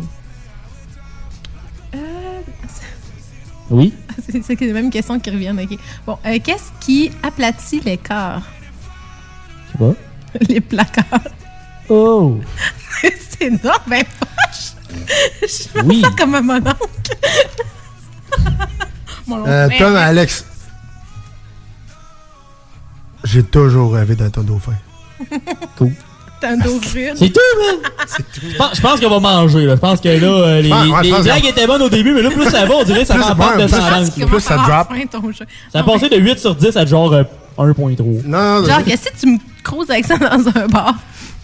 Euh, 1.95 2.41
Oui? 3.69 3.93
c'est 4.29 4.43
c'est 4.43 4.59
les 4.59 4.73
mêmes 4.73 4.89
questions 4.89 5.19
qui 5.19 5.29
reviennent. 5.31 5.59
ok. 5.59 5.77
Bon, 6.05 6.17
euh, 6.25 6.37
qu'est-ce 6.43 6.71
qui 6.79 7.11
aplatit 7.23 7.79
les 7.81 7.97
corps? 7.97 8.41
Je 9.67 9.71
sais 9.71 9.77
pas. 9.77 9.93
les 10.49 10.61
placards. 10.61 11.27
Oh. 11.89 12.39
c'est 13.01 13.41
énorme, 13.43 13.81
ben 13.87 14.03
poche. 14.19 14.73
Je 15.41 15.79
me 15.81 15.83
Oui. 15.87 16.01
sens 16.01 16.13
comme 16.15 16.35
un 16.35 16.41
mon 16.41 16.57
oncle. 16.57 17.17
Mon 19.27 19.37
oncle. 19.41 19.49
Euh, 19.49 19.69
Tom, 19.79 19.95
Alex. 19.95 20.45
J'ai 23.23 23.43
toujours 23.43 23.93
rêvé 23.93 24.15
d'être 24.15 24.37
un 24.39 24.43
dauphin. 24.43 24.73
Cool. 25.77 25.91
Dos 26.61 26.73
rude. 26.93 27.13
C'est 27.15 27.29
tout, 27.31 27.39
man! 27.57 27.89
Je 28.73 28.81
pense, 28.81 28.99
qu'on 28.99 29.09
va 29.09 29.19
manger, 29.21 29.65
là. 29.65 29.75
Je 29.75 29.79
pense 29.79 30.01
que 30.01 30.09
là, 30.09 30.27
euh, 30.27 30.61
les, 30.61 30.69
Ouais, 30.69 31.11
ouais, 31.11 31.21
blagues 31.23 31.45
étaient 31.45 31.65
bonnes 31.65 31.81
au 31.83 31.87
début, 31.89 32.13
mais 32.13 32.21
là, 32.21 32.29
plus 32.31 32.43
ça 32.49 32.65
va, 32.65 32.75
on 32.75 32.83
dirait 32.83 32.99
que 32.99 33.05
ça 33.07 33.15
ouais, 33.15 33.21
de 33.21 33.33
plus- 33.33 33.57
descendante. 33.63 34.13
plus- 34.13 34.25
plus 34.25 34.39
ça 34.41 34.55
drop. 34.57 34.87
Ça 35.71 35.79
a 35.79 35.81
Non, 35.83 35.93
passé 35.93 36.09
de 36.09 36.17
8 36.17 36.39
sur 36.39 36.53
10 36.53 36.75
à 36.75 36.85
genre 36.85 37.13
euh, 37.13 37.23
1.3. 37.57 38.23
Non, 38.25 38.59
mais- 38.61 38.67
Genre, 38.69 38.83
que 38.83 38.89
si 38.91 39.07
tu 39.17 39.27
me 39.27 39.37
creuses 39.63 39.89
avec 39.89 40.05
ça 40.05 40.17
dans 40.17 40.27
un 40.61 40.67
bar, 40.67 40.95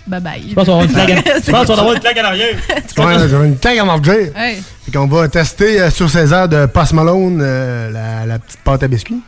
bye 0.06 0.20
bye. 0.20 0.44
Je 0.50 0.54
pense 0.54 0.66
qu'on 0.66 0.80
va 0.80 0.84
avoir 0.84 0.84
une 0.84 0.92
claque 0.94 1.10
en- 1.12 1.40
je 1.46 1.52
pense 1.52 1.66
qu'on 1.68 1.74
va 1.76 1.80
avoir 1.80 1.94
une 1.96 2.00
claque 2.02 2.18
en 2.18 2.26
arrière. 2.26 2.56
Ouais, 2.98 3.30
j'avais 3.30 3.48
une 3.48 3.58
tag 3.58 3.80
à 3.80 3.86
manger. 3.86 4.34
Hey. 4.36 4.62
Fait 4.86 4.92
qu'on 4.92 5.08
va 5.08 5.30
tester 5.30 5.80
euh, 5.80 5.90
sur 5.92 6.10
César 6.10 6.50
de 6.50 6.66
Passe 6.66 6.92
Malone 6.92 7.40
euh, 7.42 7.90
la, 7.90 8.26
la 8.26 8.38
petite 8.40 8.60
pâte 8.66 8.84
à 8.84 8.90
biscuits. 8.90 9.22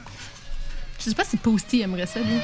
Je 1.00 1.06
sais 1.12 1.16
pas 1.16 1.24
si 1.24 1.38
Posty 1.38 1.80
aimerait 1.82 2.06
ça, 2.08 2.20
lui. 2.20 2.42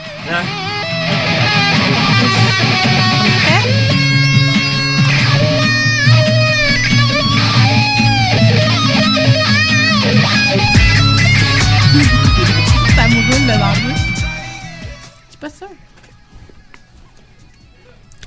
Ça 12.95 13.07
me 13.07 13.15
roule 13.15 13.53
suis 15.29 15.37
pas 15.39 15.49
sûre. 15.49 15.67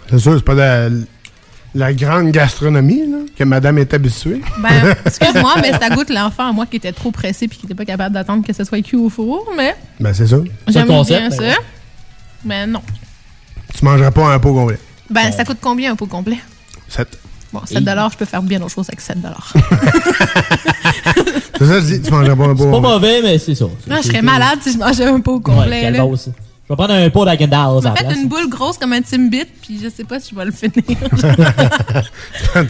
C'est 0.09 0.19
sûr, 0.19 0.35
c'est 0.37 0.45
pas 0.45 0.55
la, 0.55 0.89
la 1.75 1.93
grande 1.93 2.31
gastronomie 2.31 3.07
là, 3.11 3.19
que 3.37 3.45
madame 3.45 3.79
est 3.79 3.93
habituée. 3.95 4.41
Ben, 4.59 4.95
excuse-moi, 5.07 5.55
mais 5.61 5.73
ça 5.73 5.89
goûte 5.91 6.11
l'enfant 6.11 6.49
à 6.49 6.53
moi 6.53 6.67
qui 6.67 6.77
était 6.77 6.93
trop 6.93 7.11
pressé 7.11 7.49
puis 7.49 7.59
qui 7.59 7.67
était 7.67 7.75
pas 7.75 7.85
capable 7.85 8.15
d'attendre 8.15 8.45
que 8.47 8.53
ce 8.53 8.65
soit 8.65 8.83
cuit 8.83 8.97
au 8.97 9.09
four, 9.09 9.49
mais 9.57 9.77
Ben, 9.99 10.13
c'est 10.13 10.27
ça. 10.27 10.37
j'aime 10.69 10.87
bien 10.87 10.97
concept, 10.97 11.33
ça. 11.33 11.43
ben 11.43 11.55
Mais 12.45 12.67
non. 12.67 12.83
Tu 13.77 13.85
mangeras 13.85 14.11
pas 14.11 14.33
un 14.33 14.39
pot 14.39 14.53
complet. 14.53 14.79
Ben, 15.09 15.33
ça 15.33 15.45
coûte 15.45 15.59
combien 15.61 15.93
un 15.93 15.97
pot 15.97 16.07
complet? 16.07 16.39
7. 16.89 17.09
Bon, 17.53 17.61
7 17.65 17.79
je 18.13 18.17
peux 18.17 18.25
faire 18.25 18.43
bien 18.43 18.61
d'autres 18.61 18.75
choses 18.75 18.89
avec 18.89 19.01
7 19.01 19.19
C'est 21.59 21.67
ça, 21.67 21.81
je 21.81 21.85
dis, 21.85 22.01
tu 22.01 22.11
mangeras 22.11 22.37
pas 22.37 22.45
un 22.45 22.55
pot 22.55 22.65
Pas 22.65 22.71
complet. 22.71 22.81
mauvais, 22.81 23.23
mais 23.23 23.39
c'est 23.39 23.55
ça. 23.55 23.65
Non, 23.87 23.97
je 23.97 24.07
serais 24.09 24.23
malade 24.23 24.61
si 24.63 24.73
je 24.73 24.79
mangeais 24.79 25.07
un 25.07 25.21
pot 25.21 25.41
complet. 25.41 25.85
Ouais, 25.85 25.91
là. 25.91 26.17
ça. 26.17 26.31
Je 26.71 26.73
vais 26.73 26.77
prendre 26.77 26.95
un 26.95 27.11
pot 27.11 27.25
d'Agendaz 27.25 27.79
à 27.79 27.81
la 27.83 27.91
m'a 27.91 27.97
fait 27.97 28.05
place. 28.05 28.17
une 28.17 28.29
boule 28.29 28.49
grosse 28.49 28.79
comme 28.79 28.93
un 28.93 29.03
Timbit, 29.03 29.47
puis 29.61 29.81
je 29.83 29.89
sais 29.89 30.05
pas 30.05 30.21
si 30.21 30.31
je 30.31 30.37
vais 30.37 30.45
le 30.45 30.53
finir. 30.53 30.73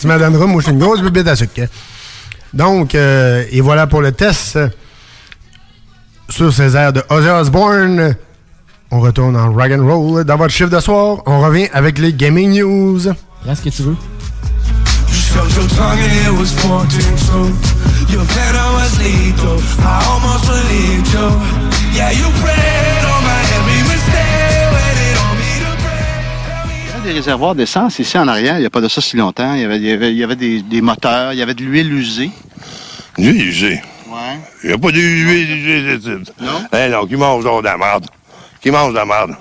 tu 0.01 0.07
me 0.07 0.19
donneras, 0.19 0.47
moi, 0.47 0.63
je 0.63 0.69
suis 0.69 0.73
une 0.73 0.79
grosse 0.79 1.03
bébête 1.03 1.29
à 1.29 1.37
sucre. 1.37 1.69
Donc, 2.55 2.95
euh, 2.95 3.45
et 3.51 3.61
voilà 3.61 3.87
pour 3.87 4.01
le 4.01 4.13
test 4.13 4.59
sur 6.31 6.53
Césaire 6.53 6.95
de 6.95 7.03
Ozzy 7.11 7.29
Osbourne. 7.29 8.17
On 8.93 9.01
retourne 9.01 9.37
en 9.37 9.53
rag 9.53 9.73
and 9.73 9.87
roll 9.87 10.25
dans 10.25 10.37
votre 10.37 10.53
chiffre 10.53 10.71
de 10.71 10.81
soir. 10.81 11.19
On 11.27 11.41
revient 11.41 11.69
avec 11.73 11.99
les 11.99 12.13
gaming 12.13 12.51
news. 12.59 13.01
Prends 13.45 13.55
ce 13.55 13.63
que 13.63 13.69
tu 13.69 13.83
veux. 13.83 13.97
Choked 15.33 15.55
your 15.55 15.69
tongue 15.69 15.99
and 15.99 16.35
it 16.35 16.39
was 16.39 16.53
14 16.61 16.87
true. 16.89 17.55
Your 18.11 18.25
venom 18.25 18.75
was 18.75 18.99
lethal. 18.99 19.59
I 19.79 20.03
almost 20.11 20.45
believed 20.47 21.07
you. 21.13 21.31
Yeah, 21.95 22.11
you 22.11 22.27
prayed 22.43 23.05
on 23.05 23.23
my 23.23 23.41
every 23.55 23.83
mistake. 23.87 24.73
Waited 24.75 25.17
on 25.23 25.35
me 25.39 25.51
to 25.61 25.71
Il 26.75 26.87
y 26.89 26.91
avait 26.97 27.09
des 27.13 27.19
réservoirs 27.19 27.55
d'essence 27.55 28.01
ici 28.01 28.19
en 28.19 28.27
arrière, 28.27 28.57
il 28.57 28.61
n'y 28.61 28.67
a 28.67 28.71
pas 28.71 28.81
de 28.81 28.89
ça 28.89 29.01
si 29.01 29.17
longtemps. 29.17 29.55
Il 29.55 29.61
y 29.61 29.65
avait, 29.65 29.77
il 29.77 29.85
y 29.85 29.93
avait, 29.93 30.11
il 30.11 30.19
y 30.19 30.25
avait 30.25 30.37
des, 30.37 30.63
des 30.63 30.81
moteurs, 30.81 31.33
il 31.33 31.39
y 31.39 31.43
avait 31.43 31.55
de 31.55 31.63
l'huile 31.63 31.93
usée. 31.93 32.31
L'huile 33.19 33.47
usée? 33.47 33.83
Ouais. 34.09 34.41
Il 34.65 34.71
n'y 34.71 34.75
a 34.75 34.79
pas 34.79 34.91
d'huile 34.91 35.29
usée. 35.29 36.19
Non? 36.41 36.65
Eh 36.73 36.89
non, 36.91 37.07
qui 37.07 37.15
mange 37.15 37.45
de 37.45 37.65
la 37.65 37.77
merde. 37.79 38.07
Qui 38.61 38.71
mange 38.71 38.93
de 38.93 38.99
la 38.99 39.05
merde. 39.07 39.37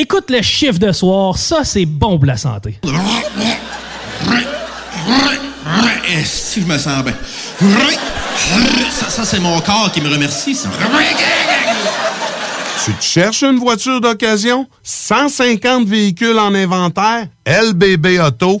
Écoute 0.00 0.30
le 0.30 0.40
chiffre 0.40 0.78
de 0.78 0.92
soir, 0.92 1.36
ça 1.36 1.62
c'est 1.62 1.84
bon 1.84 2.16
pour 2.16 2.24
la 2.24 2.38
santé. 2.38 2.80
Si 6.24 6.62
je 6.62 6.66
me 6.66 6.78
sens 6.78 7.04
bien? 7.04 7.12
Ça, 8.90 9.10
ça, 9.10 9.24
c'est 9.26 9.40
mon 9.40 9.60
corps 9.60 9.92
qui 9.92 10.00
me 10.00 10.08
remercie, 10.08 10.54
ça. 10.54 10.70
Tu 12.82 12.92
te 12.94 13.02
cherches 13.04 13.42
une 13.42 13.58
voiture 13.58 14.00
d'occasion? 14.00 14.66
150 14.82 15.86
véhicules 15.86 16.38
en 16.38 16.54
inventaire? 16.54 17.26
LBBauto.com. 17.46 18.60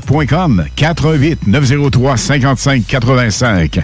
GestionBloc.com 0.00 0.64
88 0.76 1.46
903 1.46 2.16
55 2.16 2.86
85. 2.86 3.80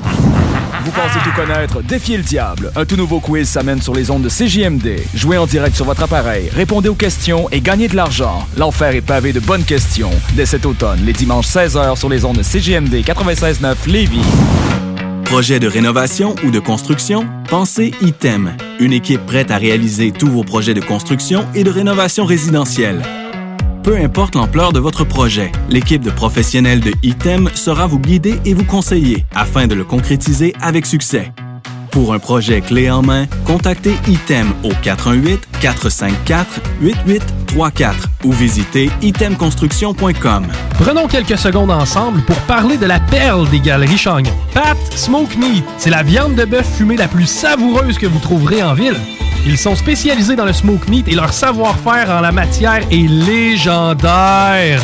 Vous 0.85 0.93
pensez 0.93 1.19
tout 1.25 1.33
connaître? 1.35 1.83
Défiez 1.83 2.17
le 2.17 2.23
diable. 2.23 2.71
Un 2.77 2.85
tout 2.85 2.97
nouveau 2.97 3.19
quiz 3.19 3.49
s'amène 3.49 3.83
sur 3.83 3.93
les 3.93 4.11
ondes 4.11 4.23
de 4.23 4.29
CJMD. 4.29 5.01
Jouez 5.15 5.37
en 5.37 5.47
direct 5.47 5.75
sur 5.75 5.85
votre 5.85 6.03
appareil, 6.03 6.49
répondez 6.55 6.89
aux 6.89 6.95
questions 6.95 7.49
et 7.51 7.61
gagnez 7.61 7.89
de 7.89 7.97
l'argent. 7.97 8.47
L'enfer 8.57 8.95
est 8.95 9.01
pavé 9.01 9.33
de 9.33 9.41
bonnes 9.41 9.65
questions. 9.65 10.11
Dès 10.35 10.47
cet 10.47 10.65
automne, 10.65 11.01
les 11.05 11.13
dimanches 11.13 11.49
16h 11.49 11.97
sur 11.97 12.09
les 12.09 12.25
ondes 12.25 12.39
de 12.39 12.43
CJMD 12.43 12.95
96.9 13.05 13.75
Lévis. 13.89 14.23
Projet 15.25 15.59
de 15.59 15.67
rénovation 15.67 16.37
ou 16.45 16.53
de 16.53 16.61
construction? 16.61 17.27
Pensez 17.49 17.93
ITEM. 18.01 18.57
Une 18.79 18.93
équipe 18.93 19.27
prête 19.27 19.51
à 19.51 19.57
réaliser 19.57 20.13
tous 20.13 20.29
vos 20.29 20.45
projets 20.45 20.75
de 20.75 20.81
construction 20.81 21.47
et 21.53 21.65
de 21.65 21.71
rénovation 21.71 22.25
résidentielle. 22.25 23.03
Peu 23.87 23.97
importe 23.97 24.35
l'ampleur 24.35 24.73
de 24.73 24.81
votre 24.81 25.05
projet, 25.05 25.53
l'équipe 25.71 26.03
de 26.03 26.11
professionnels 26.11 26.81
de 26.81 26.91
ITEM 27.05 27.49
sera 27.55 27.87
vous 27.87 28.01
guider 28.01 28.41
et 28.45 28.53
vous 28.53 28.65
conseiller 28.65 29.25
afin 29.33 29.69
de 29.69 29.77
le 29.77 29.85
concrétiser 29.85 30.57
avec 30.61 30.87
succès. 30.87 31.31
Pour 31.93 32.13
un 32.13 32.19
projet 32.19 32.63
clé 32.63 32.91
en 32.91 33.03
main, 33.03 33.27
contactez 33.45 33.95
ITEM 34.09 34.53
au 34.65 34.73
418-454-8834 35.63 37.95
ou 38.25 38.33
visitez 38.33 38.91
itemconstruction.com. 39.03 40.47
Prenons 40.81 41.07
quelques 41.07 41.39
secondes 41.39 41.71
ensemble 41.71 42.23
pour 42.23 42.39
parler 42.39 42.79
de 42.79 42.87
la 42.87 42.99
perle 42.99 43.49
des 43.51 43.61
galeries 43.61 43.99
Chagnon. 43.99 44.33
Pat 44.53 44.77
Smoke 44.97 45.37
Meat, 45.39 45.65
c'est 45.79 45.91
la 45.91 46.03
viande 46.03 46.35
de 46.35 46.45
bœuf 46.45 46.67
fumée 46.77 46.97
la 46.97 47.07
plus 47.07 47.27
savoureuse 47.27 47.99
que 47.99 48.07
vous 48.07 48.19
trouverez 48.19 48.65
en 48.65 48.75
ville. 48.75 48.97
Ils 49.49 49.57
sont 49.57 49.77
spécialisés 49.77 50.35
dans 50.35 50.45
le 50.45 50.53
smoke 50.53 50.91
meat 50.91 51.07
et 51.07 51.15
leur 51.15 51.33
savoir-faire 51.33 52.11
en 52.11 52.21
la 52.21 52.33
matière 52.33 52.83
est 52.91 53.09
légendaire. 53.09 54.83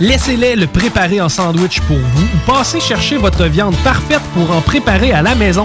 Laissez-les 0.00 0.54
le 0.54 0.66
préparer 0.66 1.18
en 1.22 1.30
sandwich 1.30 1.80
pour 1.80 1.96
vous 1.96 2.24
ou 2.24 2.38
passez 2.46 2.78
chercher 2.78 3.16
votre 3.16 3.46
viande 3.46 3.74
parfaite 3.76 4.20
pour 4.34 4.50
en 4.54 4.60
préparer 4.60 5.12
à 5.12 5.22
la 5.22 5.34
maison, 5.34 5.64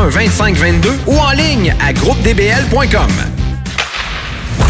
2522 0.09 0.89
ou 1.07 1.17
en 1.17 1.31
ligne 1.31 1.75
à 1.85 1.93
groupedbl.com. 1.93 3.11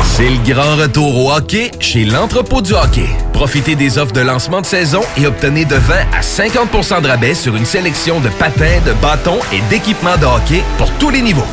C'est 0.03 0.29
le 0.29 0.53
grand 0.53 0.75
retour 0.75 1.25
au 1.25 1.31
hockey 1.31 1.71
chez 1.79 2.05
l'entrepôt 2.05 2.61
du 2.61 2.73
hockey. 2.73 3.07
Profitez 3.33 3.75
des 3.75 3.97
offres 3.97 4.13
de 4.13 4.21
lancement 4.21 4.61
de 4.61 4.65
saison 4.65 5.01
et 5.17 5.25
obtenez 5.25 5.65
de 5.65 5.75
20 5.75 5.95
à 6.13 6.21
50 6.21 7.01
de 7.01 7.07
rabais 7.07 7.33
sur 7.33 7.55
une 7.55 7.65
sélection 7.65 8.19
de 8.19 8.29
patins, 8.29 8.81
de 8.85 8.93
bâtons 8.93 9.39
et 9.51 9.61
d'équipements 9.69 10.17
de 10.17 10.25
hockey 10.25 10.63
pour 10.77 10.91
tous 10.99 11.09
les 11.09 11.21
niveaux. 11.21 11.47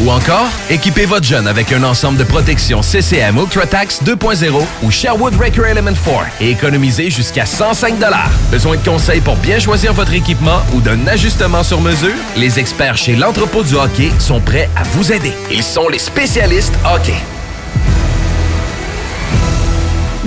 Ou 0.00 0.10
encore, 0.10 0.48
équipez 0.70 1.06
votre 1.06 1.26
jeune 1.26 1.48
avec 1.48 1.72
un 1.72 1.82
ensemble 1.82 2.18
de 2.18 2.22
protection 2.22 2.82
CCM 2.82 3.36
UltraTax 3.36 4.04
2.0 4.04 4.64
ou 4.84 4.90
Sherwood 4.92 5.34
Record 5.34 5.66
Element 5.66 5.92
4 5.92 6.26
et 6.40 6.50
économisez 6.50 7.10
jusqu'à 7.10 7.44
105 7.44 7.94
Besoin 8.52 8.76
de 8.76 8.84
conseils 8.84 9.20
pour 9.20 9.34
bien 9.36 9.58
choisir 9.58 9.92
votre 9.92 10.12
équipement 10.12 10.60
ou 10.72 10.80
d'un 10.80 11.04
ajustement 11.08 11.64
sur 11.64 11.80
mesure? 11.80 12.14
Les 12.36 12.60
experts 12.60 12.96
chez 12.96 13.16
l'entrepôt 13.16 13.64
du 13.64 13.74
hockey 13.74 14.10
sont 14.20 14.40
prêts 14.40 14.68
à 14.76 14.84
vous 14.84 15.10
aider. 15.10 15.32
Ils 15.50 15.64
sont 15.64 15.88
les 15.88 15.98
spécialistes 15.98 16.74
hockey. 16.84 17.16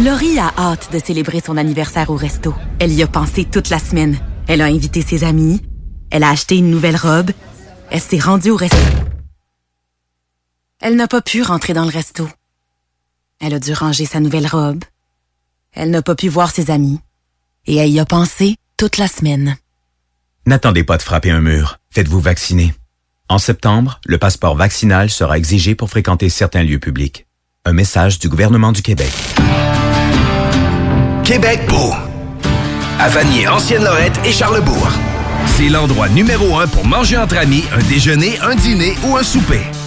Laurie 0.04 0.38
a 0.38 0.52
hâte 0.58 0.90
de 0.92 1.00
célébrer 1.00 1.42
son 1.46 1.56
anniversaire 1.56 2.10
au 2.10 2.16
resto. 2.16 2.54
Elle 2.80 2.92
y 2.92 3.04
a 3.04 3.08
pensé 3.08 3.46
toute 3.46 3.70
la 3.70 3.80
semaine. 3.80 4.18
Elle 4.48 4.62
a 4.62 4.66
invité 4.66 5.02
ses 5.02 5.24
amis. 5.24 5.62
Elle 6.10 6.24
a 6.24 6.30
acheté 6.30 6.58
une 6.58 6.72
nouvelle 6.72 6.98
robe. 6.98 7.32
Elle 7.90 8.02
s'est 8.02 8.20
rendue 8.20 8.50
au 8.50 8.58
resto. 8.58 8.78
Elle 10.82 10.96
n'a 10.96 11.08
pas 11.08 11.22
pu 11.22 11.44
rentrer 11.44 11.74
dans 11.74 11.86
le 11.86 11.92
resto. 11.92 12.28
Elle 13.40 13.54
a 13.54 13.60
dû 13.60 13.72
ranger 13.72 14.06
sa 14.06 14.20
nouvelle 14.20 14.48
robe. 14.48 14.84
Elle 15.74 15.92
n'a 15.92 16.02
pas 16.02 16.16
pu 16.16 16.28
voir 16.28 16.50
ses 16.50 16.72
amis. 16.72 17.00
Et 17.68 17.76
elle 17.76 17.92
y 17.92 18.00
a 18.00 18.06
pensé 18.06 18.56
toute 18.78 18.98
la 18.98 19.08
semaine. 19.08 19.58
N'attendez 20.48 20.84
pas 20.84 20.98
de 20.98 21.04
frapper 21.04 21.30
un 21.30 21.40
mur. 21.40 21.78
Faites-vous 21.92 22.20
vacciner. 22.20 22.74
En 23.30 23.38
septembre, 23.38 24.02
le 24.08 24.18
passeport 24.18 24.56
vaccinal 24.56 25.12
sera 25.12 25.38
exigé 25.38 25.76
pour 25.76 25.92
fréquenter 25.92 26.30
certains 26.30 26.64
lieux 26.64 26.80
publics. 26.80 27.28
Un 27.64 27.74
message 27.74 28.18
du 28.18 28.28
gouvernement 28.28 28.72
du 28.72 28.82
Québec. 28.82 29.12
Québec 31.24 31.62
beau. 31.70 31.94
À 32.98 33.08
Vanier, 33.10 33.48
Ancienne-Lorette 33.48 34.20
et 34.26 34.32
Charlebourg. 34.32 34.90
c'est 35.46 35.70
l'endroit 35.70 36.10
numéro 36.10 36.58
un 36.58 36.68
pour 36.68 36.86
manger 36.86 37.18
entre 37.18 37.38
amis, 37.38 37.64
un 37.72 37.84
déjeuner, 37.88 38.40
un 38.40 38.56
dîner 38.56 38.96
ou 39.06 39.16
un 39.16 39.24
souper. 39.24 39.62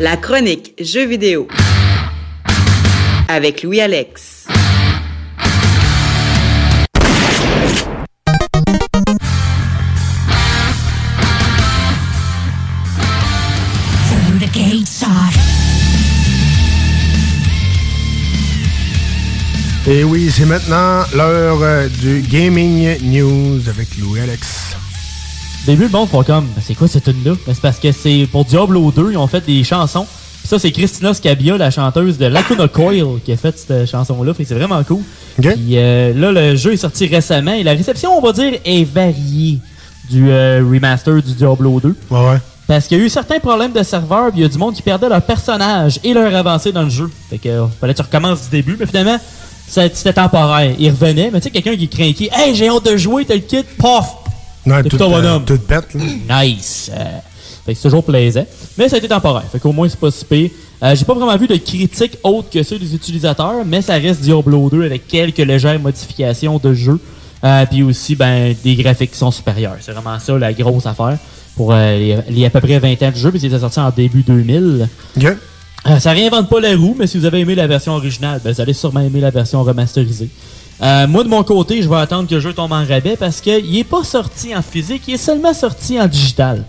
La 0.00 0.16
chronique 0.16 0.74
Jeux 0.80 1.06
vidéo 1.06 1.48
avec 3.26 3.64
Louis 3.64 3.80
Alex. 3.80 4.46
Et 19.90 20.04
oui, 20.04 20.30
c'est 20.30 20.44
maintenant 20.44 21.02
l'heure 21.14 21.62
euh, 21.62 21.88
du 21.88 22.20
Gaming 22.20 22.98
News 23.02 23.68
avec 23.68 23.88
Louis 23.98 24.20
Alex. 24.20 24.76
Au 25.68 25.70
début, 25.70 25.82
le 25.82 25.90
monde 25.90 26.08
font 26.08 26.22
comme, 26.22 26.46
Ben, 26.46 26.62
c'est 26.64 26.74
quoi 26.74 26.88
cette 26.88 27.04
tune-là? 27.04 27.32
Ben, 27.46 27.52
c'est 27.52 27.60
parce 27.60 27.78
que 27.78 27.92
c'est 27.92 28.26
pour 28.32 28.46
Diablo 28.46 28.90
2, 28.90 29.10
ils 29.10 29.18
ont 29.18 29.26
fait 29.26 29.44
des 29.44 29.62
chansons. 29.64 30.06
Puis 30.38 30.48
ça, 30.48 30.58
c'est 30.58 30.72
Christina 30.72 31.12
Scabia, 31.12 31.58
la 31.58 31.70
chanteuse 31.70 32.16
de 32.16 32.24
Lacuna 32.24 32.68
Coil, 32.68 33.20
qui 33.22 33.32
a 33.32 33.36
fait 33.36 33.54
cette 33.58 33.84
chanson-là. 33.86 34.32
Fait 34.32 34.44
que 34.44 34.48
c'est 34.48 34.54
vraiment 34.54 34.82
cool. 34.82 35.02
Puis 35.38 35.76
euh, 35.76 36.14
là, 36.14 36.32
le 36.32 36.56
jeu 36.56 36.72
est 36.72 36.78
sorti 36.78 37.06
récemment 37.06 37.52
et 37.52 37.64
la 37.64 37.72
réception, 37.72 38.16
on 38.16 38.22
va 38.22 38.32
dire, 38.32 38.54
est 38.64 38.84
variée 38.84 39.58
du 40.08 40.30
euh, 40.30 40.64
remaster 40.66 41.22
du 41.22 41.34
Diablo 41.34 41.80
2. 41.80 41.94
Ouais, 42.08 42.18
ouais. 42.18 42.38
Parce 42.66 42.86
qu'il 42.86 42.96
y 42.96 43.02
a 43.02 43.04
eu 43.04 43.10
certains 43.10 43.38
problèmes 43.38 43.72
de 43.72 43.82
serveur, 43.82 44.30
puis 44.30 44.40
il 44.40 44.42
y 44.44 44.46
a 44.46 44.48
du 44.48 44.56
monde 44.56 44.72
qui 44.72 44.80
perdait 44.80 45.10
leur 45.10 45.20
personnage 45.20 46.00
et 46.02 46.14
leur 46.14 46.34
avancée 46.34 46.72
dans 46.72 46.84
le 46.84 46.88
jeu. 46.88 47.10
Fait 47.28 47.36
que 47.36 47.50
euh, 47.50 47.66
fallait 47.78 47.92
que 47.92 47.98
tu 47.98 48.06
recommences 48.06 48.44
du 48.44 48.48
début, 48.48 48.78
mais 48.80 48.86
finalement, 48.86 49.18
c'était 49.66 50.14
temporaire. 50.14 50.74
Il 50.78 50.88
revenait, 50.88 51.28
mais 51.30 51.40
tu 51.40 51.44
sais, 51.44 51.50
quelqu'un 51.50 51.76
qui 51.76 51.88
craquait, 51.88 52.30
Hey, 52.32 52.54
j'ai 52.54 52.70
hâte 52.70 52.86
de 52.90 52.96
jouer, 52.96 53.26
t'as 53.26 53.34
le 53.34 53.40
kit, 53.40 53.64
pof! 53.76 54.27
Tout, 54.88 54.96
ton 54.96 55.06
euh, 55.14 55.20
bonhomme. 55.20 55.44
tout 55.44 55.58
pète, 55.58 55.94
là. 55.94 56.44
Nice! 56.44 56.90
Euh, 56.94 57.04
fait 57.64 57.72
que 57.74 57.78
c'est 57.80 57.88
toujours 57.88 58.04
plaisant. 58.04 58.46
Mais 58.76 58.88
ça 58.88 58.96
a 58.96 58.98
été 58.98 59.08
temporaire. 59.08 59.44
Fait 59.50 59.58
qu'au 59.58 59.72
moins, 59.72 59.88
c'est 59.88 59.98
pas 60.00 60.10
si 60.10 60.24
pire. 60.24 60.50
Euh, 60.82 60.94
J'ai 60.94 61.04
pas 61.04 61.14
vraiment 61.14 61.36
vu 61.36 61.46
de 61.46 61.56
critiques 61.56 62.16
autres 62.22 62.48
que 62.50 62.62
ceux 62.62 62.78
des 62.78 62.94
utilisateurs, 62.94 63.64
mais 63.66 63.82
ça 63.82 63.94
reste 63.94 64.20
Diablo 64.20 64.70
2 64.70 64.84
avec 64.84 65.06
quelques 65.08 65.38
légères 65.38 65.78
modifications 65.80 66.58
de 66.58 66.72
jeu. 66.72 66.98
Euh, 67.44 67.66
Puis 67.70 67.82
aussi, 67.82 68.14
ben, 68.16 68.54
des 68.64 68.74
graphiques 68.76 69.12
qui 69.12 69.18
sont 69.18 69.30
supérieurs. 69.30 69.76
C'est 69.80 69.92
vraiment 69.92 70.18
ça 70.18 70.38
la 70.38 70.52
grosse 70.52 70.86
affaire 70.86 71.18
pour 71.56 71.72
euh, 71.72 71.98
les, 71.98 72.16
les 72.30 72.44
à 72.46 72.50
peu 72.50 72.60
près 72.60 72.78
20 72.78 73.02
ans 73.02 73.10
de 73.10 73.16
jeu, 73.16 73.30
puis 73.30 73.40
c'était 73.40 73.58
sorti 73.58 73.80
en 73.80 73.90
début 73.90 74.22
2000. 74.22 74.88
Euh, 75.86 75.98
ça 75.98 76.12
réinvente 76.12 76.48
pas 76.48 76.60
la 76.60 76.76
roue, 76.76 76.96
mais 76.98 77.06
si 77.06 77.18
vous 77.18 77.24
avez 77.24 77.40
aimé 77.40 77.54
la 77.54 77.66
version 77.66 77.92
originale, 77.92 78.40
ben, 78.44 78.52
vous 78.52 78.60
allez 78.60 78.72
sûrement 78.72 79.00
aimer 79.00 79.20
la 79.20 79.30
version 79.30 79.62
remasterisée. 79.62 80.28
Euh, 80.80 81.06
moi, 81.08 81.24
de 81.24 81.28
mon 81.28 81.42
côté, 81.42 81.82
je 81.82 81.88
vais 81.88 81.96
attendre 81.96 82.28
que 82.28 82.34
le 82.36 82.40
jeu 82.40 82.52
tombe 82.52 82.72
en 82.72 82.84
rabais 82.84 83.16
parce 83.18 83.40
qu'il 83.40 83.76
est 83.76 83.84
pas 83.84 84.04
sorti 84.04 84.54
en 84.54 84.62
physique, 84.62 85.02
il 85.08 85.14
est 85.14 85.18
seulement 85.18 85.52
sorti 85.52 86.00
en 86.00 86.06
digital. 86.06 86.64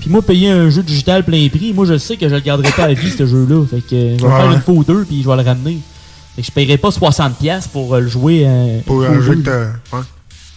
Puis 0.00 0.10
moi, 0.10 0.22
payer 0.22 0.50
un 0.50 0.70
jeu 0.70 0.82
digital 0.82 1.24
plein 1.24 1.48
prix, 1.48 1.72
moi, 1.72 1.84
je 1.84 1.96
sais 1.98 2.16
que 2.16 2.28
je 2.28 2.34
le 2.34 2.40
garderai 2.40 2.70
pas 2.72 2.84
à 2.84 2.92
vie, 2.92 3.10
ce 3.10 3.26
jeu-là. 3.26 3.64
Fait 3.66 3.80
que 3.80 3.94
euh, 3.94 4.16
je 4.18 4.22
vais 4.24 4.28
Ouais, 4.30 4.36
faire 4.40 4.52
une 4.52 4.60
fois 4.60 4.74
ou 4.74 4.84
deux, 4.84 5.04
puis 5.04 5.22
je 5.22 5.28
vais 5.28 5.36
le 5.36 5.42
ramener. 5.42 5.78
Fait 6.36 6.42
que 6.42 6.46
je 6.46 6.52
paierai 6.52 6.78
pas 6.78 6.88
60$ 6.90 7.68
pour 7.72 7.94
euh, 7.94 8.00
le 8.00 8.08
jouer. 8.08 8.44
euh, 8.46 8.80
Pour 8.86 9.04
un 9.04 9.20
jeu 9.20 9.34
que 9.36 9.66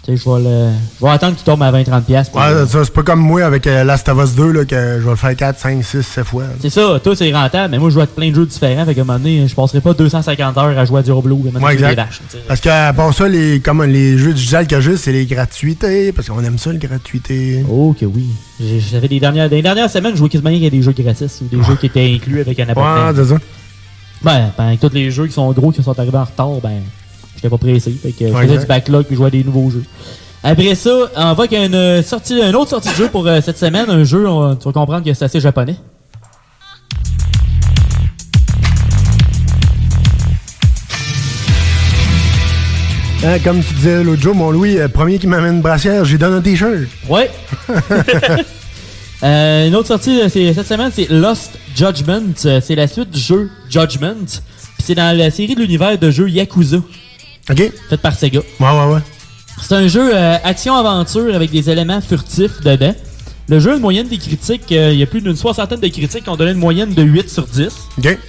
je 0.07 0.14
vais, 0.30 0.72
le... 1.02 1.07
attendre 1.10 1.36
qu'il 1.36 1.44
tombe 1.45 1.64
à 1.64 1.72
20-30$. 1.72 2.32
pour 2.32 2.40
Ouais, 2.41 2.53
le- 2.53 2.65
ça, 2.68 2.84
c'est 2.84 2.94
pas 2.94 3.03
comme 3.03 3.19
moi 3.19 3.44
avec 3.44 3.65
euh, 3.68 3.84
Last 3.84 4.07
of 4.10 4.23
Us 4.23 4.36
2 4.36 4.52
là, 4.52 4.65
que 4.65 4.76
je 4.99 5.03
vais 5.03 5.10
le 5.10 5.15
faire 5.15 5.36
4, 5.36 5.60
5, 5.60 5.84
6, 5.84 6.02
7 6.03 6.23
fois. 6.26 6.44
là. 6.44 6.49
C'est 6.60 6.69
ça, 6.69 6.99
toi 7.03 7.15
c'est 7.15 7.32
rentable, 7.34 7.72
mais 7.72 7.80
moi 7.80 7.90
je 7.90 7.95
joue 7.95 8.02
à 8.02 8.07
plein 8.07 8.30
de 8.30 8.36
jeux 8.36 8.45
différents, 8.45 8.86
fait 8.86 8.94
qu'à 8.95 9.02
un 9.02 9.03
moment 9.06 9.18
donné, 9.19 9.48
je 9.48 9.56
passerai 9.56 9.82
pas 9.82 9.94
250 9.94 10.57
heures 10.57 10.77
à 10.77 10.86
jouer 10.86 10.99
à 10.99 11.03
Diablo. 11.03 11.40
mais 11.44 11.52
maintenant, 11.52 11.68
Ouais, 11.68 11.76
des 11.76 11.84
exact. 11.84 11.95
vaches, 11.95 12.22
tu 12.30 12.38
sais. 12.38 12.44
Parce 12.48 12.60
qu'à 12.60 12.94
part 12.94 13.14
ça, 13.14 13.27
les, 13.27 13.60
comme 13.60 13.84
les 13.84 14.18
jeux 14.18 14.34
digital 14.34 14.68
qu'il 14.68 14.76
y 14.77 14.80
a 14.80 14.82
juste, 14.82 15.03
c'est 15.06 15.11
les 15.11 15.26
gratuités. 15.26 16.11
Parce 16.11 16.27
qu'on 16.30 16.44
aime 16.44 16.57
ça, 16.57 16.72
les 16.72 16.77
gratuités. 16.77 17.64
Oh 17.69 17.95
que 17.99 18.06
oui. 18.06 18.27
J'ai- 18.60 18.80
J'avais 18.80 19.07
des 19.07 19.19
dernières, 19.19 19.49
des 19.49 19.61
dernières 19.61 19.90
semaines, 19.90 20.11
je 20.14 20.18
jouais 20.18 20.30
quasiment 20.30 20.49
qu'il 20.52 20.64
y 20.64 20.68
a 20.68 20.69
des 20.69 20.82
jeux 20.82 20.94
gratis 20.98 21.41
ou 21.41 21.56
des 21.56 21.64
jeux 21.64 21.76
qui 21.76 21.88
étaient 21.88 22.14
inclus 22.14 22.41
avec 22.41 22.60
un 22.60 22.69
abonnement. 22.69 23.07
Ouais, 23.07 23.14
c'est 23.15 23.26
ça. 23.26 23.36
Ben, 24.23 24.52
ben, 24.57 24.68
avec 24.68 24.80
tous 24.80 24.90
les 24.94 25.11
jeux 25.11 25.27
qui 25.27 25.34
sont 25.34 25.52
gros, 25.52 25.72
qui 25.72 25.84
sont 25.84 25.98
arrivés 25.99 26.18
en 26.18 26.23
retard, 26.23 26.49
ben, 26.64 26.82
j'étais 27.36 27.49
pas 27.49 27.57
pressé. 27.57 27.91
Fait 27.91 28.12
que 28.12 28.28
je 28.28 28.34
faisais 28.34 28.57
du 28.60 28.66
backlog 28.66 29.06
puis 29.06 29.16
je 29.16 29.18
jouais 29.18 29.28
à 29.28 29.32
des 29.32 29.44
nouveaux 29.44 29.70
jeux. 29.70 29.84
Après 30.44 30.76
ça, 30.76 30.91
on 31.16 31.34
va 31.34 31.44
avec 31.44 31.53
une, 31.53 31.74
euh, 31.76 32.03
sortie, 32.03 32.40
une 32.40 32.56
autre 32.56 32.70
sortie 32.70 32.90
de 32.90 32.94
jeu 32.95 33.07
pour 33.10 33.26
euh, 33.28 33.41
cette 33.41 33.57
semaine. 33.57 33.90
Un 33.90 34.03
jeu, 34.03 34.28
on- 34.28 34.56
tu 34.56 34.66
vas 34.66 34.72
comprendre 34.74 35.03
que 35.03 35.14
c'est 35.14 35.26
assez 35.26 35.40
japonais. 35.40 35.76
Hein, 43.24 43.40
comme 43.44 43.64
tu 43.64 43.74
disais 43.74 44.03
l'autre 44.03 44.22
jour, 44.22 44.36
mon 44.36 44.52
Louis, 44.52 44.78
euh, 44.78 44.88
premier 44.88 45.18
qui 45.18 45.26
m'amène 45.26 45.56
une 45.56 45.62
brassière, 45.62 46.06
j'ai 46.06 46.18
donné 46.18 46.36
un 46.38 46.41
t-shirt. 46.41 46.74
Ouais. 47.10 47.30
Euh, 49.24 49.68
une 49.70 49.76
autre 49.78 49.88
sortie 49.88 50.20
c'est- 50.30 50.53
cette 50.53 50.68
semaine, 50.68 50.91
c'est 50.94 51.10
Lost 51.10 51.57
Judgment. 51.74 52.22
C'est 52.36 52.76
la 52.76 52.86
suite 52.86 53.10
du 53.10 53.20
jeu 53.20 53.49
Judgment. 53.70 54.14
Puis 54.26 54.84
c'est 54.84 54.94
dans 54.94 55.18
la 55.18 55.32
série 55.32 55.56
de 55.56 55.62
l'univers 55.62 55.98
de 55.98 56.12
jeux 56.12 56.30
Yakuza. 56.30 56.78
OK. 57.49 57.72
Fait 57.89 57.97
par 57.97 58.13
Sega. 58.15 58.39
Ouais, 58.59 58.65
ouais, 58.69 58.93
ouais. 58.93 58.99
C'est 59.61 59.76
un 59.76 59.88
jeu 59.88 60.11
euh, 60.13 60.38
action-aventure 60.43 61.34
avec 61.35 61.51
des 61.51 61.69
éléments 61.69 62.01
furtifs 62.01 62.59
dedans. 62.61 62.93
Le 63.47 63.59
jeu 63.59 63.72
a 63.72 63.76
une 63.76 63.81
moyenne 63.81 64.07
des 64.07 64.17
critiques, 64.17 64.72
euh, 64.72 64.91
il 64.91 64.99
y 64.99 65.03
a 65.03 65.05
plus 65.05 65.22
d'une 65.22 65.35
soixantaine 65.35 65.80
de 65.80 65.88
critiques 65.88 66.23
qui 66.23 66.30
ont 66.30 66.35
donné 66.35 66.51
une 66.51 66.57
moyenne 66.57 66.93
de 66.93 67.03
8 67.03 67.30
sur 67.30 67.45
10. 67.45 67.67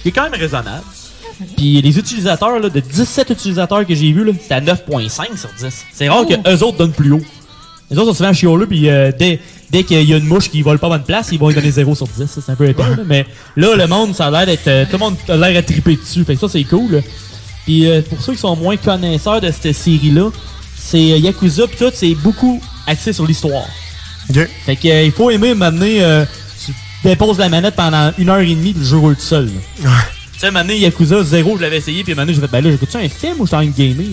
Qui 0.03 0.09
est 0.09 0.11
quand 0.11 0.23
même 0.29 0.39
raisonnable. 0.39 0.83
Puis 1.55 1.81
les 1.81 1.97
utilisateurs, 1.99 2.59
là, 2.59 2.69
de 2.69 2.79
17 2.79 3.29
utilisateurs 3.31 3.85
que 3.85 3.93
j'ai 3.95 4.11
vus, 4.11 4.23
là, 4.23 4.31
c'est 4.47 4.53
à 4.53 4.61
9.5 4.61 5.37
sur 5.37 5.49
10. 5.59 5.85
C'est 5.93 6.07
rare 6.09 6.23
Oh. 6.23 6.25
que 6.33 6.49
eux 6.55 6.63
autres 6.63 6.77
donnent 6.77 6.91
plus 6.93 7.11
haut. 7.11 7.21
Les 7.89 7.97
autres 7.97 8.11
sont 8.11 8.17
souvent 8.17 8.33
chioleux, 8.33 8.67
puis 8.67 8.89
euh, 8.89 9.11
dès, 9.17 9.39
dès 9.71 9.83
qu'il 9.83 10.01
y 10.03 10.13
a 10.13 10.17
une 10.17 10.25
mouche 10.25 10.49
qui 10.49 10.61
vole 10.61 10.77
pas 10.79 10.89
bonne 10.89 11.03
place, 11.03 11.29
ils 11.31 11.39
vont 11.39 11.47
lui 11.49 11.55
donner 11.55 11.71
0 11.71 11.95
sur 11.95 12.07
10. 12.07 12.25
ça, 12.27 12.41
C'est 12.45 12.51
un 12.51 12.55
peu 12.55 12.67
épais, 12.67 12.83
là. 12.83 13.03
mais 13.05 13.25
là, 13.55 13.75
le 13.75 13.87
monde, 13.87 14.13
ça 14.15 14.27
a 14.27 14.31
l'air 14.31 14.45
d'être. 14.45 14.67
euh, 14.67 14.85
tout 14.85 14.93
le 14.93 14.97
monde 14.99 15.15
a 15.29 15.35
l'air 15.37 15.57
à 15.57 15.61
triper 15.63 15.95
dessus. 15.95 16.23
Fait 16.25 16.35
que 16.35 16.41
ça, 16.41 16.47
c'est 16.49 16.63
cool. 16.63 17.01
Puis 17.67 17.85
euh, 17.85 18.01
pour 18.01 18.21
ceux 18.21 18.31
qui 18.33 18.39
sont 18.39 18.55
moins 18.55 18.77
connaisseurs 18.77 19.41
de 19.41 19.51
cette 19.51 19.75
série-là, 19.75 20.29
c'est 20.75 21.11
euh, 21.11 21.17
Yakuza, 21.17 21.67
puis 21.67 21.75
tout, 21.77 21.91
c'est 21.93 22.15
beaucoup 22.15 22.61
axé 22.87 23.11
sur 23.13 23.27
l'histoire. 23.27 23.65
Fait 24.65 24.75
que 24.77 24.87
euh, 24.87 25.03
il 25.03 25.11
faut 25.11 25.29
aimer 25.29 25.53
m'amener. 25.53 26.01
Euh, 26.03 26.25
tu 26.65 26.73
déposes 27.03 27.37
la 27.37 27.49
manette 27.49 27.75
pendant 27.75 28.11
une 28.17 28.29
heure 28.29 28.39
et 28.39 28.47
demie, 28.47 28.71
puis 28.71 28.79
le 28.81 28.85
jeu 28.87 28.97
roule 28.97 29.15
tout 29.15 29.21
seul. 29.21 29.45
là. 29.83 29.89
Tu 30.33 30.39
sais, 30.39 30.51
m'amener 30.51 30.77
Yakuza 30.77 31.23
0, 31.23 31.57
je 31.57 31.61
l'avais 31.63 31.77
essayé, 31.77 32.03
puis 32.03 32.13
maintenant 32.15 32.33
j'ai 32.33 32.39
fait, 32.41 32.47
ben 32.51 32.63
là, 32.63 32.71
j'écoute-tu 32.71 32.97
un 32.97 33.09
film 33.09 33.35
ou 33.39 33.45
je 33.45 33.47
suis 33.47 33.55
en 33.57 33.63
gamer? 33.65 34.05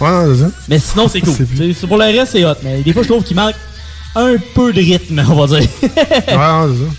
là? 0.00 0.26
Ouais, 0.28 0.34
c'est 0.36 0.42
ça. 0.42 0.50
Mais 0.68 0.78
sinon, 0.78 1.08
c'est 1.08 1.20
cool. 1.22 1.34
C'est- 1.74 1.86
pour 1.86 1.96
le 1.98 2.04
reste, 2.04 2.32
c'est 2.32 2.44
hot. 2.44 2.54
Mais 2.62 2.82
des 2.82 2.92
fois, 2.92 3.02
je 3.02 3.08
trouve 3.08 3.24
qu'il 3.24 3.34
manque 3.36 3.54
un 4.14 4.34
peu 4.54 4.72
de 4.72 4.80
rythme, 4.80 5.24
on 5.30 5.34
va 5.34 5.46
dire. 5.58 5.68
ouais, 5.82 5.88
non, 6.36 6.68
c'est 6.74 6.84
ça. 6.84 6.90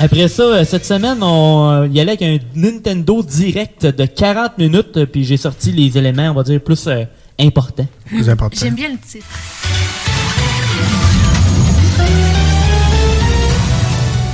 Après 0.00 0.28
ça, 0.28 0.42
euh, 0.44 0.64
cette 0.64 0.84
semaine, 0.84 1.20
on 1.22 1.70
euh, 1.82 1.88
y 1.88 1.98
allait 1.98 2.12
avec 2.12 2.22
un 2.22 2.38
Nintendo 2.54 3.20
Direct 3.22 3.84
de 3.84 4.04
40 4.06 4.56
minutes, 4.58 4.96
euh, 4.96 5.06
puis 5.06 5.24
j'ai 5.24 5.36
sorti 5.36 5.72
les 5.72 5.98
éléments, 5.98 6.30
on 6.30 6.34
va 6.34 6.44
dire, 6.44 6.60
plus 6.60 6.86
euh, 6.86 7.04
importants. 7.40 7.86
Plus 8.06 8.28
important. 8.30 8.56
J'aime 8.60 8.74
bien 8.76 8.90
le 8.90 8.98
titre. 8.98 9.26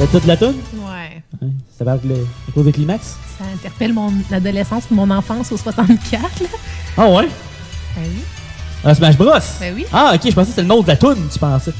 Le 0.01 0.07
titre 0.07 0.21
de 0.23 0.29
la 0.29 0.37
tune? 0.37 0.55
Ouais. 0.87 1.23
Ça 1.79 1.85
va 1.85 1.93
avec 1.93 2.05
le, 2.05 2.15
à 2.49 2.53
cause 2.53 2.65
des 2.67 2.73
climax? 2.73 3.17
Ça 3.39 3.45
interpelle 3.53 3.95
mon 3.95 4.13
adolescence 4.31 4.85
et 4.91 4.95
mon 4.95 5.09
enfance 5.11 5.51
au 5.51 5.57
64. 5.57 6.23
là. 6.43 6.49
Ah 6.99 7.09
ouais? 7.09 7.29
Ben 7.97 8.03
oui. 8.05 8.23
Ah, 8.85 8.95
Smash 8.95 9.17
Bros? 9.17 9.31
Ben 9.61 9.73
oui. 9.75 9.87
Ah, 9.93 10.13
ok, 10.15 10.21
je 10.25 10.35
pensais 10.35 10.35
que 10.35 10.47
c'était 10.51 10.63
le 10.63 10.69
nom 10.69 10.83
de 10.83 10.89
la 10.89 10.97
tune, 10.97 11.27
tu 11.33 11.39
pensais. 11.39 11.73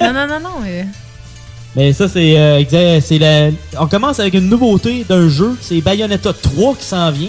non, 0.00 0.12
non, 0.12 0.26
non, 0.26 0.40
non. 0.40 0.50
euh, 0.66 0.82
Mais 1.76 1.92
ça, 1.92 2.08
c'est 2.08 2.38
euh, 2.38 2.58
exact- 2.58 3.02
c'est 3.06 3.18
la... 3.18 3.50
On 3.78 3.86
commence 3.86 4.18
avec 4.18 4.32
une 4.34 4.48
nouveauté 4.48 5.04
d'un 5.08 5.28
jeu. 5.28 5.56
C'est 5.60 5.80
Bayonetta 5.82 6.32
3 6.32 6.74
qui 6.76 6.84
s'en 6.84 7.10
vient. 7.10 7.28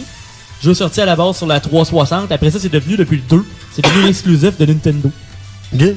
Jeu 0.63 0.73
sorti 0.73 1.01
à 1.01 1.05
la 1.05 1.15
base 1.15 1.37
sur 1.37 1.45
la 1.47 1.59
360. 1.59 2.31
Après 2.31 2.49
ça, 2.49 2.57
c'est 2.59 2.71
devenu 2.71 2.95
depuis 2.95 3.17
le 3.17 3.23
2. 3.37 3.45
C'est 3.73 3.83
devenu 3.83 4.03
l'exclusif 4.05 4.57
de 4.57 4.65
Nintendo. 4.65 5.11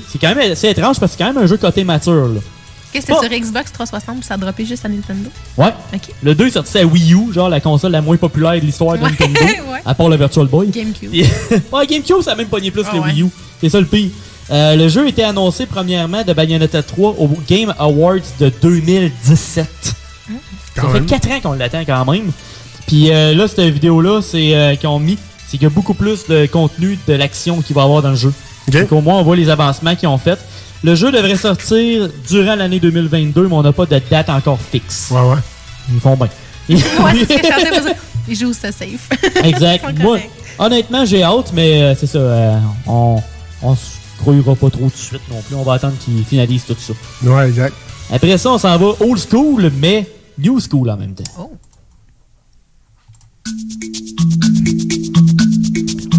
C'est 0.08 0.18
quand 0.20 0.34
même 0.34 0.50
assez 0.52 0.68
étrange 0.68 0.98
parce 0.98 1.12
que 1.12 1.18
c'est 1.18 1.24
quand 1.24 1.32
même 1.32 1.42
un 1.42 1.46
jeu 1.46 1.56
côté 1.56 1.84
mature. 1.84 2.26
Là. 2.28 2.40
Qu'est-ce 2.92 3.06
que 3.06 3.12
c'était 3.14 3.28
sur 3.36 3.40
Xbox 3.46 3.70
360 3.72 4.18
ou 4.18 4.22
ça 4.22 4.34
a 4.34 4.36
droppé 4.36 4.66
juste 4.66 4.84
à 4.84 4.88
Nintendo? 4.88 5.30
Ouais. 5.56 5.72
Ok. 5.94 6.00
Le 6.24 6.34
2 6.34 6.48
est 6.48 6.50
sorti 6.50 6.76
à 6.78 6.84
Wii 6.84 7.14
U, 7.14 7.32
genre 7.32 7.48
la 7.48 7.60
console 7.60 7.92
la 7.92 8.00
moins 8.02 8.16
populaire 8.16 8.54
de 8.60 8.66
l'histoire 8.66 8.98
de 8.98 9.04
Ouais, 9.04 9.10
Nintendo. 9.10 9.40
ouais. 9.72 9.78
À 9.86 9.94
part 9.94 10.08
le 10.08 10.16
Virtual 10.16 10.46
Boy. 10.48 10.66
GameCube. 10.70 11.08
Puis- 11.10 11.22
ouais, 11.72 11.86
GameCube, 11.86 12.20
ça 12.22 12.32
a 12.32 12.34
même 12.34 12.48
pogné 12.48 12.72
plus 12.72 12.82
Ah 12.88 12.90
que 12.90 12.96
ouais. 12.98 13.12
Wii 13.12 13.22
U. 13.22 13.26
C'est 13.60 13.68
ça 13.68 13.78
le 13.78 13.86
pire. 13.86 14.10
Euh, 14.50 14.74
le 14.76 14.88
jeu 14.88 15.06
était 15.08 15.22
annoncé 15.22 15.66
premièrement 15.66 16.22
de 16.24 16.32
Bayonetta 16.32 16.82
3 16.82 17.14
au 17.18 17.28
Game 17.48 17.72
Awards 17.78 18.16
de 18.40 18.52
2017. 18.62 19.66
Ça 20.76 20.82
fait 20.82 20.92
même. 20.94 21.06
4 21.06 21.30
ans 21.30 21.40
qu'on 21.42 21.52
l'attend 21.52 21.84
quand 21.84 22.04
même. 22.10 22.32
Puis 22.86 23.10
euh, 23.12 23.34
là, 23.34 23.46
cette 23.46 23.60
vidéo-là, 23.60 24.20
c'est 24.22 24.54
euh, 24.54 24.74
qu'ils 24.74 24.88
ont 24.88 24.98
mis, 24.98 25.18
c'est 25.46 25.52
qu'il 25.58 25.62
y 25.62 25.66
a 25.66 25.70
beaucoup 25.70 25.94
plus 25.94 26.26
de 26.26 26.46
contenu 26.46 26.98
de 27.06 27.12
l'action 27.14 27.60
qu'il 27.62 27.74
va 27.76 27.82
y 27.82 27.84
avoir 27.84 28.02
dans 28.02 28.10
le 28.10 28.16
jeu. 28.16 28.32
Donc 28.68 28.90
au 28.92 29.00
moins, 29.00 29.18
on 29.18 29.22
voit 29.22 29.36
les 29.36 29.48
avancements 29.48 29.94
qu'ils 29.94 30.08
ont 30.08 30.18
fait. 30.18 30.38
Le 30.82 30.94
jeu 30.94 31.12
devrait 31.12 31.36
sortir 31.36 32.08
durant 32.28 32.54
l'année 32.56 32.80
2022, 32.80 33.48
mais 33.48 33.54
on 33.54 33.62
n'a 33.62 33.72
pas 33.72 33.86
de 33.86 34.00
date 34.10 34.30
encore 34.30 34.58
fixe. 34.60 35.08
Ouais, 35.10 35.20
ouais. 35.20 35.36
Ils 35.92 36.00
font 36.00 36.16
bien. 36.16 36.28
Ouais, 36.68 37.12
c'est. 37.28 37.96
Ils 38.28 38.36
jouent 38.36 38.52
ça 38.52 38.70
safe. 38.70 39.08
Exact. 39.42 39.84
Moi, 39.98 40.18
honnêtement, 40.58 41.04
j'ai 41.04 41.22
hâte, 41.22 41.52
mais 41.52 41.94
c'est 41.98 42.06
ça. 42.06 42.18
euh, 42.18 42.58
on, 42.86 43.20
on 43.62 43.76
grouillera 44.20 44.54
pas 44.54 44.70
trop 44.70 44.88
tout 44.88 44.90
de 44.90 44.96
suite 44.96 45.22
non 45.30 45.40
plus. 45.42 45.56
On 45.56 45.62
va 45.62 45.74
attendre 45.74 45.94
qu'ils 45.98 46.24
finalisent 46.24 46.64
tout 46.64 46.76
ça. 46.78 46.92
Ouais, 47.22 47.48
exact. 47.48 47.74
Après 48.12 48.38
ça, 48.38 48.50
on 48.50 48.58
s'en 48.58 48.76
va 48.76 48.94
old 49.00 49.18
school, 49.18 49.70
mais 49.78 50.08
new 50.38 50.58
school 50.60 50.90
en 50.90 50.96
même 50.96 51.14
temps. 51.14 51.50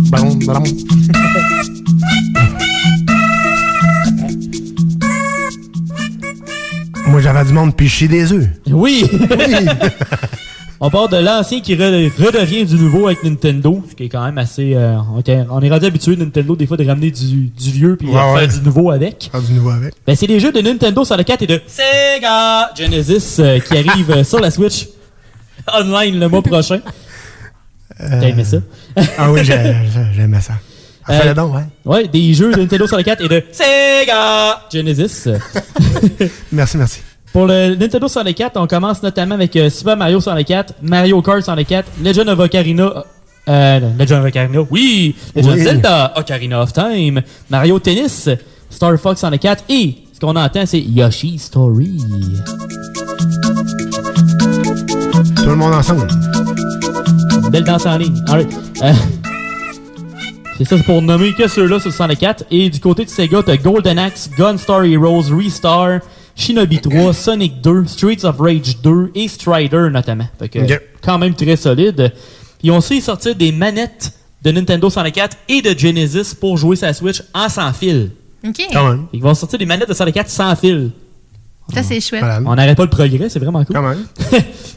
Ballon, 0.09 0.35
ballon. 0.35 0.63
Moi, 7.07 7.19
j'avais 7.19 7.43
du 7.43 7.51
monde 7.51 7.75
picher 7.75 8.07
des 8.07 8.31
œufs. 8.31 8.47
Oui! 8.67 9.05
on 10.83 10.89
part 10.89 11.07
de 11.09 11.17
l'ancien 11.17 11.61
qui 11.61 11.75
re- 11.75 12.11
redevient 12.19 12.65
du 12.65 12.75
nouveau 12.75 13.05
avec 13.05 13.23
Nintendo, 13.23 13.83
ce 13.89 13.95
qui 13.95 14.05
est 14.05 14.09
quand 14.09 14.25
même 14.25 14.37
assez. 14.39 14.73
euh, 14.75 14.97
on, 15.13 15.21
est 15.61 15.69
rendu 15.69 15.85
habitué 15.85 16.15
Nintendo 16.15 16.55
des 16.55 16.65
fois 16.65 16.75
de 16.75 16.85
ramener 16.85 17.11
du, 17.11 17.47
du 17.49 17.69
vieux 17.71 17.95
puis 17.95 18.07
de 18.07 18.11
Ouais, 18.11 18.17
faire 18.19 18.33
ouais. 18.33 18.47
du 18.47 18.61
nouveau 18.61 18.89
avec. 18.91 19.29
Ah, 19.33 19.39
du 19.39 19.53
nouveau 19.53 19.69
avec. 19.69 19.93
Ben, 20.07 20.15
c'est 20.15 20.25
des 20.27 20.39
jeux 20.39 20.51
de 20.51 20.59
Nintendo 20.59 21.03
64 21.03 21.43
et 21.43 21.47
de 21.47 21.61
Sega 21.67 22.71
Genesis 22.75 23.35
euh, 23.39 23.59
qui 23.59 23.77
arrivent 23.77 24.11
euh, 24.11 24.23
sur 24.23 24.39
la 24.39 24.49
Switch 24.49 24.87
online 25.73 26.19
le 26.19 26.27
mois 26.27 26.41
prochain. 26.41 26.79
T'as 27.97 28.21
aimé 28.27 28.43
ça? 28.43 28.57
Ah 29.19 29.31
oui, 29.31 29.41
j'ai- 29.43 29.53
j'ai- 29.93 30.13
j'aimais 30.15 30.41
ça. 30.41 30.53
Ah, 31.05 31.19
fais-le 31.19 31.33
donc, 31.35 31.53
ouais. 31.55 31.61
Ouais, 31.85 32.07
des 32.07 32.33
jeux 32.33 32.51
de 32.53 32.59
Nintendo 32.59 32.87
64 32.87 33.23
et 33.23 33.27
de 33.27 33.43
Sega 33.51 34.61
Genesis. 34.71 35.29
Merci, 36.51 36.77
merci. 36.77 37.01
Pour 37.33 37.45
le 37.45 37.75
Nintendo 37.75 38.07
64, 38.07 38.57
on 38.57 38.67
commence 38.67 39.01
notamment 39.01 39.35
avec 39.35 39.55
euh, 39.55 39.69
Super 39.69 39.95
Mario 39.95 40.19
64, 40.19 40.73
Mario 40.81 41.21
Kart 41.21 41.41
64, 41.41 41.87
Legend 42.03 42.27
of 42.29 42.39
Ocarina. 42.39 43.05
Euh, 43.47 43.79
non, 43.79 43.93
Legend 43.97 44.19
of 44.19 44.25
Ocarina, 44.27 44.59
oui! 44.69 45.15
Legend 45.35 45.53
of. 45.53 45.59
Zelda, 45.59 46.13
Ocarina 46.17 46.61
of 46.61 46.73
Time, 46.73 47.21
Mario 47.49 47.79
Tennis, 47.79 48.29
Star 48.69 48.97
Fox 48.97 49.21
64 49.21 49.63
et 49.69 49.95
ce 50.11 50.19
qu'on 50.19 50.35
entend, 50.35 50.65
c'est 50.65 50.81
Yoshi's 50.81 51.43
Story. 51.43 51.97
Tout 55.37 55.49
le 55.49 55.55
monde 55.55 55.73
ensemble. 55.73 56.07
Belle 57.49 57.63
danse 57.63 57.85
en 57.85 57.97
ligne. 57.97 58.21
Alright. 58.27 58.53
Euh, 58.83 58.93
c'est 60.57 60.65
ça, 60.65 60.77
c'est 60.77 60.83
pour 60.83 61.01
nommer 61.01 61.33
que 61.33 61.47
ceux-là 61.47 61.79
sur 61.79 61.89
le 61.89 61.93
64. 61.93 62.43
Et 62.51 62.69
du 62.69 62.79
côté 62.81 63.05
de 63.05 63.09
Sega, 63.09 63.41
t'as 63.41 63.55
Golden 63.55 63.97
Axe, 63.97 64.29
Gunstar 64.37 64.83
Heroes, 64.83 65.33
Restar, 65.33 66.01
Shinobi 66.35 66.79
3, 66.79 67.13
Sonic 67.13 67.61
2, 67.61 67.85
Streets 67.87 68.23
of 68.25 68.37
Rage 68.39 68.77
2 68.81 69.11
et 69.15 69.27
Strider 69.27 69.89
notamment. 69.91 70.27
Fait 70.39 70.49
que, 70.49 70.59
quand 71.01 71.17
même 71.17 71.33
très 71.35 71.55
solide. 71.55 72.13
Ils 72.63 72.71
ont 72.71 72.77
aussi 72.77 73.01
sorti 73.01 73.33
des 73.35 73.51
manettes 73.51 74.13
de 74.43 74.51
Nintendo 74.51 74.89
64 74.89 75.37
et 75.49 75.61
de 75.61 75.77
Genesis 75.77 76.33
pour 76.39 76.57
jouer 76.57 76.75
sa 76.75 76.93
Switch 76.93 77.21
en 77.33 77.49
sans 77.49 77.73
fil. 77.73 78.11
OK. 78.45 78.61
Ils 79.13 79.21
vont 79.21 79.33
sortir 79.33 79.59
des 79.59 79.65
manettes 79.65 79.89
de 79.89 79.93
64 79.93 80.29
sans 80.29 80.55
fil. 80.55 80.91
Ça, 81.73 81.83
c'est 81.83 81.99
chouette. 82.01 82.23
On 82.45 82.55
n'arrête 82.55 82.77
pas 82.77 82.83
le 82.83 82.89
progrès, 82.89 83.29
c'est 83.29 83.39
vraiment 83.39 83.63
cool. 83.63 83.75
Quand 83.75 83.81
même. 83.81 84.03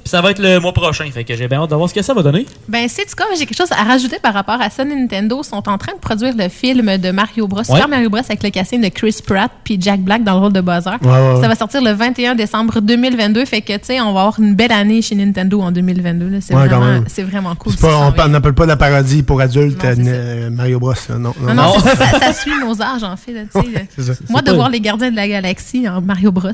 Puis 0.04 0.10
ça 0.10 0.20
va 0.20 0.30
être 0.32 0.38
le 0.38 0.60
mois 0.60 0.72
prochain, 0.74 1.06
fait 1.10 1.24
que 1.24 1.34
j'ai 1.34 1.48
bien 1.48 1.62
hâte 1.62 1.70
de 1.70 1.74
voir 1.74 1.88
ce 1.88 1.94
que 1.94 2.02
ça 2.02 2.12
va 2.12 2.22
donner. 2.22 2.44
Ben, 2.68 2.86
c'est 2.88 3.08
du 3.08 3.14
cas, 3.14 3.24
j'ai 3.38 3.46
quelque 3.46 3.56
chose 3.56 3.72
à 3.72 3.82
rajouter 3.84 4.18
par 4.22 4.34
rapport 4.34 4.60
à 4.60 4.68
ça. 4.68 4.84
Nintendo 4.84 5.42
sont 5.42 5.66
en 5.68 5.78
train 5.78 5.94
de 5.94 5.98
produire 5.98 6.34
le 6.36 6.48
film 6.50 6.98
de 6.98 7.10
Mario 7.10 7.48
Bros. 7.48 7.64
Super 7.64 7.88
Mario 7.88 8.10
Bros. 8.10 8.18
avec 8.20 8.42
le 8.42 8.50
casting 8.50 8.82
de 8.82 8.88
Chris 8.88 9.16
Pratt 9.26 9.50
puis 9.64 9.78
Jack 9.80 10.00
Black 10.00 10.22
dans 10.22 10.34
le 10.34 10.40
rôle 10.40 10.52
de 10.52 10.60
Bowser. 10.60 10.90
Ouais, 11.02 11.08
ouais, 11.10 11.32
ouais. 11.36 11.40
Ça 11.40 11.48
va 11.48 11.54
sortir 11.54 11.80
le 11.82 11.92
21 11.92 12.34
décembre 12.34 12.80
2022. 12.80 13.44
Fait 13.46 13.62
que, 13.62 13.72
tu 13.72 13.78
sais, 13.82 14.00
on 14.02 14.12
va 14.12 14.20
avoir 14.20 14.40
une 14.40 14.54
belle 14.54 14.72
année 14.72 15.00
chez 15.00 15.14
Nintendo 15.14 15.62
en 15.62 15.72
2022. 15.72 16.28
là. 16.28 16.38
C'est 16.42 16.54
Ouais, 16.54 16.68
quand 16.68 16.76
vraiment, 16.80 16.92
même. 16.92 17.04
c'est 17.08 17.22
vraiment 17.22 17.54
cool. 17.54 17.74
Pas- 17.76 18.12
on 18.26 18.28
n'appelle 18.28 18.52
pas 18.54 18.66
la 18.66 18.76
parodie 18.76 19.22
pour 19.22 19.40
adultes 19.40 19.82
Non, 19.82 19.90
c'est 19.96 20.02
euh, 20.06 20.50
Mario 20.50 20.78
Bros. 20.80 20.92
là. 21.08 21.16
Non, 21.18 21.32
Non, 21.54 21.78
ça, 21.80 21.96
ça, 21.96 22.20
ça 22.20 22.32
suit 22.34 22.52
nos 22.60 22.80
âges, 22.82 23.02
en 23.04 23.16
fait. 23.16 23.32
là. 23.32 23.42
Moi, 24.28 24.42
de 24.42 24.52
voir 24.52 24.68
les 24.68 24.80
gardiens 24.80 25.10
de 25.10 25.16
la 25.16 25.26
galaxie 25.28 25.88
en 25.88 26.02
Mario 26.02 26.30
Bros, 26.30 26.50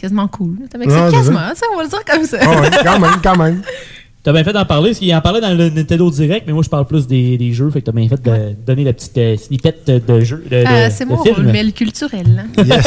quasiment 0.00 0.28
cool. 0.28 0.56
Ouais, 0.60 0.88
ça, 0.88 1.10
c'est 1.10 1.16
quasiment, 1.16 1.38
ça. 1.54 1.66
on 1.72 1.76
va 1.76 1.82
le 1.84 1.88
dire 1.88 2.04
comme 2.04 2.24
ça. 2.24 2.38
Ouais, 2.38 2.70
quand 2.84 2.98
même, 3.00 3.10
quand 3.22 3.36
même. 3.36 3.62
T'as 4.24 4.32
bien 4.32 4.42
fait 4.44 4.52
d'en 4.52 4.64
parler, 4.64 4.90
parce 4.90 4.98
qu'il 4.98 5.14
en 5.14 5.20
parlait 5.20 5.40
dans 5.40 5.56
le 5.56 5.70
Nintendo 5.70 6.10
Direct, 6.10 6.44
mais 6.46 6.52
moi 6.52 6.62
je 6.62 6.68
parle 6.68 6.86
plus 6.86 7.06
des, 7.06 7.38
des 7.38 7.52
jeux, 7.52 7.70
fait 7.70 7.80
que 7.80 7.86
t'as 7.86 7.92
bien 7.92 8.08
fait 8.08 8.20
de 8.20 8.54
donner 8.66 8.84
la 8.84 8.92
petite 8.92 9.16
euh, 9.16 9.36
snippet 9.36 9.76
de 9.86 10.20
jeu. 10.20 10.44
De, 10.50 10.56
Euh, 10.56 10.88
c'est 10.90 11.06
film. 11.22 11.36
rôle, 11.36 11.46
mais 11.52 11.62
le 11.62 11.70
culturel. 11.70 12.44
hein. 12.58 12.64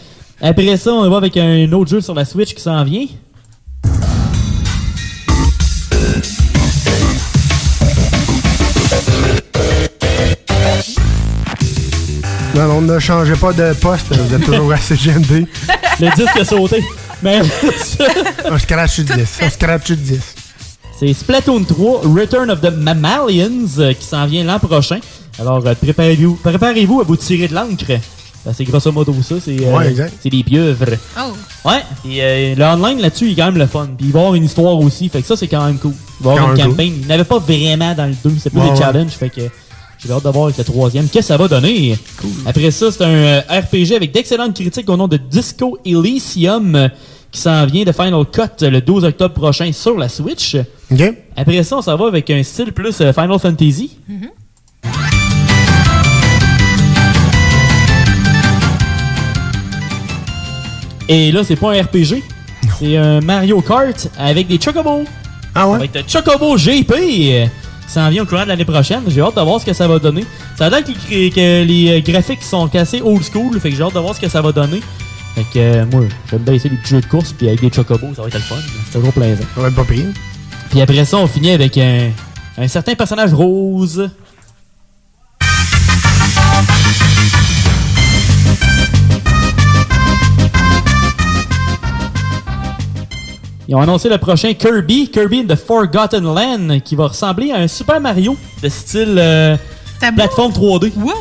Après 0.42 0.76
ça, 0.76 0.92
on 0.92 1.08
va 1.08 1.16
avec 1.18 1.36
un 1.36 1.72
autre 1.72 1.90
jeu 1.90 2.00
sur 2.00 2.12
la 2.14 2.24
Switch 2.24 2.54
qui 2.54 2.60
s'en 2.60 2.82
vient. 2.84 3.06
Non, 12.54 12.68
non, 12.68 12.80
ne 12.82 12.98
changez 13.00 13.34
pas 13.34 13.52
de 13.52 13.72
poste, 13.74 14.06
vous 14.14 14.34
êtes 14.34 14.44
toujours 14.44 14.72
à 14.72 14.76
CGMD. 14.76 15.46
Le 16.00 16.14
disque 16.14 16.36
a 16.38 16.44
sauté. 16.44 16.84
Mais 17.22 17.40
On 18.50 18.58
scratch 18.58 18.90
sur 18.92 19.04
10. 19.04 19.38
On 19.42 19.50
scratch 19.50 19.86
sur 19.86 19.96
10. 19.96 20.20
c'est 20.98 21.12
Splatoon 21.12 21.64
3 21.64 22.02
Return 22.04 22.50
of 22.50 22.60
the 22.60 22.70
Mammalians 22.70 23.66
euh, 23.78 23.92
qui 23.92 24.04
s'en 24.06 24.26
vient 24.26 24.44
l'an 24.44 24.58
prochain. 24.60 24.98
Alors 25.40 25.66
euh, 25.66 25.74
préparez-vous 25.74 26.34
préparez-vous 26.36 27.00
à 27.00 27.04
vous 27.04 27.16
tirer 27.16 27.48
de 27.48 27.54
l'encre. 27.54 27.98
Ben, 28.44 28.52
c'est 28.54 28.64
grosso 28.64 28.92
modo 28.92 29.14
ça, 29.22 29.36
c'est 29.42 29.56
euh, 29.64 29.76
Ouais, 29.76 29.88
exact. 29.88 30.12
c'est 30.22 30.28
des 30.28 30.44
pieuvres. 30.44 30.96
Oh. 31.18 31.32
Ouais, 31.68 31.82
et 32.06 32.22
euh, 32.22 32.54
le 32.54 32.64
online 32.64 33.00
là-dessus, 33.00 33.26
il 33.26 33.32
est 33.32 33.36
quand 33.36 33.46
même 33.46 33.56
le 33.58 33.66
fun. 33.66 33.88
Puis 33.96 34.06
il 34.08 34.12
va 34.12 34.18
y 34.18 34.22
avoir 34.22 34.34
une 34.34 34.44
histoire 34.44 34.78
aussi, 34.78 35.08
fait 35.08 35.22
que 35.22 35.26
ça, 35.26 35.34
c'est 35.34 35.48
quand 35.48 35.64
même 35.64 35.78
cool. 35.78 35.94
Il 36.20 36.26
va 36.26 36.34
y 36.34 36.38
avoir 36.38 36.54
une 36.54 36.62
campagne. 36.62 36.92
Il 37.00 37.06
n'avait 37.06 37.24
pas 37.24 37.38
vraiment 37.38 37.94
dans 37.94 38.04
le 38.06 38.14
2, 38.22 38.34
c'est 38.38 38.50
plus 38.50 38.58
Ouais, 38.60 38.66
des 38.66 38.70
ouais. 38.72 38.76
challenges, 38.78 39.12
fait 39.12 39.30
que 39.30 39.40
j'ai 40.06 40.12
hâte 40.12 40.24
de 40.24 40.28
voir 40.28 40.44
avec 40.46 40.58
le 40.58 40.64
troisième. 40.64 41.08
Qu'est-ce 41.08 41.28
que 41.28 41.34
ça 41.34 41.36
va 41.36 41.48
donner? 41.48 41.96
Après 42.46 42.70
ça, 42.70 42.90
c'est 42.90 43.02
un 43.02 43.08
euh, 43.08 43.40
RPG 43.48 43.94
avec 43.96 44.12
d'excellentes 44.12 44.54
critiques 44.54 44.88
au 44.90 44.96
nom 44.96 45.08
de 45.08 45.16
Disco 45.16 45.78
Elysium 45.84 46.90
qui 47.30 47.40
s'en 47.40 47.64
vient 47.66 47.84
de 47.84 47.92
Final 47.92 48.24
Cut 48.30 48.62
euh, 48.62 48.70
le 48.70 48.80
12 48.80 49.04
octobre 49.04 49.34
prochain 49.34 49.70
sur 49.72 49.96
la 49.96 50.08
Switch. 50.08 50.56
OK. 50.90 51.02
Après 51.36 51.62
ça, 51.62 51.78
on 51.78 51.82
s'en 51.82 51.96
va 51.96 52.06
avec 52.06 52.28
un 52.30 52.42
style 52.42 52.72
plus 52.72 53.00
euh, 53.00 53.12
Final 53.12 53.38
Fantasy. 53.38 53.96
Et 61.08 61.32
là, 61.32 61.44
c'est 61.44 61.56
pas 61.56 61.72
un 61.72 61.82
RPG. 61.82 62.22
C'est 62.78 62.96
un 62.96 63.20
Mario 63.20 63.60
Kart 63.62 64.08
avec 64.18 64.48
des 64.48 64.60
Chocobos. 64.60 65.04
Ah 65.54 65.68
ouais? 65.68 65.76
Avec 65.76 65.94
le 65.94 66.02
Chocobo 66.06 66.56
GP 66.56 67.48
s'en 67.86 68.08
vient 68.10 68.22
au 68.22 68.26
courant 68.26 68.42
de 68.44 68.48
l'année 68.48 68.64
prochaine. 68.64 69.02
J'ai 69.08 69.20
hâte 69.20 69.36
de 69.36 69.40
voir 69.40 69.60
ce 69.60 69.66
que 69.66 69.72
ça 69.72 69.86
va 69.88 69.98
donner. 69.98 70.24
Ça 70.56 70.66
a 70.66 70.70
l'air 70.70 70.84
que, 70.84 70.90
les- 71.10 71.30
que 71.30 71.62
les 71.64 71.98
euh, 71.98 72.00
graphiques 72.00 72.42
sont 72.42 72.66
cassés 72.68 73.00
old 73.02 73.22
school. 73.22 73.58
Fait 73.60 73.70
que 73.70 73.76
j'ai 73.76 73.82
hâte 73.82 73.94
de 73.94 73.98
voir 74.00 74.14
ce 74.14 74.20
que 74.20 74.28
ça 74.28 74.40
va 74.42 74.52
donner. 74.52 74.80
Fait 75.34 75.42
que 75.52 75.58
euh, 75.58 75.84
moi, 75.92 76.02
j'aime 76.30 76.42
bien 76.42 76.54
essayer 76.54 76.70
des 76.70 76.76
petits 76.76 76.90
jeux 76.90 77.00
de 77.00 77.06
course. 77.06 77.32
Puis 77.32 77.48
avec 77.48 77.60
des 77.60 77.70
Chocobos, 77.72 78.14
ça 78.14 78.22
va 78.22 78.28
être 78.28 78.34
le 78.34 78.40
fun. 78.40 78.56
C'est 78.86 78.98
toujours 78.98 79.12
plaisant. 79.12 79.42
Ça 79.54 79.60
va 79.60 79.68
être 79.68 79.74
pas 79.76 79.84
pire. 79.84 80.06
Puis 80.70 80.80
après 80.80 81.04
ça, 81.04 81.16
on 81.18 81.26
finit 81.26 81.50
avec 81.50 81.76
un, 81.78 82.10
un 82.58 82.68
certain 82.68 82.94
personnage 82.94 83.32
rose. 83.34 84.08
Ils 93.68 93.74
ont 93.74 93.80
annoncé 93.80 94.08
le 94.08 94.18
prochain 94.18 94.52
Kirby, 94.52 95.08
Kirby 95.10 95.40
in 95.40 95.54
the 95.54 95.56
Forgotten 95.58 96.24
Land, 96.24 96.80
qui 96.84 96.96
va 96.96 97.06
ressembler 97.08 97.50
à 97.50 97.56
un 97.56 97.68
Super 97.68 98.00
Mario 98.00 98.36
de 98.62 98.68
style 98.68 99.16
euh, 99.18 99.56
plateforme 100.16 100.52
3D. 100.52 100.92
What? 100.96 101.12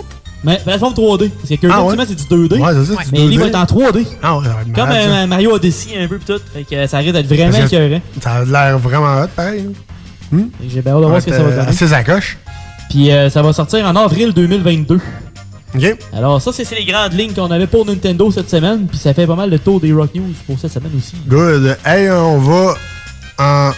Mais 0.44 0.57
plateforme 0.64 0.94
3D. 0.94 1.30
Parce 1.30 1.49
que 1.49 1.56
Kirby, 1.56 1.74
Ah 1.78 1.84
ouais? 1.86 1.95
c'est 2.06 2.15
du 2.15 2.24
2D. 2.24 2.60
Ouais, 2.60 2.74
c'est 2.74 2.94
ça, 2.94 3.02
c'est 3.06 3.11
mais 3.14 3.20
du 3.22 3.28
lui 3.30 3.36
2D. 3.38 3.40
va 3.40 3.48
être 3.48 3.56
en 3.56 3.64
3D. 3.64 4.06
Ah 4.22 4.38
ouais, 4.38 4.45
Comme 4.76 4.90
malade, 4.90 5.10
un 5.11 5.28
Mario 5.28 5.52
Odyssey 5.53 5.98
un 5.98 6.07
peu 6.07 6.18
pis 6.18 6.26
tout. 6.26 6.40
Fait 6.53 6.64
que 6.64 6.76
euh, 6.76 6.88
ça 6.88 6.98
risque 6.98 7.14
d'être 7.14 7.28
vraiment 7.28 7.65
écœurant. 7.65 8.02
Ça 8.22 8.32
a 8.34 8.44
l'air 8.45 8.78
vraiment 8.78 9.22
hot, 9.22 9.28
pareil. 9.36 9.64
là. 9.64 9.70
Hmm? 10.38 10.48
J'ai 10.68 10.82
bien 10.82 10.94
hâte 10.95 11.02
de 11.02 11.06
voir 11.06 11.22
ce 11.22 11.26
que 11.28 11.32
ça 11.32 11.44
va 11.44 11.49
euh, 11.49 11.56
donner. 11.57 11.68
Assez 11.70 11.94
à 11.94 12.03
coche. 12.03 12.38
Puis 12.90 13.10
euh, 13.11 13.30
ça 13.30 13.41
va 13.41 13.53
sortir 13.53 13.86
en 13.86 13.95
avril 13.95 14.34
2022. 14.34 14.99
Alors 16.14 16.41
ça, 16.41 16.52
c'est 16.54 16.76
les 16.76 16.86
grandes 16.86 17.14
lignes 17.14 17.34
qu'on 17.34 17.52
avait 17.52 17.68
pour 17.68 17.86
Nintendo 17.86 18.30
cette 18.32 18.50
semaine. 18.50 18.88
Puis 18.88 18.98
ça 18.98 19.14
fait 19.14 19.28
pas 19.28 19.36
mal 19.36 19.50
le 19.50 19.60
tour 19.60 19.80
des 19.80 19.91
Rock 19.91 20.14
News 20.16 20.34
pour 20.45 20.60
cette 20.60 20.72
semaine 20.72 20.91
aussi. 20.98 21.16
Good. 21.28 21.78
Hey, 21.86 22.10
on 22.12 22.40
va 22.40 22.76
en 23.40 23.72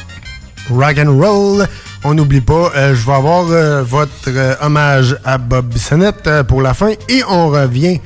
rock 0.70 0.98
and 0.98 1.18
roll. 1.18 1.68
on 2.04 2.14
n'oublie 2.14 2.42
pas, 2.42 2.72
euh, 2.76 2.96
je 2.96 3.06
vais 3.06 3.14
avoir 3.14 3.46
euh, 3.50 3.84
votre 3.84 4.12
euh, 4.28 4.54
hommage 4.62 5.18
à 5.26 5.38
Bob 5.38 5.68
Bissonnette 5.68 6.30
pour 6.48 6.62
la 6.62 6.74
fin 6.74 6.92
et 7.10 7.24
on 7.28 7.50
revient 7.50 8.00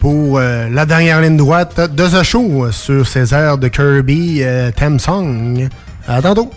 pour 0.00 0.38
la 0.38 0.84
dernière 0.84 1.22
ligne 1.22 1.38
droite 1.38 1.80
de 1.94 2.06
ce 2.06 2.22
show 2.22 2.70
sur 2.72 3.06
ces 3.06 3.32
airs 3.32 3.56
de 3.56 3.68
Kirby 3.68 4.42
Theme 4.76 4.98
Song. 5.00 5.66
À 6.06 6.20
tantôt. 6.20 6.50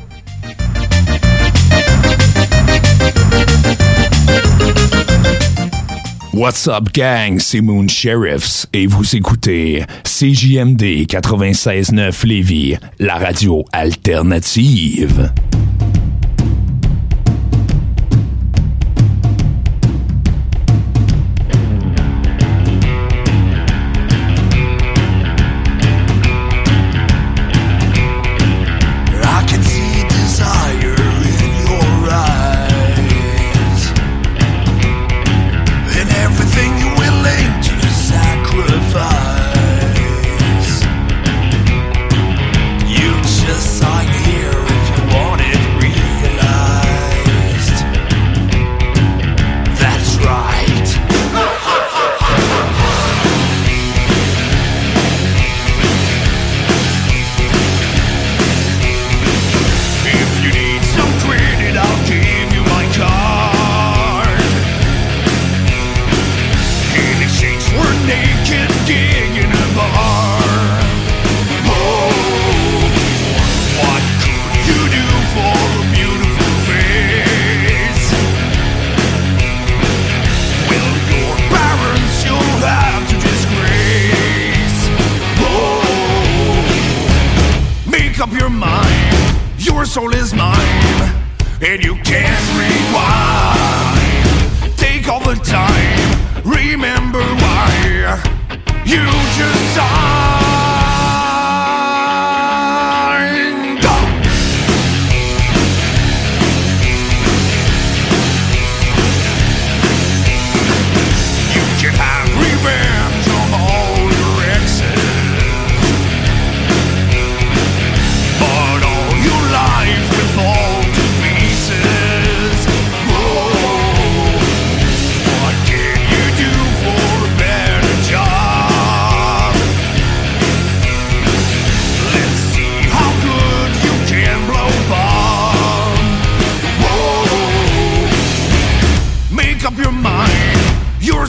What's 6.38 6.68
up, 6.68 6.93
gang? 6.93 7.39
C'est 7.39 7.61
Moon 7.61 7.88
Sheriffs 7.88 8.68
et 8.72 8.85
vous 8.85 9.15
écoutez 9.15 9.84
CJMD 10.03 11.07
96.9 11.07 12.27
Lévis, 12.27 12.77
la 12.99 13.15
radio 13.15 13.65
alternative. 13.72 15.31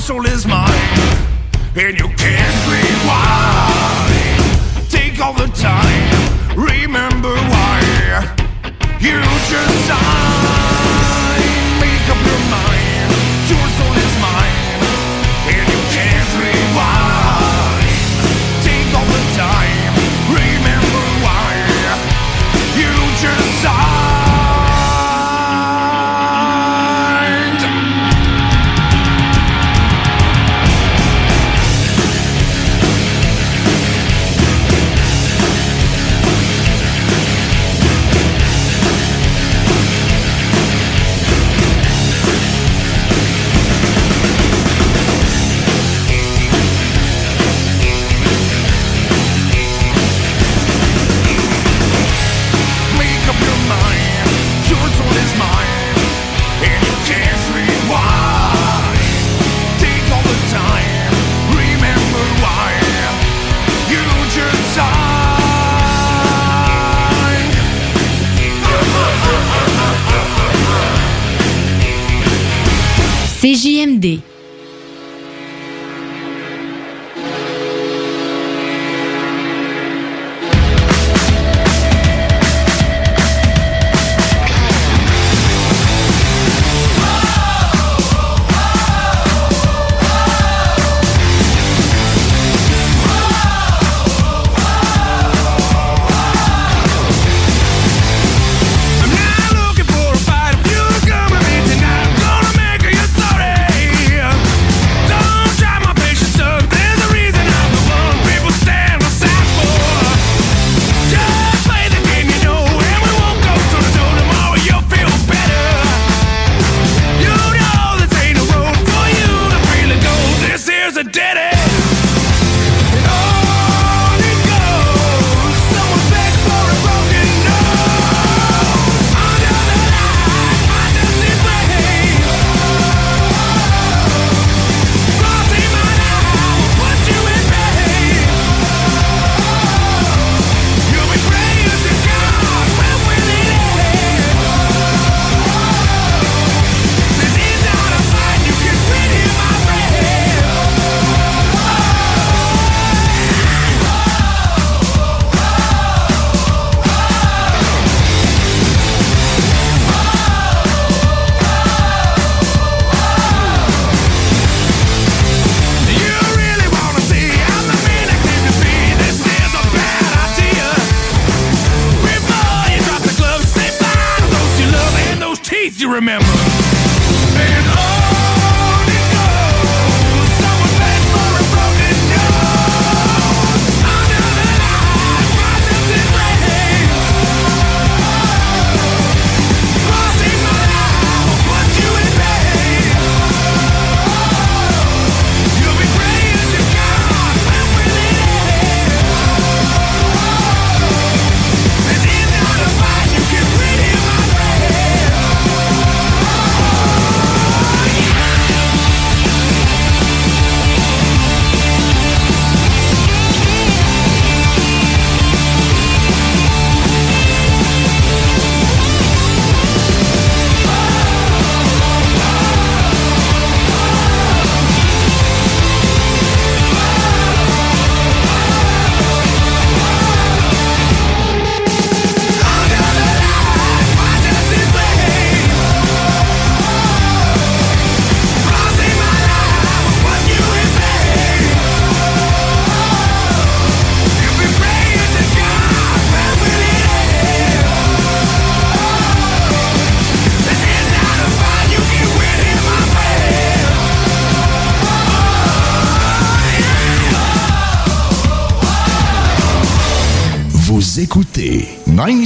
Soul 0.09 0.25
is 0.25 0.47
mine, 0.47 0.71
and 1.77 1.99
you 1.99 2.18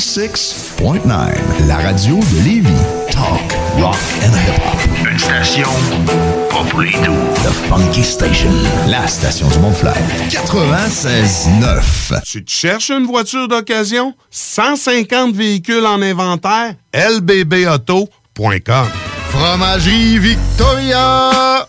96.9, 0.02 1.68
la 1.68 1.76
radio 1.76 2.16
de 2.16 2.44
Lévis. 2.44 2.68
Talk, 3.12 3.52
rock 3.78 3.96
and 4.24 4.32
hip-hop. 4.34 5.08
Une 5.08 5.16
station 5.18 5.68
pas 6.50 6.64
pour 6.68 6.80
les 6.80 6.90
doux. 6.90 7.14
The 7.44 7.52
Funky 7.68 8.02
Station, 8.02 8.50
la 8.88 9.06
station 9.06 9.46
du 9.46 9.58
Mont-Fly. 9.60 9.92
96.9. 10.28 12.20
Tu 12.24 12.44
te 12.44 12.50
cherches 12.50 12.90
une 12.90 13.06
voiture 13.06 13.46
d'occasion? 13.46 14.12
150 14.32 15.36
véhicules 15.36 15.86
en 15.86 16.02
inventaire? 16.02 16.74
lbbauto.com 16.92 18.88
Fromagerie 19.30 20.18
Victoria! 20.18 21.68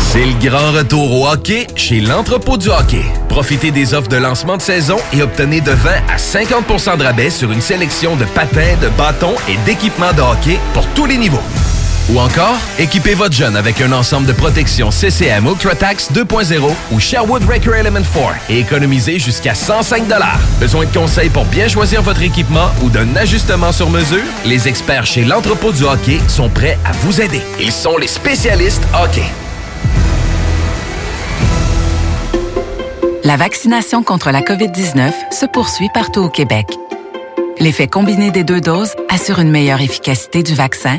C'est 0.00 0.24
le 0.24 0.48
grand 0.48 0.72
retour 0.72 1.12
au 1.12 1.28
hockey 1.28 1.66
chez 1.74 2.00
l'entrepôt 2.00 2.56
du 2.56 2.68
hockey. 2.68 3.02
Profitez 3.28 3.70
des 3.70 3.92
offres 3.92 4.08
de 4.08 4.16
lancement 4.16 4.56
de 4.56 4.62
saison 4.62 4.96
et 5.12 5.22
obtenez 5.22 5.60
de 5.60 5.72
20 5.72 5.90
à 6.08 6.16
50% 6.16 6.96
de 6.96 7.04
rabais 7.04 7.30
sur 7.30 7.52
une 7.52 7.60
sélection 7.60 8.16
de 8.16 8.24
patins, 8.24 8.76
de 8.80 8.88
bâtons 8.96 9.34
et 9.48 9.56
d'équipements 9.66 10.14
de 10.14 10.22
hockey 10.22 10.58
pour 10.72 10.86
tous 10.94 11.06
les 11.06 11.18
niveaux. 11.18 11.42
Ou 12.12 12.20
encore, 12.20 12.56
équipez 12.78 13.14
votre 13.14 13.34
jeune 13.34 13.56
avec 13.56 13.80
un 13.80 13.90
ensemble 13.90 14.26
de 14.28 14.32
protection 14.32 14.92
CCM 14.92 15.44
UltraTax 15.46 16.12
2.0 16.12 16.70
ou 16.92 17.00
Sherwood 17.00 17.42
Record 17.44 17.74
Element 17.74 18.00
4 18.00 18.34
et 18.48 18.60
économisez 18.60 19.18
jusqu'à 19.18 19.54
105 19.54 20.04
Besoin 20.60 20.84
de 20.84 20.92
conseils 20.92 21.30
pour 21.30 21.44
bien 21.46 21.66
choisir 21.66 22.02
votre 22.02 22.22
équipement 22.22 22.68
ou 22.82 22.90
d'un 22.90 23.16
ajustement 23.16 23.72
sur 23.72 23.90
mesure? 23.90 24.22
Les 24.44 24.68
experts 24.68 25.06
chez 25.06 25.24
l'entrepôt 25.24 25.72
du 25.72 25.82
hockey 25.82 26.20
sont 26.28 26.48
prêts 26.48 26.78
à 26.84 26.92
vous 26.92 27.20
aider. 27.20 27.40
Ils 27.60 27.72
sont 27.72 27.96
les 27.96 28.06
spécialistes 28.06 28.84
hockey. 28.94 29.24
La 33.24 33.36
vaccination 33.36 34.04
contre 34.04 34.30
la 34.30 34.42
COVID-19 34.42 35.10
se 35.32 35.46
poursuit 35.46 35.90
partout 35.92 36.20
au 36.20 36.28
Québec. 36.28 36.68
L'effet 37.58 37.88
combiné 37.88 38.30
des 38.30 38.44
deux 38.44 38.60
doses 38.60 38.94
assure 39.08 39.40
une 39.40 39.50
meilleure 39.50 39.80
efficacité 39.80 40.44
du 40.44 40.54
vaccin, 40.54 40.98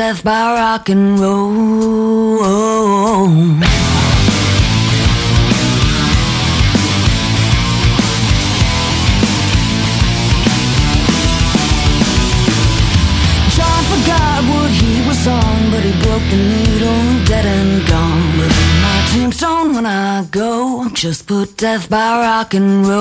Death 0.00 0.24
by 0.24 0.54
rock 0.54 0.88
and 0.88 1.20
roll. 1.20 2.38
John 13.54 13.82
forgot 13.92 14.40
what 14.50 14.70
he 14.70 15.06
was 15.06 15.26
on, 15.26 15.70
but 15.70 15.82
he 15.88 15.92
broke 16.02 16.26
the 16.32 16.40
needle, 16.52 17.04
dead 17.26 17.44
and 17.44 17.86
gone. 17.86 18.38
But 18.38 18.50
on 18.62 18.72
my 18.86 18.98
tombstone 19.12 19.74
when 19.74 19.84
I 19.84 20.24
go, 20.30 20.88
just 20.94 21.26
put 21.26 21.58
death 21.58 21.90
by 21.90 22.08
rock 22.26 22.54
and 22.54 22.86
roll. 22.86 22.99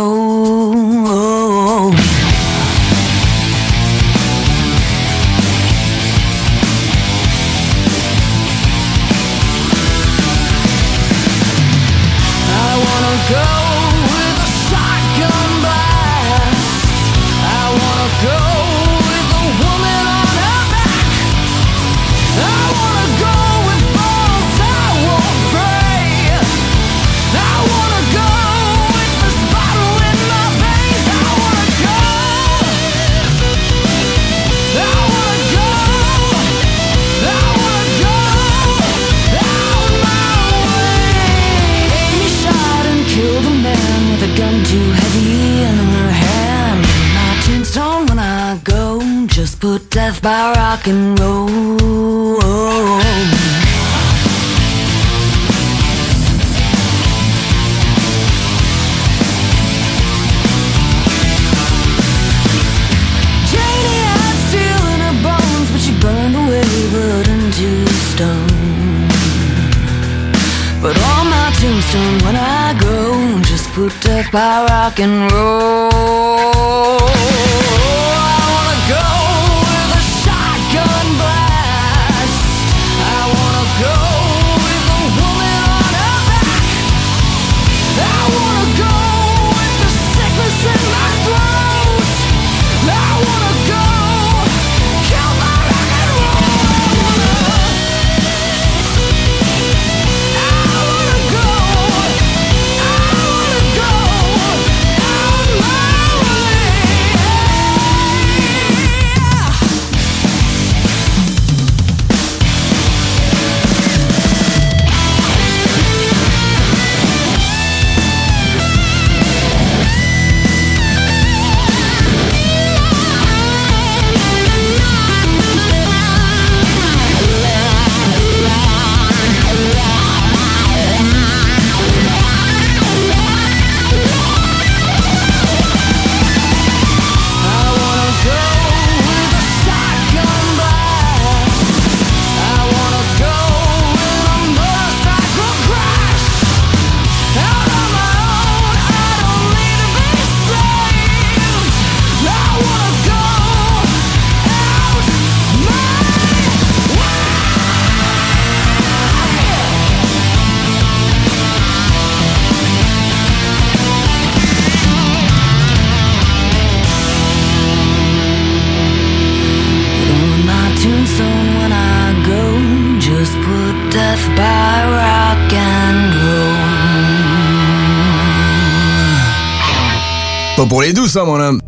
Ça, 181.10 181.26
mon 181.26 181.40
homme. 181.40 181.60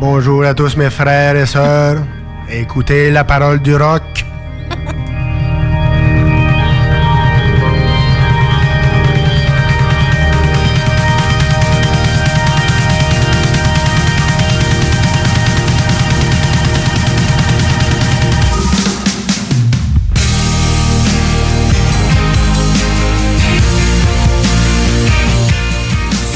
Bonjour 0.00 0.44
à 0.44 0.54
tous 0.54 0.76
mes 0.76 0.90
frères 0.90 1.36
et 1.36 1.46
sœurs. 1.46 1.98
Écoutez 2.50 3.10
la 3.10 3.24
parole 3.24 3.60
du 3.60 3.76
rock. 3.76 4.17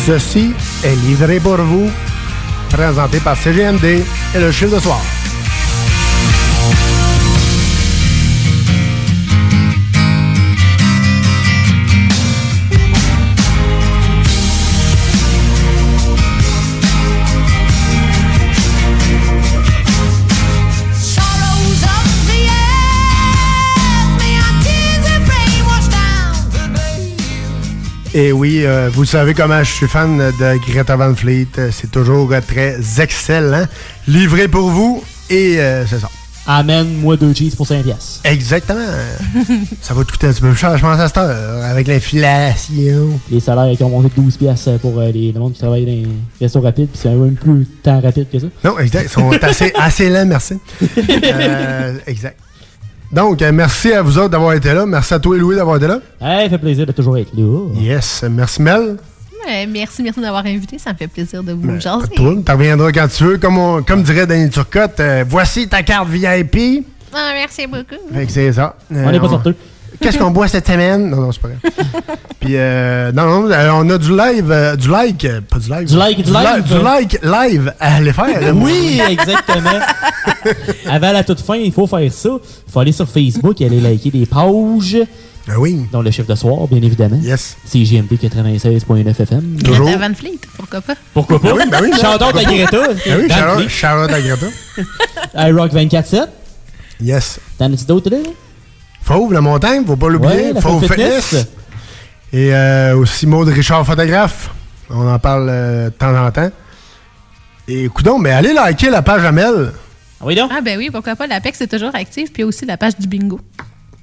Ceci 0.06 0.52
est 0.82 0.96
livré 1.06 1.38
pour 1.38 1.58
vous, 1.58 1.88
présenté 2.70 3.20
par 3.20 3.36
CGMD 3.36 3.84
et 3.84 4.40
le 4.40 4.50
chiffre 4.50 4.74
de 4.74 4.80
soir. 4.80 5.00
Et 28.14 28.30
oui, 28.30 28.62
euh, 28.64 28.90
vous 28.92 29.06
savez 29.06 29.32
comment 29.32 29.62
je 29.64 29.72
suis 29.72 29.88
fan 29.88 30.18
de 30.18 30.70
Greta 30.70 30.96
Van 30.96 31.14
Fleet. 31.14 31.48
Euh, 31.58 31.70
C'est 31.72 31.90
toujours 31.90 32.30
euh, 32.32 32.40
très 32.46 32.76
excellent. 33.00 33.64
Livré 34.06 34.48
pour 34.48 34.68
vous 34.68 35.02
et 35.30 35.58
euh, 35.60 35.86
c'est 35.86 35.98
ça. 35.98 36.10
Amène-moi 36.44 37.16
deux 37.16 37.32
cheese 37.32 37.54
pour 37.56 37.66
5 37.66 37.84
piastres. 37.84 38.20
Exactement. 38.24 38.80
ça 39.80 39.94
va 39.94 40.04
te 40.04 40.10
coûter 40.10 40.26
un 40.26 40.32
petit 40.32 40.40
peu 40.42 40.48
plus 40.48 40.58
cher, 40.58 40.76
je 40.76 40.82
pense, 40.82 40.98
à 40.98 41.06
cette 41.06 41.16
heure, 41.16 41.64
avec 41.64 41.86
l'inflation. 41.86 43.18
Les 43.30 43.40
salaires 43.40 43.74
qui 43.76 43.84
ont 43.84 43.88
monté 43.88 44.08
de 44.14 44.20
12 44.22 44.36
piastres 44.36 44.78
pour 44.80 44.98
euh, 44.98 45.10
les, 45.12 45.30
le 45.32 45.38
monde 45.38 45.52
qui 45.52 45.60
travaille 45.60 45.86
dans 45.86 45.92
les 45.92 46.08
restos 46.40 46.60
rapides, 46.60 46.88
puis 46.88 47.00
c'est 47.00 47.10
même 47.10 47.34
plus 47.36 47.64
tant 47.82 48.00
rapide 48.00 48.26
que 48.30 48.40
ça. 48.40 48.46
Non, 48.64 48.78
exact. 48.80 49.04
Ils 49.04 49.08
sont 49.08 49.30
assez, 49.40 49.72
assez 49.76 50.10
lents, 50.10 50.26
merci. 50.26 50.54
Exact. 52.06 52.36
Donc, 53.12 53.42
euh, 53.42 53.52
merci 53.52 53.92
à 53.92 54.00
vous 54.02 54.16
autres 54.18 54.30
d'avoir 54.30 54.54
été 54.54 54.72
là. 54.72 54.86
Merci 54.86 55.14
à 55.14 55.18
toi 55.18 55.36
et 55.36 55.38
Louis 55.38 55.56
d'avoir 55.56 55.76
été 55.76 55.86
là. 55.86 55.98
Hey, 56.20 56.48
fait 56.48 56.58
plaisir 56.58 56.86
de 56.86 56.92
toujours 56.92 57.18
être 57.18 57.30
là. 57.34 57.68
Yes. 57.78 58.24
Merci 58.30 58.62
Mel. 58.62 58.96
Merci, 59.68 60.02
merci 60.02 60.20
d'avoir 60.20 60.46
invité. 60.46 60.78
Ça 60.78 60.92
me 60.92 60.96
fait 60.98 61.08
plaisir 61.08 61.42
de 61.42 61.52
vous 61.52 61.78
jaser. 61.80 62.06
Toi, 62.14 62.34
tu 62.46 62.52
reviendras 62.52 62.92
quand 62.92 63.08
tu 63.08 63.24
veux. 63.24 63.38
Comme, 63.38 63.58
on- 63.58 63.82
comme 63.82 64.02
dirait 64.02 64.26
Danny 64.26 64.48
Turcotte, 64.48 65.00
euh, 65.00 65.24
voici 65.28 65.68
ta 65.68 65.82
carte 65.82 66.08
VIP. 66.08 66.86
Ah, 67.12 67.32
merci 67.34 67.66
beaucoup. 67.66 68.00
Fait 68.14 68.24
que 68.26 68.32
c'est 68.32 68.52
ça. 68.52 68.76
Euh, 68.94 69.04
On 69.06 69.12
est 69.12 69.20
pas 69.20 69.28
sorteux. 69.28 69.54
Qu'est-ce 70.02 70.18
qu'on 70.18 70.30
boit 70.30 70.48
cette 70.48 70.66
semaine? 70.66 71.08
Non, 71.10 71.18
non, 71.22 71.32
c'est 71.32 71.40
pas 71.40 71.48
vrai. 71.48 71.58
Puis, 72.40 72.56
euh, 72.56 73.12
non, 73.12 73.24
non, 73.24 73.50
euh, 73.50 73.70
on 73.72 73.88
a 73.88 73.98
du 73.98 74.10
live, 74.16 74.50
euh, 74.50 74.76
du 74.76 74.88
like, 74.90 75.24
euh, 75.24 75.40
pas 75.48 75.58
du 75.58 75.70
live. 75.70 75.84
Du 75.88 75.96
like, 75.96 76.22
du 76.22 76.30
li- 76.30 76.36
live? 76.36 76.64
Du 76.64 76.82
like 76.82 77.18
live 77.22 77.72
à 77.78 77.96
aller 77.96 78.12
faire. 78.12 78.54
Oui, 78.56 79.00
exactement. 79.08 79.78
Avant 80.88 81.12
la 81.12 81.22
toute 81.22 81.40
fin, 81.40 81.54
il 81.56 81.72
faut 81.72 81.86
faire 81.86 82.12
ça. 82.12 82.30
Il 82.66 82.72
faut 82.72 82.80
aller 82.80 82.92
sur 82.92 83.08
Facebook 83.08 83.60
et 83.60 83.66
aller 83.66 83.80
liker 83.80 84.10
des 84.10 84.26
pages. 84.26 84.98
Ben 85.46 85.56
oui. 85.58 85.86
Dans 85.90 86.02
le 86.02 86.10
chiffre 86.10 86.28
de 86.28 86.34
soir, 86.36 86.68
bien 86.68 86.80
évidemment. 86.82 87.18
Yes. 87.20 87.56
C'est 87.64 87.84
JMD 87.84 88.12
96.9 88.12 89.08
FM. 89.08 89.56
Greta 89.60 89.96
Van 89.98 90.14
Fleet, 90.14 90.38
pourquoi 90.56 90.80
pas? 90.80 90.94
Pourquoi 91.12 91.40
pas? 91.40 91.48
Ben 91.48 91.56
oui, 91.56 91.64
ben 91.70 91.78
oui, 91.82 91.90
Shout 91.92 92.06
out 92.06 92.18
pourquoi 92.20 92.40
à? 92.40 92.44
Greta. 92.44 92.78
Ben 93.06 93.18
oui, 93.18 93.64
out 93.64 94.10
à 94.12 94.20
Greta. 94.20 94.46
iRock 95.48 95.72
24-7. 95.72 96.26
Yes. 97.00 97.40
T'en 97.58 97.72
as-tu 97.72 97.84
d'autres 97.84 98.10
là? 98.10 98.18
Fauve, 99.02 99.32
la 99.32 99.40
montagne, 99.40 99.84
faut 99.84 99.96
pas 99.96 100.08
l'oublier. 100.08 100.34
Ouais, 100.34 100.52
la 100.52 100.60
Fauve 100.60 100.80
Fauve 100.80 100.90
Fitness. 100.90 101.24
Fitness. 101.24 101.46
Et 102.32 102.54
euh, 102.54 102.96
aussi 102.96 103.26
Maud 103.26 103.48
Richard, 103.48 103.84
photographe. 103.84 104.50
On 104.88 105.06
en 105.08 105.18
parle 105.18 105.48
euh, 105.50 105.84
de 105.86 105.94
temps 105.94 106.14
en 106.16 106.30
temps. 106.30 106.50
Et 107.68 107.88
coudon, 107.88 108.18
mais 108.18 108.30
allez 108.30 108.52
liker 108.52 108.90
la 108.90 109.02
page 109.02 109.24
Amel. 109.24 109.72
Oui, 110.22 110.34
donc. 110.34 110.50
Ah, 110.54 110.60
ben 110.60 110.78
oui, 110.78 110.88
pourquoi 110.90 111.16
pas? 111.16 111.26
L'APEX 111.26 111.60
est 111.60 111.66
toujours 111.66 111.94
active, 111.94 112.30
puis 112.32 112.44
aussi 112.44 112.64
la 112.64 112.76
page 112.76 112.96
du 112.96 113.06
bingo. 113.06 113.40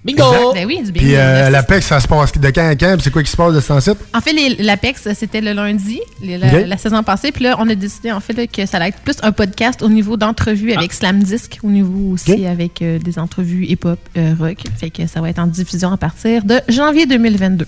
Bingo! 0.04 0.54
Ben 0.54 0.66
oui, 0.66 0.78
du 0.78 0.92
bingo. 0.94 1.06
Puis 1.06 1.16
euh, 1.16 1.50
l'APEX, 1.50 1.86
ça 1.88 2.00
se 2.00 2.08
passe 2.08 2.32
de 2.32 2.50
quand 2.52 2.68
à 2.70 2.76
quand? 2.76 2.94
Puis 2.94 3.02
c'est 3.04 3.12
quoi 3.12 3.22
qui 3.22 3.30
se 3.32 3.36
passe 3.36 3.54
de 3.54 3.60
ce 3.60 3.68
temps-ci? 3.68 3.92
En 4.16 4.22
fait, 4.22 4.32
les- 4.32 4.56
l'APEX, 4.64 5.10
c'était 5.14 5.42
le 5.42 5.52
lundi, 5.52 6.00
les- 6.22 6.38
la, 6.38 6.78
saison 6.78 7.04
passée. 7.04 7.34
Puis 7.34 7.44
là, 7.44 7.58
on 7.60 7.68
a 7.70 7.76
décidé, 7.76 8.12
en 8.12 8.22
fait, 8.22 8.32
là, 8.34 8.48
que 8.48 8.66
ça 8.66 8.78
allait 8.78 8.90
être 8.90 9.00
plus 9.00 9.18
un 9.24 9.34
podcast 9.34 9.82
au 9.82 9.90
niveau 9.90 10.16
d'entrevues 10.16 10.72
avec 10.72 10.94
Slam 10.94 11.22
Disc, 11.22 11.60
au 11.64 11.70
niveau 11.70 12.14
aussi 12.14 12.46
avec 12.46 12.82
euh, 12.82 12.98
des 12.98 13.20
entrevues 13.20 13.66
hip-hop, 13.66 14.00
euh, 14.18 14.34
rock. 14.40 14.60
Fait 14.80 14.90
que 14.90 15.06
ça 15.06 15.20
va 15.20 15.30
être 15.30 15.40
en 15.40 15.48
diffusion 15.48 15.92
à 15.92 15.98
partir 15.98 16.46
de 16.46 16.62
janvier 16.70 17.06
2022. 17.06 17.66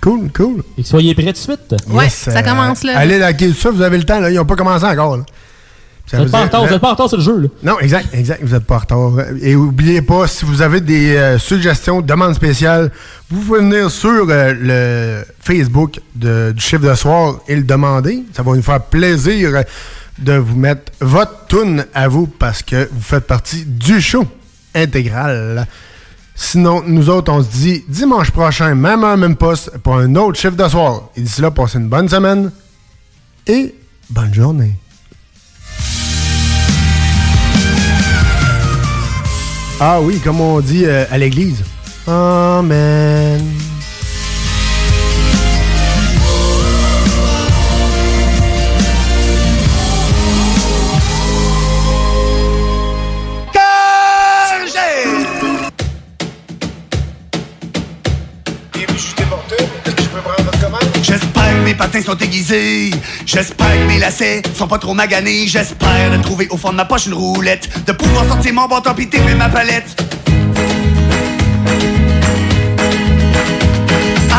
Cool, 0.00 0.30
cool. 0.32 0.62
Et 0.78 0.82
soyez 0.84 1.14
prêts 1.14 1.24
tout 1.24 1.32
de 1.32 1.36
suite. 1.36 1.76
Ouais, 1.88 2.04
Yes, 2.04 2.14
ça 2.14 2.38
euh, 2.38 2.42
commence 2.42 2.82
là. 2.82 2.96
Allez 2.96 3.20
tout 3.36 3.52
ça, 3.52 3.70
vous 3.70 3.82
avez 3.82 3.98
le 3.98 4.04
temps. 4.04 4.20
Là. 4.20 4.30
Ils 4.30 4.36
n'ont 4.36 4.46
pas 4.46 4.56
commencé 4.56 4.84
encore. 4.86 5.18
là. 5.18 5.24
Ça 6.10 6.16
Vous 6.16 6.22
veut 6.22 6.26
êtes 6.28 6.32
pas 6.32 6.38
en 6.38 6.40
dire- 6.40 6.48
retard, 6.48 6.66
vous 6.66 6.74
êtes 6.74 6.80
pas 6.80 6.88
en 6.88 6.92
retard 6.92 7.08
sur 7.08 7.18
le 7.18 7.22
jeu, 7.22 7.38
là. 7.40 7.48
Non, 7.62 7.78
exact, 7.80 8.08
exact. 8.14 8.40
Vous 8.42 8.54
n'êtes 8.54 8.64
pas 8.64 8.76
en 8.76 8.78
retard. 8.78 9.12
Et 9.42 9.54
oubliez 9.54 10.00
pas, 10.02 10.26
si 10.26 10.44
vous 10.46 10.62
avez 10.62 10.80
des 10.80 11.14
euh, 11.16 11.38
suggestions, 11.38 12.00
demandes 12.00 12.34
spéciales, 12.34 12.90
vous 13.30 13.40
pouvez 13.42 13.60
venir 13.60 13.90
sur 13.90 14.26
euh, 14.30 14.54
le 14.58 15.24
Facebook 15.40 16.00
de- 16.14 16.52
du 16.56 16.60
chiffre 16.62 16.82
de 16.88 16.94
soir 16.94 17.40
et 17.46 17.54
le 17.56 17.62
demander. 17.62 18.24
Ça 18.32 18.42
va 18.42 18.54
nous 18.54 18.62
faire 18.62 18.80
plaisir 18.80 19.62
de 20.18 20.32
vous 20.32 20.56
mettre 20.56 20.90
votre 21.00 21.46
tune 21.46 21.84
à 21.94 22.08
vous 22.08 22.26
parce 22.26 22.62
que 22.62 22.88
vous 22.90 23.02
faites 23.02 23.26
partie 23.26 23.64
du 23.66 24.00
show 24.00 24.24
intégral. 24.74 25.66
Sinon, 26.34 26.82
nous 26.86 27.10
autres, 27.10 27.32
on 27.32 27.42
se 27.42 27.48
dit 27.50 27.84
dimanche 27.88 28.30
prochain, 28.30 28.74
même 28.74 29.04
heure, 29.04 29.16
même 29.16 29.36
poste, 29.36 29.76
pour 29.78 29.96
un 29.96 30.14
autre 30.16 30.38
chiffre 30.38 30.56
de 30.56 30.68
soir. 30.68 31.10
Et 31.16 31.20
d'ici 31.20 31.40
là, 31.42 31.50
passez 31.50 31.78
une 31.78 31.88
bonne 31.88 32.08
semaine 32.08 32.50
et 33.46 33.74
bonne 34.08 34.32
journée. 34.32 34.72
Ah 39.80 40.00
oui, 40.00 40.18
comme 40.18 40.40
on 40.40 40.60
dit 40.60 40.84
euh, 40.86 41.04
à 41.10 41.18
l'église. 41.18 41.62
Amen. 42.06 43.40
Mes 61.68 61.74
patins 61.74 62.00
sont 62.00 62.16
aiguisés. 62.16 62.90
J'espère 63.26 63.70
que 63.70 63.88
mes 63.88 63.98
lacets 63.98 64.40
sont 64.54 64.66
pas 64.66 64.78
trop 64.78 64.94
maganés. 64.94 65.46
J'espère 65.46 66.10
de 66.10 66.22
trouver 66.22 66.48
au 66.48 66.56
fond 66.56 66.70
de 66.70 66.76
ma 66.76 66.86
poche 66.86 67.04
une 67.04 67.12
roulette. 67.12 67.68
De 67.84 67.92
pouvoir 67.92 68.26
sortir 68.26 68.54
mon 68.54 68.66
bâton 68.66 68.94
pis 68.94 69.06
ma 69.36 69.50
palette. 69.50 69.94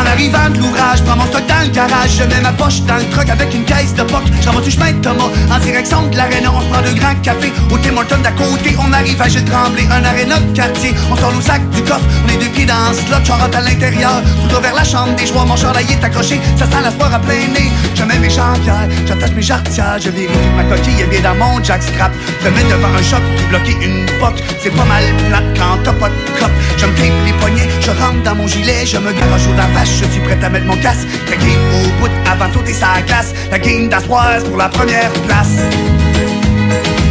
En 0.00 0.06
arrivant 0.06 0.48
de 0.48 0.58
l'ouvrage, 0.58 1.02
prends 1.04 1.16
mon 1.16 1.26
stock 1.26 1.46
dans 1.46 1.62
le 1.62 1.68
garage, 1.68 2.16
je 2.18 2.24
mets 2.24 2.40
ma 2.40 2.52
poche 2.52 2.80
dans 2.82 2.96
le 2.96 3.04
truck 3.10 3.28
avec 3.28 3.52
une 3.54 3.64
caisse 3.64 3.94
de 3.94 4.02
poc. 4.02 4.22
J'en 4.42 4.58
du 4.58 4.70
chemin 4.70 4.92
de 4.92 5.00
Thomas, 5.00 5.28
en 5.50 5.58
direction 5.58 6.06
de 6.06 6.16
l'aréna, 6.16 6.50
on 6.54 6.60
se 6.60 6.66
prend 6.66 6.80
de 6.80 6.98
grands 6.98 7.14
cafés. 7.22 7.52
Au 7.70 7.76
Tim 7.76 7.96
Hortons 7.96 8.22
d'à 8.22 8.30
côté, 8.32 8.76
on 8.78 8.90
arrive 8.94 9.20
à 9.20 9.28
Gilles 9.28 9.44
Tremblay, 9.44 9.86
un 9.90 10.02
aréna 10.02 10.38
de 10.38 10.56
quartier. 10.56 10.94
On 11.10 11.16
sort 11.16 11.34
nos 11.34 11.42
sacs 11.42 11.68
du 11.70 11.82
coffre, 11.82 12.06
on 12.24 12.32
est 12.32 12.38
deux 12.38 12.48
pieds 12.48 12.64
dans 12.64 12.88
le 12.88 12.96
slot, 12.96 13.34
rentre 13.34 13.58
à 13.58 13.60
l'intérieur. 13.60 14.22
Tout 14.48 14.60
vers 14.60 14.74
la 14.74 14.84
chambre 14.84 15.14
des 15.16 15.26
joies, 15.26 15.44
mon 15.44 15.56
chandail 15.56 15.86
est 15.90 16.02
accroché, 16.02 16.40
ça 16.56 16.64
sent 16.64 16.82
la 16.82 16.92
soirée 16.92 17.16
à 17.16 17.18
plein 17.18 17.46
nez. 17.52 17.70
Je 17.94 18.04
mets 18.04 18.18
mes 18.18 18.30
jambières, 18.30 18.88
j'attache 19.06 19.32
mes 19.32 19.42
jarretières, 19.42 19.98
je 20.02 20.08
vérifie 20.08 20.50
ma 20.56 20.64
coquille 20.64 21.02
est 21.02 21.10
bien 21.10 21.20
dans 21.20 21.34
mon 21.34 21.62
jack 21.62 21.82
scrap. 21.82 22.12
Je 22.42 22.48
me 22.48 22.56
mets 22.56 22.64
devant 22.64 22.88
un 22.88 23.02
choc, 23.02 23.22
bloquer 23.50 23.76
une 23.82 24.06
poque, 24.18 24.42
c'est 24.62 24.74
pas 24.74 24.84
mal 24.84 25.04
plate 25.28 25.58
quand 25.58 25.76
t'as 25.84 25.92
pas 25.92 26.08
de 26.08 26.38
cop. 26.38 26.50
Je 26.78 26.86
me 26.86 26.94
tape 26.94 27.26
les 27.26 27.32
poignets, 27.34 27.68
je 27.82 27.90
rentre 27.90 28.22
dans 28.24 28.34
mon 28.34 28.46
gilet, 28.46 28.86
je 28.86 28.96
me 28.96 29.12
garage 29.12 29.46
au 29.46 29.54
la 29.54 29.66
je 29.98 30.04
suis 30.10 30.20
prêt 30.20 30.38
à 30.42 30.48
mettre 30.48 30.66
mon 30.66 30.76
casque. 30.76 31.06
La 31.28 31.36
au 31.36 31.90
bout 32.00 32.10
avant 32.30 32.48
de 32.48 32.54
sauter 32.54 32.74
sa 32.74 33.00
glace, 33.06 33.34
la 33.50 33.58
game 33.58 33.88
d'assoise 33.88 34.44
pour 34.44 34.56
la 34.56 34.68
première 34.68 35.10
place. 35.26 35.58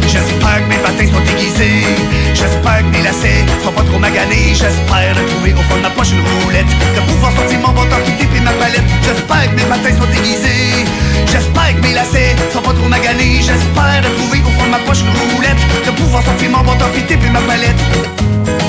J'espère 0.06 0.64
que 0.64 0.68
mes 0.68 0.82
patins 0.82 1.06
sont 1.06 1.22
aiguisés. 1.22 1.86
J'espère 2.34 2.78
que 2.78 2.90
mes 2.96 3.02
lacets 3.02 3.44
sont 3.62 3.72
pas 3.72 3.82
trop 3.82 3.98
maganés. 3.98 4.54
J'espère 4.54 5.14
trouver 5.30 5.52
au 5.52 5.62
fond 5.68 5.76
de 5.76 5.82
ma 5.82 5.90
poche 5.90 6.12
une 6.12 6.24
roulette. 6.42 6.66
De 6.66 7.00
pouvoir 7.12 7.32
sortir 7.32 7.60
mon 7.60 7.72
bâton 7.72 7.96
qui 8.04 8.24
et 8.24 8.40
ma 8.40 8.52
palette. 8.52 8.88
J'espère 9.02 9.50
que 9.50 9.56
mes 9.56 9.68
patins 9.70 9.94
sont 9.94 10.10
aiguisés. 10.10 10.84
J'espère 11.30 11.76
que 11.76 11.82
mes 11.82 11.94
lacets 11.94 12.34
sont 12.52 12.62
pas 12.62 12.72
trop 12.72 12.88
maganés. 12.88 13.38
J'espère 13.38 14.02
trouver 14.18 14.40
au 14.40 14.50
fond 14.58 14.66
de 14.66 14.70
ma 14.70 14.78
poche 14.78 15.02
une 15.02 15.14
roulette. 15.34 15.62
De 15.86 15.90
pouvoir 15.92 16.24
sortir 16.24 16.50
mon 16.50 16.64
bâton 16.64 16.86
qui 16.94 17.14
et 17.14 17.30
ma 17.30 17.40
palette. 17.40 18.59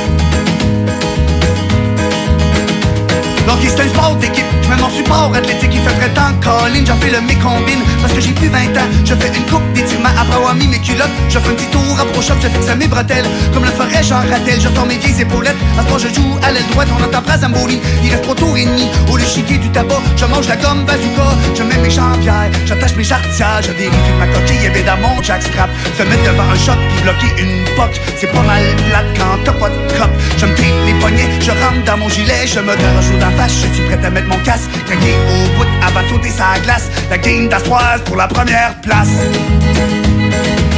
Donc 3.47 3.59
c'est 3.61 3.81
un 3.81 3.89
sport 3.89 4.15
d'équipe, 4.15 4.45
je 4.61 4.69
mets 4.69 4.81
mon 4.81 4.89
support 4.89 5.31
athlétique, 5.34 5.72
il 5.73 5.81
fait 5.81 5.95
très 5.95 6.09
temps 6.09 6.31
Colin, 6.41 6.85
j'en 6.85 6.95
fais 6.97 7.11
le 7.11 7.22
mécombine. 7.22 7.81
Parce 8.01 8.13
que 8.13 8.22
j'ai 8.22 8.34
plus 8.34 8.47
20 8.47 8.57
ans, 8.77 8.89
je 9.05 9.13
fais 9.15 9.27
une 9.35 9.45
coupe 9.45 9.65
d'étirement 9.73 10.09
Après 10.19 10.35
avoir 10.35 10.55
mis 10.55 10.68
mes 10.68 10.80
culottes, 10.80 11.09
je 11.30 11.39
fais 11.39 11.49
un 11.49 11.53
petit 11.53 11.68
tour 11.68 11.81
à 11.99 12.05
Je 12.22 12.47
fixe 12.47 12.76
mes 12.77 12.88
bretelles, 12.88 13.26
comme 13.53 13.63
le 13.63 13.72
ferait 13.72 14.03
Jean 14.03 14.22
Rattel 14.30 14.59
Je 14.59 14.69
sors 14.69 14.85
mes 14.85 14.97
vieilles 14.97 15.22
épaulettes, 15.22 15.57
à 15.77 15.99
ce 15.99 16.07
je 16.07 16.13
joue 16.13 16.38
à 16.43 16.51
l'aile 16.51 16.65
droite 16.72 16.88
On 16.97 17.03
entend 17.03 17.22
Brazamboli, 17.22 17.80
il 18.03 18.09
reste 18.11 18.27
pas 18.27 18.35
tour 18.35 18.57
et 18.57 18.65
demi. 18.65 18.88
Au 19.09 19.18
chiquer 19.31 19.57
du 19.57 19.69
tabac, 19.69 20.01
je 20.18 20.26
mange 20.26 20.47
la 20.47 20.57
gomme 20.57 20.84
bazooka. 20.85 21.27
Je 21.55 21.63
mets 21.63 21.77
mes 21.77 21.89
jambières, 21.89 22.51
j'attache 22.65 22.95
mes 22.95 23.03
jarretières. 23.03 23.61
Je 23.61 23.72
vérifie 23.72 24.13
ma 24.19 24.27
coquille 24.27 24.65
est 24.65 24.84
dans 24.84 24.97
mon 24.97 25.22
jackstrap 25.22 25.69
Se 25.97 26.03
mettre 26.03 26.23
devant 26.23 26.49
un 26.49 26.55
shot 26.55 26.80
puis 26.89 27.01
bloquer 27.03 27.41
une 27.41 27.63
poque. 27.76 27.99
C'est 28.18 28.31
pas 28.31 28.41
mal 28.41 28.63
plate 28.89 29.05
quand 29.18 29.38
t'as 29.45 29.53
pas 29.53 29.69
de 29.69 29.76
cop. 29.97 30.11
Je 30.38 30.45
me 30.45 30.55
les 30.85 30.93
poignets, 30.99 31.30
je 31.39 31.51
rentre 31.51 31.84
dans 31.85 31.97
mon 31.97 32.09
gilet 32.09 32.45
Je 32.45 32.59
me 32.59 32.76
garage 32.76 33.11
je 33.48 33.74
suis 33.74 33.84
prêt 33.86 33.99
à 34.06 34.10
mettre 34.10 34.28
mon 34.28 34.40
casque. 34.40 34.70
Craquer 34.86 35.16
au 35.30 35.58
bout 35.58 35.68
avant 35.86 36.03
de 36.03 36.10
sauter 36.10 36.30
sa 36.30 36.60
glace. 36.64 36.90
La 37.10 37.18
game 37.18 37.48
d'assoise 37.48 38.02
pour 38.06 38.16
la 38.16 38.28
première 38.28 38.76
place. 38.82 39.10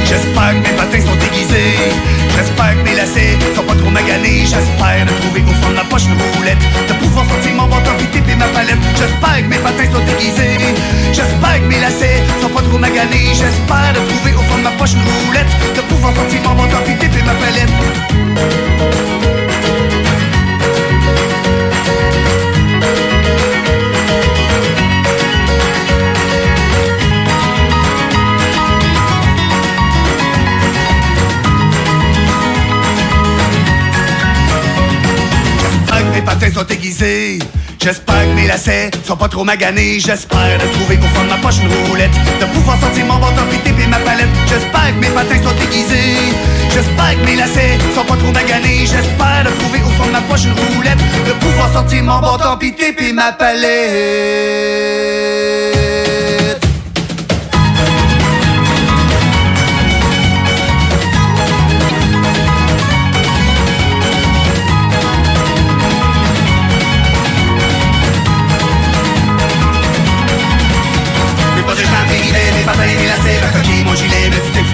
J'espère 0.04 0.50
que 0.50 0.68
mes 0.68 0.76
patins 0.76 1.00
sont 1.00 1.18
aiguisés 1.26 1.78
J'espère 2.36 2.76
que 2.76 2.84
mes 2.84 2.94
lacets 2.94 3.38
sont 3.56 3.62
pas 3.62 3.74
trop 3.74 3.90
maganés. 3.90 4.44
J'espère 4.44 5.06
de 5.06 5.12
trouver 5.22 5.42
au 5.42 5.54
fond 5.62 5.70
de 5.70 5.76
ma 5.76 5.84
poche 5.84 6.04
une 6.04 6.36
roulette. 6.36 6.58
De 6.88 6.94
pouvoir 6.94 7.26
sortir 7.26 7.54
mon 7.54 7.66
bâton 7.66 7.92
puis 7.98 8.06
taper 8.08 8.36
ma 8.36 8.46
palette 8.46 8.78
J'espère 8.96 9.38
que 9.38 9.48
mes 9.48 9.58
patins 9.58 9.90
sont 9.92 10.04
aiguisés 10.12 10.58
J'espère 11.12 11.60
que 11.60 11.66
mes 11.66 11.80
lacets 11.80 12.22
sont 12.40 12.50
pas 12.50 12.62
trop 12.62 12.78
maganés. 12.78 13.32
J'espère 13.32 13.92
de 13.94 14.00
trouver 14.08 14.34
au 14.34 14.42
fond 14.42 14.58
de 14.58 14.64
ma 14.64 14.72
poche 14.72 14.94
une 14.94 15.06
roulette. 15.26 15.52
De 15.74 15.80
pouvoir 15.82 16.14
sortir 16.14 16.40
mon 16.42 16.54
bâton 16.54 16.78
puis 16.84 16.94
taper 16.96 17.22
ma 17.22 17.34
palette 17.34 19.13
J'espère 37.84 38.22
que 38.22 38.34
mes 38.34 38.46
lacets 38.46 38.90
sont 39.06 39.14
pas 39.14 39.28
trop 39.28 39.44
maganés. 39.44 40.00
J'espère 40.00 40.56
de 40.56 40.66
trouver 40.72 40.96
au 40.96 41.02
fond 41.14 41.22
de 41.22 41.28
ma 41.28 41.36
poche 41.36 41.58
une 41.58 41.68
roulette. 41.86 42.14
De 42.40 42.46
pouvoir 42.46 42.80
sentir 42.80 43.04
mon 43.04 43.18
ventre 43.18 43.46
pité 43.50 43.74
et 43.78 43.86
ma 43.86 43.98
palette. 43.98 44.30
J'espère 44.48 44.88
que 44.88 45.00
mes 45.00 45.10
patins 45.10 45.42
sont 45.42 45.54
aiguisés. 45.62 46.16
J'espère 46.72 47.20
que 47.20 47.26
mes 47.26 47.36
lacets 47.36 47.76
sont 47.94 48.04
pas 48.06 48.16
trop 48.16 48.32
maganés. 48.32 48.86
J'espère 48.86 49.44
de 49.44 49.50
trouver 49.60 49.80
au 49.82 49.90
fond 50.00 50.06
de 50.06 50.12
ma 50.12 50.22
poche 50.22 50.46
une 50.46 50.54
roulette. 50.74 50.96
De 51.26 51.32
pouvoir 51.32 51.70
sentir 51.74 52.02
mon 52.04 52.20
ventre 52.22 52.56
pité 52.56 52.96
et 52.98 53.12
ma 53.12 53.32
palette. 53.32 53.84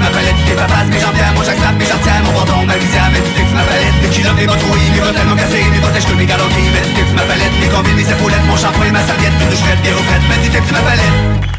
Mes 0.01 0.07
petits 0.07 0.07
ma 0.07 0.11
palette, 0.11 0.37
tes 0.47 0.55
papas, 0.55 0.85
mes 0.91 1.01
jambières, 1.01 1.33
mon 1.35 1.43
jackstrap, 1.43 1.75
mes 1.79 1.87
jarretières, 1.87 2.23
mon 2.25 2.33
bâton, 2.33 2.67
ma 2.67 2.77
visière, 2.77 3.11
mes 3.11 3.21
petits 3.21 3.55
ma 3.55 3.63
palette, 3.63 3.95
mes 4.03 4.09
culottes, 4.09 4.37
mes 4.37 4.47
bottes 4.47 4.63
rouillées, 4.63 4.91
mes 4.95 5.01
bretelles, 5.01 5.27
mon 5.27 5.37
cassé, 5.37 5.65
mes 5.71 5.79
protèges, 5.79 6.07
que 6.07 6.13
mes 6.13 6.27
mes 6.27 7.13
ma 7.15 7.23
palette, 7.23 7.55
mes 7.61 7.69
combines, 7.69 7.97
mes 7.97 8.11
épaulettes, 8.11 8.47
mon 8.47 8.57
shampoing, 8.57 8.93
ma 8.93 9.03
serviette, 9.05 9.33
mes 9.39 9.47
refaites, 9.47 10.25
mes 10.29 10.73
ma 10.73 10.81
palette. 10.81 11.51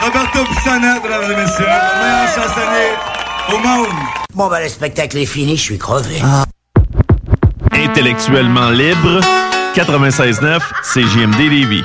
Roberto 0.00 0.44
Pisana, 0.44 0.94
mesdames 1.02 1.24
et 1.24 1.36
messieurs, 1.36 1.66
le 1.66 2.00
meilleur 2.00 2.28
chansonnier 2.34 2.90
au 3.52 3.58
monde. 3.58 3.96
Bon, 4.34 4.48
ben, 4.48 4.62
le 4.62 4.68
spectacle 4.68 5.18
est 5.18 5.26
fini, 5.26 5.56
je 5.56 5.62
suis 5.62 5.78
crevé. 5.78 6.22
Intellectuellement 7.72 8.70
libre, 8.70 9.20
96.9, 9.74 10.60
CJMD 10.82 11.50
Lévis. 11.50 11.84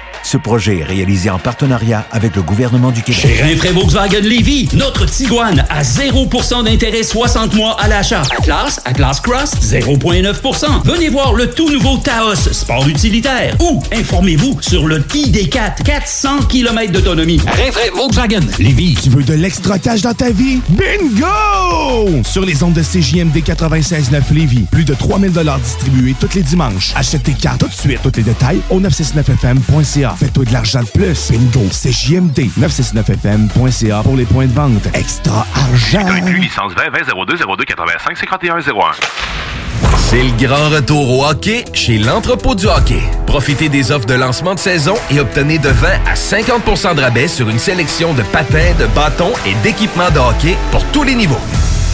Ce 0.23 0.37
projet 0.37 0.79
est 0.79 0.83
réalisé 0.83 1.29
en 1.29 1.39
partenariat 1.39 2.05
avec 2.11 2.35
le 2.35 2.41
gouvernement 2.41 2.91
du 2.91 3.01
Québec. 3.01 3.21
Chez 3.21 3.41
Rinfraie 3.41 3.71
Volkswagen 3.71 4.21
Lévy, 4.21 4.69
notre 4.73 5.05
Tiguan 5.05 5.65
à 5.69 5.81
0% 5.83 6.63
d'intérêt 6.63 7.03
60 7.03 7.53
mois 7.55 7.75
à 7.79 7.87
l'achat. 7.87 8.23
Atlas, 8.37 8.79
Atlas 8.85 9.19
Cross, 9.19 9.51
0,9%. 9.61 10.83
Venez 10.85 11.09
voir 11.09 11.33
le 11.33 11.49
tout 11.49 11.69
nouveau 11.69 11.97
Taos, 11.97 12.35
sport 12.51 12.87
utilitaire. 12.87 13.55
Ou 13.59 13.81
informez-vous 13.93 14.57
sur 14.61 14.87
le 14.87 14.99
ID4, 14.99 15.83
400 15.83 16.43
km 16.49 16.91
d'autonomie. 16.91 17.39
Rinfraie 17.39 17.91
Volkswagen 17.95 18.41
Lévy. 18.59 18.95
Tu 19.01 19.09
veux 19.09 19.23
de 19.23 19.33
l'extra 19.33 19.79
cash 19.79 20.01
dans 20.01 20.13
ta 20.13 20.29
vie? 20.29 20.61
Bingo! 20.69 22.23
Sur 22.23 22.45
les 22.45 22.63
ondes 22.63 22.73
de 22.73 22.81
CJMD 22.81 23.37
96.9 23.37 24.21
Lévis, 24.33 24.65
plus 24.71 24.85
de 24.85 24.93
3000 24.93 25.31
distribués 25.63 26.15
tous 26.19 26.35
les 26.35 26.43
dimanches. 26.43 26.93
Achète 26.95 27.23
tes 27.23 27.33
cartes 27.33 27.61
tout 27.61 27.67
de 27.67 27.73
suite. 27.73 27.99
Tous 28.03 28.11
les 28.15 28.23
détails 28.23 28.59
au 28.69 28.79
969fm.ca. 28.79 30.10
Fais-toi 30.17 30.45
de 30.45 30.53
l'argent 30.53 30.81
de 30.81 30.87
plus. 30.87 31.31
Bingo! 31.31 31.67
C'est 31.71 31.91
JMD. 31.91 32.39
969fm.ca 32.59 34.03
pour 34.03 34.15
les 34.15 34.25
points 34.25 34.47
de 34.47 34.53
vente. 34.53 34.87
Extra 34.93 35.45
argent! 35.55 36.07
Inclus 36.07 36.39
licence 36.39 36.73
20 36.73 36.89
20 36.89 37.25
02 37.25 37.37
02 37.57 37.65
85 37.65 38.17
51 38.17 38.57
01. 38.59 38.61
C'est 39.97 40.23
le 40.23 40.31
grand 40.45 40.69
retour 40.69 41.09
au 41.19 41.25
hockey 41.25 41.63
chez 41.73 41.97
l'entrepôt 41.97 42.53
du 42.53 42.67
hockey. 42.67 43.01
Profitez 43.25 43.69
des 43.69 43.91
offres 43.91 44.05
de 44.07 44.13
lancement 44.13 44.55
de 44.55 44.59
saison 44.59 44.95
et 45.09 45.19
obtenez 45.19 45.57
de 45.57 45.69
20 45.69 45.87
à 46.05 46.13
50% 46.15 46.95
de 46.95 47.01
rabais 47.01 47.27
sur 47.27 47.49
une 47.49 47.59
sélection 47.59 48.13
de 48.13 48.21
patins, 48.23 48.73
de 48.77 48.87
bâtons 48.87 49.31
et 49.45 49.53
d'équipements 49.63 50.11
de 50.11 50.19
hockey 50.19 50.57
pour 50.71 50.83
tous 50.91 51.03
les 51.03 51.15
niveaux. 51.15 51.39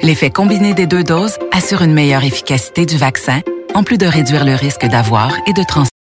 L'effet 0.00 0.30
combiné 0.30 0.74
des 0.74 0.86
deux 0.86 1.02
doses 1.02 1.38
assure 1.52 1.82
une 1.82 1.92
meilleure 1.92 2.24
efficacité 2.24 2.86
du 2.86 2.96
vaccin, 2.96 3.40
en 3.74 3.82
plus 3.82 3.98
de 3.98 4.06
réduire 4.06 4.44
le 4.44 4.54
risque 4.54 4.86
d'avoir 4.86 5.32
et 5.46 5.52
de 5.52 5.62
transmettre 5.64 5.97